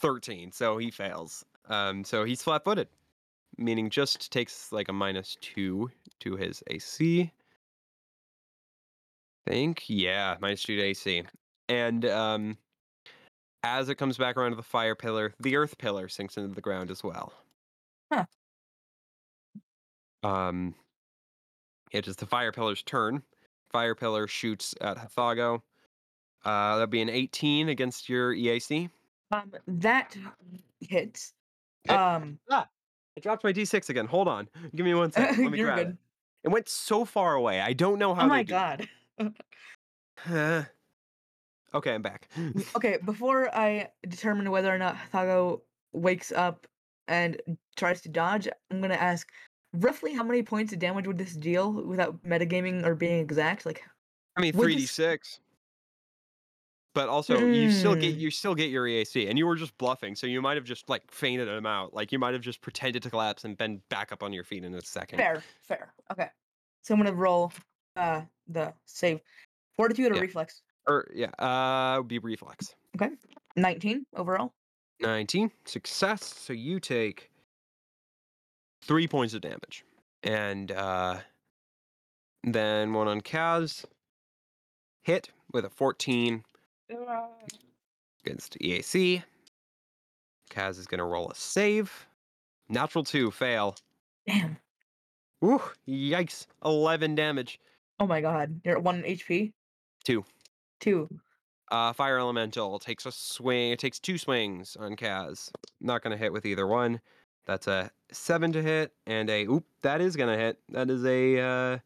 Thirteen, 0.00 0.52
so 0.52 0.78
he 0.78 0.90
fails. 0.90 1.44
Um, 1.68 2.04
so 2.04 2.24
he's 2.24 2.42
flat-footed, 2.42 2.88
meaning 3.58 3.90
just 3.90 4.30
takes 4.30 4.70
like 4.72 4.88
a 4.88 4.92
minus 4.92 5.36
two 5.40 5.90
to 6.20 6.36
his 6.36 6.62
AC. 6.68 7.30
Think, 9.46 9.84
yeah, 9.88 10.36
minus 10.40 10.62
two 10.62 10.76
to 10.76 10.82
AC, 10.82 11.24
and 11.68 12.04
um, 12.06 12.58
as 13.66 13.88
it 13.88 13.96
comes 13.96 14.16
back 14.16 14.36
around 14.36 14.50
to 14.50 14.56
the 14.56 14.62
fire 14.62 14.94
pillar, 14.94 15.34
the 15.40 15.56
earth 15.56 15.78
pillar 15.78 16.08
sinks 16.08 16.36
into 16.36 16.54
the 16.54 16.60
ground 16.60 16.90
as 16.90 17.02
well. 17.02 17.32
Huh. 18.12 18.24
Um, 20.22 20.74
it 21.92 22.08
is 22.08 22.16
the 22.16 22.26
fire 22.26 22.52
pillar's 22.52 22.82
turn. 22.82 23.22
Fire 23.70 23.94
pillar 23.94 24.26
shoots 24.26 24.74
at 24.80 24.96
Hathago. 24.96 25.62
Uh, 26.44 26.76
that'd 26.76 26.90
be 26.90 27.02
an 27.02 27.10
18 27.10 27.68
against 27.68 28.08
your 28.08 28.34
EAC. 28.34 28.88
Um, 29.32 29.52
that 29.66 30.16
hits. 30.80 31.34
Hit. 31.84 31.96
Um, 31.96 32.38
I 32.50 33.20
dropped 33.20 33.44
my 33.44 33.52
D6 33.52 33.88
again. 33.88 34.06
Hold 34.06 34.28
on. 34.28 34.48
Give 34.74 34.84
me 34.84 34.94
one 34.94 35.10
second. 35.10 35.42
Let 35.42 35.52
me 35.52 35.58
you're 35.58 35.68
grab 35.68 35.78
good. 35.78 35.88
it. 35.88 35.96
It 36.44 36.48
went 36.50 36.68
so 36.68 37.04
far 37.04 37.34
away. 37.34 37.60
I 37.60 37.72
don't 37.72 37.98
know 37.98 38.14
how. 38.14 38.26
Oh 38.26 38.28
my 38.28 38.42
god. 38.44 38.88
it. 39.18 40.66
Okay, 41.76 41.94
I'm 41.94 42.02
back. 42.02 42.28
Okay, 42.76 42.98
before 43.04 43.54
I 43.54 43.90
determine 44.08 44.50
whether 44.50 44.72
or 44.74 44.78
not 44.78 44.96
Thago 45.12 45.62
wakes 45.92 46.30
up 46.32 46.66
and 47.08 47.40
tries 47.76 48.00
to 48.02 48.08
dodge, 48.08 48.48
I'm 48.70 48.80
gonna 48.80 48.94
ask 48.94 49.32
roughly 49.72 50.14
how 50.14 50.22
many 50.22 50.42
points 50.42 50.72
of 50.72 50.78
damage 50.78 51.06
would 51.06 51.18
this 51.18 51.34
deal 51.36 51.72
without 51.72 52.22
metagaming 52.22 52.84
or 52.84 52.94
being 52.94 53.20
exact? 53.20 53.66
Like, 53.66 53.82
I 54.36 54.40
mean, 54.42 54.52
three 54.52 54.76
d 54.76 54.86
six. 54.86 55.40
But 56.94 57.10
also, 57.10 57.44
you 57.44 57.68
still 57.68 57.94
get 57.94 58.14
Mm. 58.14 58.16
you 58.16 58.30
still 58.30 58.54
get 58.54 58.70
your 58.70 58.86
EAC, 58.86 59.28
and 59.28 59.36
you 59.38 59.46
were 59.46 59.56
just 59.56 59.76
bluffing, 59.76 60.14
so 60.16 60.26
you 60.26 60.40
might 60.40 60.56
have 60.56 60.64
just 60.64 60.88
like 60.88 61.10
feinted 61.10 61.46
him 61.46 61.66
out. 61.66 61.92
Like 61.92 62.10
you 62.10 62.18
might 62.18 62.32
have 62.32 62.42
just 62.42 62.62
pretended 62.62 63.02
to 63.02 63.10
collapse 63.10 63.44
and 63.44 63.56
been 63.56 63.82
back 63.90 64.12
up 64.12 64.22
on 64.22 64.32
your 64.32 64.44
feet 64.44 64.64
in 64.64 64.74
a 64.74 64.80
second. 64.82 65.24
fair, 65.24 65.44
fair. 65.62 65.94
Okay, 66.10 66.28
so 66.82 66.94
I'm 66.94 67.00
gonna 67.00 67.14
roll 67.14 67.52
uh 67.96 68.24
the 68.46 68.74
save, 68.86 69.20
fortitude 69.76 70.12
or 70.12 70.16
Yeah. 70.16 70.20
reflex. 70.20 70.62
Or 70.88 71.08
yeah, 71.14 71.30
uh, 71.38 71.98
would 71.98 72.08
be 72.08 72.18
reflex. 72.18 72.74
Okay, 72.96 73.10
19 73.56 74.06
overall. 74.14 74.52
Nineteen 75.00 75.50
success. 75.64 76.24
So 76.24 76.52
you 76.52 76.80
take 76.80 77.30
three 78.82 79.06
points 79.06 79.34
of 79.34 79.42
damage, 79.42 79.84
and 80.22 80.72
uh, 80.72 81.18
then 82.44 82.92
one 82.92 83.08
on 83.08 83.20
Kaz. 83.20 83.84
Hit 85.02 85.30
with 85.52 85.64
a 85.64 85.70
fourteen 85.70 86.44
against 88.24 88.58
EAC. 88.58 89.22
Kaz 90.50 90.78
is 90.78 90.86
gonna 90.86 91.04
roll 91.04 91.30
a 91.30 91.34
save. 91.34 92.06
Natural 92.68 93.04
two, 93.04 93.30
fail. 93.30 93.76
Damn. 94.26 94.56
Ooh, 95.44 95.62
yikes. 95.86 96.46
11 96.64 97.14
damage. 97.14 97.60
Oh 98.00 98.06
my 98.06 98.20
god, 98.20 98.60
you're 98.64 98.76
at 98.76 98.82
one 98.82 99.02
HP. 99.02 99.52
Two. 100.04 100.24
Two. 100.80 101.08
Uh, 101.70 101.92
Fire 101.92 102.18
Elemental 102.18 102.78
takes 102.78 103.06
a 103.06 103.12
swing. 103.12 103.72
It 103.72 103.78
takes 103.78 103.98
two 103.98 104.18
swings 104.18 104.76
on 104.78 104.94
Kaz. 104.94 105.50
Not 105.80 106.02
going 106.02 106.12
to 106.12 106.16
hit 106.16 106.32
with 106.32 106.46
either 106.46 106.66
one. 106.66 107.00
That's 107.46 107.66
a 107.66 107.90
seven 108.12 108.52
to 108.52 108.62
hit 108.62 108.92
and 109.06 109.28
a. 109.30 109.46
Oop, 109.46 109.64
that 109.82 110.00
is 110.00 110.16
going 110.16 110.36
to 110.36 110.42
hit. 110.42 110.58
That 110.70 110.90
is 110.90 111.04
a. 111.04 111.40
Uh, 111.40 111.78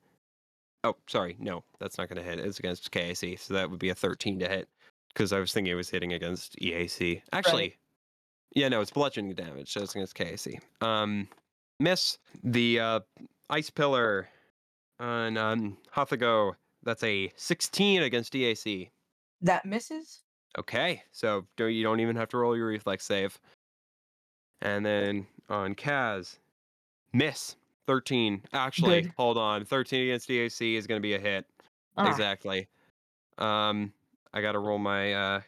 oh, 0.85 0.97
sorry. 1.07 1.37
No, 1.39 1.65
that's 1.79 1.99
not 1.99 2.09
going 2.09 2.23
to 2.23 2.29
hit. 2.29 2.39
It's 2.39 2.59
against 2.59 2.91
KAC. 2.91 3.39
So 3.39 3.55
that 3.55 3.71
would 3.71 3.79
be 3.79 3.91
a 3.91 3.95
13 3.95 4.39
to 4.41 4.49
hit. 4.49 4.69
Because 5.09 5.33
I 5.33 5.41
was 5.41 5.53
thinking 5.53 5.73
it 5.73 5.77
was 5.77 5.91
hitting 5.91 6.13
against 6.13 6.57
EAC. 6.61 7.23
Actually, 7.33 7.77
yeah, 8.55 8.69
no, 8.69 8.81
it's 8.81 8.91
bludgeoning 8.91 9.35
damage. 9.35 9.73
So 9.73 9.83
it's 9.83 9.95
against 9.95 10.15
KAC. 10.15 10.61
Um, 10.83 11.29
miss. 11.79 12.19
The 12.45 12.81
uh, 12.81 13.01
Ice 13.49 13.71
Pillar 13.71 14.29
on 14.99 15.37
um, 15.37 15.79
Hathago. 15.95 16.55
That's 16.83 17.03
a 17.03 17.33
16 17.37 18.03
against 18.03 18.33
EAC. 18.33 18.91
That 19.43 19.65
misses. 19.65 20.21
Okay, 20.59 21.03
so 21.13 21.47
don't, 21.57 21.73
you 21.73 21.83
don't 21.83 22.01
even 22.01 22.17
have 22.17 22.29
to 22.31 22.39
roll 22.39 22.57
your 22.57 22.67
reflex 22.67 23.05
save. 23.05 23.39
And 24.63 24.85
then 24.85 25.27
on 25.49 25.75
Kaz, 25.75 26.39
miss 27.13 27.57
13. 27.87 28.43
Actually, 28.53 29.03
Good. 29.03 29.13
hold 29.17 29.39
on. 29.39 29.65
13 29.65 30.03
against 30.03 30.29
EAC 30.29 30.75
is 30.77 30.87
going 30.87 31.01
to 31.01 31.03
be 31.03 31.15
a 31.15 31.19
hit. 31.19 31.47
Ah, 31.97 32.09
Exactly. 32.11 32.69
Um, 33.39 33.93
I 34.33 34.41
got 34.41 34.53
to 34.53 34.59
roll 34.59 34.79
my 34.79 35.15
uh, 35.15 35.41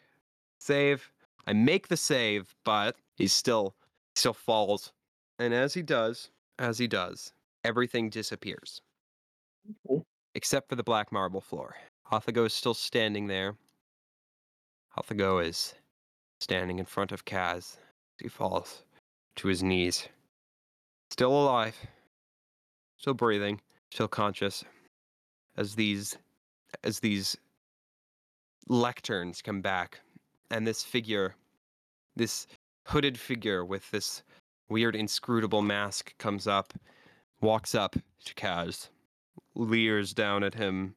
save. 0.59 1.11
I 1.45 1.53
make 1.53 1.87
the 1.87 1.97
save, 1.97 2.55
but 2.63 2.95
he 3.15 3.27
still 3.27 3.75
still 4.15 4.33
falls. 4.33 4.93
And 5.39 5.53
as 5.53 5.73
he 5.73 5.81
does, 5.81 6.29
as 6.59 6.77
he 6.77 6.87
does, 6.87 7.33
everything 7.63 8.09
disappears 8.09 8.81
Cool. 9.87 10.05
Except 10.35 10.69
for 10.69 10.75
the 10.75 10.83
black 10.83 11.11
marble 11.11 11.41
floor. 11.41 11.75
Hathago 12.11 12.45
is 12.45 12.53
still 12.53 12.73
standing 12.73 13.27
there. 13.27 13.55
Hathago 14.97 15.45
is 15.45 15.73
standing 16.39 16.79
in 16.79 16.85
front 16.85 17.11
of 17.11 17.25
Kaz. 17.25 17.77
He 18.21 18.29
falls 18.29 18.83
to 19.37 19.47
his 19.47 19.63
knees. 19.63 20.07
Still 21.09 21.31
alive. 21.31 21.75
Still 22.97 23.13
breathing. 23.13 23.61
Still 23.91 24.07
conscious. 24.07 24.63
As 25.57 25.75
these 25.75 26.17
as 26.83 26.99
these 26.99 27.37
lecterns 28.69 29.43
come 29.43 29.61
back. 29.61 29.99
And 30.51 30.65
this 30.65 30.83
figure, 30.83 31.35
this 32.15 32.47
hooded 32.85 33.17
figure 33.17 33.65
with 33.65 33.89
this 33.91 34.23
weird 34.69 34.95
inscrutable 34.95 35.61
mask 35.61 36.15
comes 36.17 36.47
up, 36.47 36.73
walks 37.41 37.75
up 37.75 37.95
to 38.25 38.33
Kaz, 38.35 38.89
leers 39.55 40.13
down 40.13 40.43
at 40.43 40.55
him, 40.55 40.95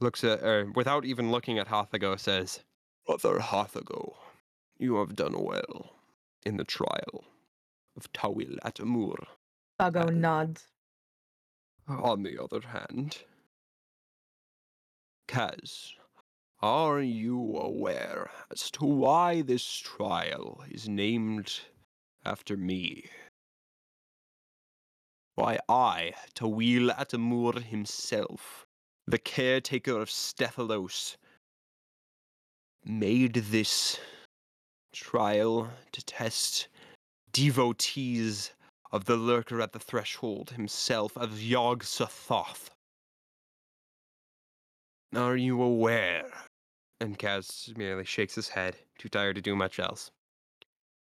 looks 0.00 0.24
at, 0.24 0.42
er, 0.42 0.70
without 0.74 1.04
even 1.04 1.30
looking 1.30 1.58
at 1.58 1.68
Hathago, 1.68 2.18
says, 2.18 2.60
Brother 3.06 3.38
Hathago, 3.38 4.14
you 4.78 4.96
have 4.96 5.16
done 5.16 5.42
well 5.42 5.96
in 6.44 6.56
the 6.56 6.64
trial 6.64 7.24
of 7.96 8.12
Tawil 8.12 8.58
at 8.64 8.80
Amur. 8.80 9.16
Uh, 9.78 9.90
nods. 9.90 10.66
On 11.88 12.22
the 12.22 12.42
other 12.42 12.60
hand, 12.60 13.18
Kaz, 15.28 15.92
are 16.62 17.00
you 17.00 17.56
aware 17.58 18.30
as 18.50 18.70
to 18.72 18.86
why 18.86 19.42
this 19.42 19.76
trial 19.76 20.64
is 20.70 20.88
named 20.88 21.60
after 22.24 22.56
me? 22.56 23.10
Why 25.36 25.58
I, 25.68 26.12
Tawil 26.34 26.94
Atamur 26.96 27.62
himself, 27.62 28.66
the 29.06 29.18
caretaker 29.18 30.00
of 30.00 30.08
Stephalos, 30.08 31.16
made 32.84 33.34
this 33.34 33.98
trial 34.92 35.70
to 35.90 36.04
test 36.04 36.68
devotees 37.32 38.52
of 38.92 39.06
the 39.06 39.16
lurker 39.16 39.60
at 39.60 39.72
the 39.72 39.80
threshold 39.80 40.50
himself, 40.50 41.16
of 41.16 41.42
Yog 41.42 41.82
Sothoth. 41.82 42.70
Are 45.16 45.36
you 45.36 45.60
aware? 45.60 46.30
And 47.00 47.18
Kaz 47.18 47.76
merely 47.76 48.04
shakes 48.04 48.36
his 48.36 48.48
head, 48.48 48.76
too 48.98 49.08
tired 49.08 49.34
to 49.34 49.42
do 49.42 49.56
much 49.56 49.80
else. 49.80 50.12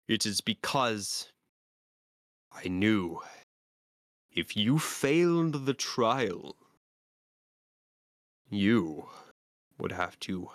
It 0.06 0.26
is 0.26 0.42
because 0.42 1.28
I 2.52 2.68
knew 2.68 3.20
if 4.32 4.56
you 4.56 4.78
failed 4.78 5.66
the 5.66 5.74
trial, 5.74 6.56
you 8.50 9.06
would 9.78 9.92
have 9.92 10.18
to 10.20 10.48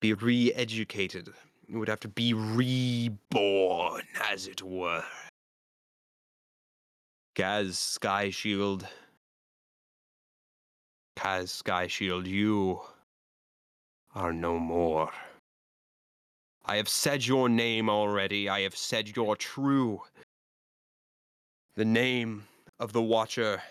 be 0.00 0.12
re 0.14 0.52
educated. 0.54 1.28
You 1.66 1.78
would 1.78 1.88
have 1.88 2.00
to 2.00 2.08
be 2.08 2.32
reborn, 2.32 4.02
as 4.30 4.46
it 4.46 4.62
were. 4.62 5.04
Kaz 7.34 7.98
Skyshield. 7.98 8.84
Kaz 11.16 11.62
Skyshield, 11.62 12.26
you 12.26 12.80
are 14.14 14.32
no 14.32 14.58
more. 14.58 15.10
I 16.64 16.76
have 16.76 16.88
said 16.88 17.26
your 17.26 17.48
name 17.48 17.88
already. 17.88 18.48
I 18.48 18.60
have 18.60 18.76
said 18.76 19.14
you're 19.16 19.36
true. 19.36 20.02
The 21.78 21.84
name 21.84 22.42
of 22.80 22.92
the 22.92 23.00
Watcher, 23.00 23.62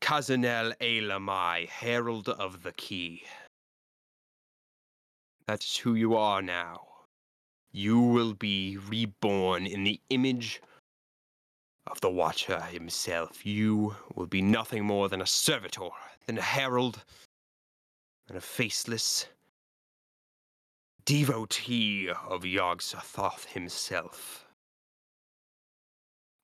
Kazanel 0.00 0.72
Elamai, 0.80 1.68
Herald 1.68 2.28
of 2.28 2.64
the 2.64 2.72
Key. 2.72 3.22
That's 5.46 5.76
who 5.76 5.94
you 5.94 6.16
are 6.16 6.42
now. 6.42 6.84
You 7.70 8.00
will 8.00 8.34
be 8.34 8.76
reborn 8.88 9.66
in 9.66 9.84
the 9.84 10.00
image 10.10 10.62
of 11.86 12.00
the 12.00 12.10
Watcher 12.10 12.60
himself. 12.60 13.46
You 13.46 13.94
will 14.16 14.26
be 14.26 14.42
nothing 14.42 14.84
more 14.84 15.08
than 15.08 15.20
a 15.22 15.26
servitor, 15.26 15.90
than 16.26 16.38
a 16.38 16.42
herald, 16.42 17.04
than 18.26 18.36
a 18.36 18.40
faceless 18.40 19.26
devotee 21.04 22.10
of 22.10 22.44
Yog-Sothoth 22.44 23.44
himself. 23.44 24.43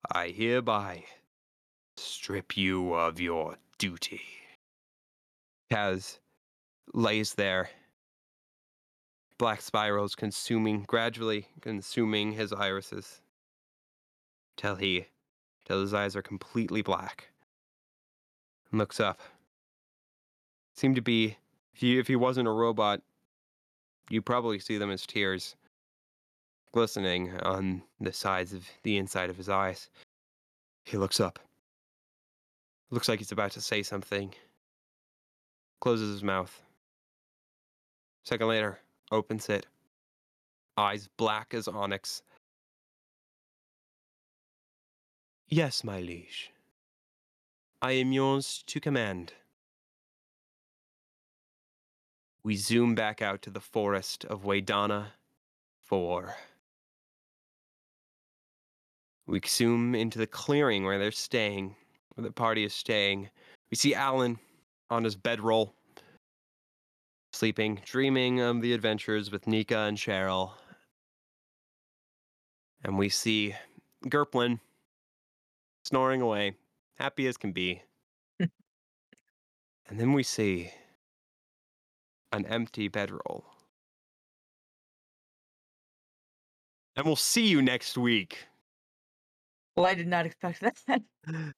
I 0.08 0.28
hereby 0.28 1.04
strip 1.96 2.56
you 2.56 2.94
of 2.94 3.20
your 3.20 3.56
duty. 3.78 4.22
Kaz 5.70 6.18
lays 6.94 7.34
there, 7.34 7.70
black 9.38 9.60
spirals 9.60 10.14
consuming, 10.14 10.84
gradually 10.86 11.46
consuming 11.60 12.32
his 12.32 12.52
irises, 12.52 13.20
till 14.56 14.76
he, 14.76 15.06
till 15.64 15.80
his 15.80 15.94
eyes 15.94 16.16
are 16.16 16.22
completely 16.22 16.82
black. 16.82 17.28
And 18.70 18.78
looks 18.78 19.00
up. 19.00 19.20
Seemed 20.74 20.96
to 20.96 21.02
be, 21.02 21.36
if 21.74 21.80
he, 21.80 21.98
if 21.98 22.08
he 22.08 22.16
wasn't 22.16 22.48
a 22.48 22.52
robot, 22.52 23.02
you 24.08 24.22
probably 24.22 24.58
see 24.58 24.78
them 24.78 24.90
as 24.90 25.06
tears 25.06 25.56
glistening 26.72 27.36
on 27.40 27.82
the 28.00 28.12
sides 28.12 28.52
of 28.52 28.68
the 28.82 28.96
inside 28.96 29.30
of 29.30 29.36
his 29.36 29.48
eyes. 29.48 29.88
He 30.84 30.96
looks 30.96 31.20
up. 31.20 31.38
Looks 32.90 33.08
like 33.08 33.18
he's 33.18 33.32
about 33.32 33.52
to 33.52 33.60
say 33.60 33.82
something. 33.82 34.34
Closes 35.80 36.12
his 36.12 36.22
mouth. 36.22 36.62
Second 38.24 38.48
later, 38.48 38.80
opens 39.10 39.48
it. 39.48 39.66
Eyes 40.76 41.08
black 41.16 41.54
as 41.54 41.68
onyx. 41.68 42.22
Yes, 45.48 45.82
my 45.82 46.00
liege. 46.00 46.52
I 47.82 47.92
am 47.92 48.12
yours 48.12 48.62
to 48.66 48.78
command. 48.78 49.32
We 52.42 52.56
zoom 52.56 52.94
back 52.94 53.20
out 53.20 53.42
to 53.42 53.50
the 53.50 53.60
forest 53.60 54.24
of 54.24 54.44
Waydana 54.44 55.08
4. 55.82 56.36
We 59.30 59.40
zoom 59.46 59.94
into 59.94 60.18
the 60.18 60.26
clearing 60.26 60.82
where 60.82 60.98
they're 60.98 61.12
staying, 61.12 61.76
where 62.14 62.24
the 62.24 62.32
party 62.32 62.64
is 62.64 62.74
staying. 62.74 63.30
We 63.70 63.76
see 63.76 63.94
Alan 63.94 64.40
on 64.90 65.04
his 65.04 65.14
bedroll, 65.14 65.72
sleeping, 67.32 67.80
dreaming 67.84 68.40
of 68.40 68.60
the 68.60 68.72
adventures 68.72 69.30
with 69.30 69.46
Nika 69.46 69.78
and 69.78 69.96
Cheryl. 69.96 70.50
And 72.82 72.98
we 72.98 73.08
see 73.08 73.54
Gerplin 74.06 74.58
snoring 75.84 76.22
away, 76.22 76.56
happy 76.98 77.28
as 77.28 77.36
can 77.36 77.52
be. 77.52 77.84
and 78.40 78.50
then 79.90 80.12
we 80.12 80.24
see 80.24 80.72
an 82.32 82.46
empty 82.46 82.88
bedroll. 82.88 83.44
And 86.96 87.06
we'll 87.06 87.14
see 87.14 87.46
you 87.46 87.62
next 87.62 87.96
week. 87.96 88.48
Well, 89.76 89.86
I 89.86 89.94
did 89.94 90.08
not 90.08 90.26
expect 90.26 90.62
that. 90.86 91.02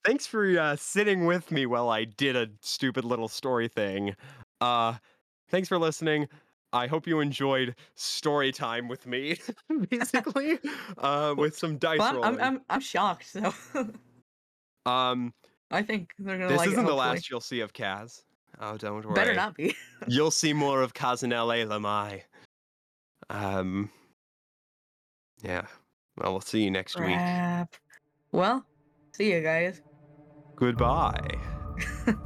Thanks 0.05 0.27
for 0.27 0.59
uh, 0.59 0.77
sitting 0.77 1.27
with 1.27 1.51
me 1.51 1.67
while 1.67 1.89
I 1.89 2.05
did 2.05 2.37
a 2.37 2.49
stupid 2.61 3.05
little 3.05 3.29
story 3.29 3.69
thing. 3.69 4.15
Uh, 4.61 4.95
thanks 5.51 5.69
for 5.69 5.79
listening. 5.79 6.29
I 6.75 6.87
hope 6.87 7.07
you 7.07 7.21
enjoyed 7.21 7.75
story 7.97 8.51
time 8.51 8.89
with 8.89 9.07
me, 9.07 9.37
basically, 9.91 10.59
uh, 10.99 11.35
with 11.37 11.57
some 11.57 11.77
dice 11.79 11.99
Well, 11.99 12.15
rolling. 12.15 12.41
I'm, 12.41 12.41
I'm, 12.41 12.61
I'm 12.71 12.81
shocked. 12.81 13.27
So 13.29 13.53
um, 14.87 15.35
I 15.71 15.83
think 15.83 16.13
they're 16.19 16.39
gonna 16.39 16.49
this 16.49 16.59
like 16.59 16.69
it. 16.69 16.73
isn't 16.73 16.87
the 16.87 16.95
last 16.95 17.29
you'll 17.29 17.41
see 17.41 17.61
of 17.61 17.75
Kaz. 17.75 18.23
Oh, 18.61 18.77
don't 18.79 19.05
worry. 19.05 19.15
Better 19.15 19.35
not 19.35 19.55
be. 19.55 19.75
You'll 20.07 20.31
see 20.31 20.53
more 20.53 20.83
of 20.83 20.95
Kazanel 20.95 21.67
Lamai. 21.67 22.23
Um, 23.29 23.91
yeah. 25.43 25.67
Well, 26.17 26.33
we'll 26.33 26.41
see 26.41 26.63
you 26.63 26.71
next 26.71 26.99
week. 26.99 27.17
Well, 28.33 28.67
see 29.13 29.33
you 29.33 29.43
guys. 29.43 29.81
Goodbye. 30.57 31.39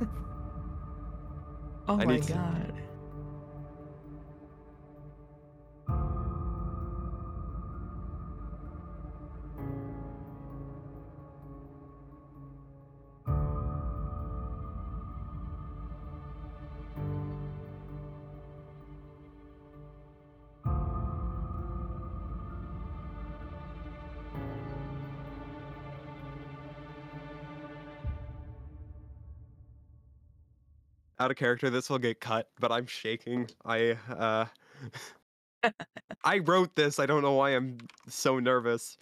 Oh 1.89 2.01
I 2.01 2.05
my 2.05 2.19
god. 2.19 2.73
to- 2.75 2.76
Out 31.27 31.33
of 31.33 31.39
character, 31.39 31.70
this 31.70 31.91
will 31.91 31.99
get 31.99 32.20
cut, 32.20 32.49
but 32.61 32.70
I'm 32.70 32.87
shaking. 32.87 33.49
I 33.64 33.99
uh 34.09 34.45
I 36.22 36.39
wrote 36.39 36.77
this. 36.77 37.01
I 37.01 37.07
don't 37.07 37.20
know 37.20 37.33
why 37.33 37.51
I'm 37.51 37.79
so 38.07 38.39
nervous. 38.39 38.97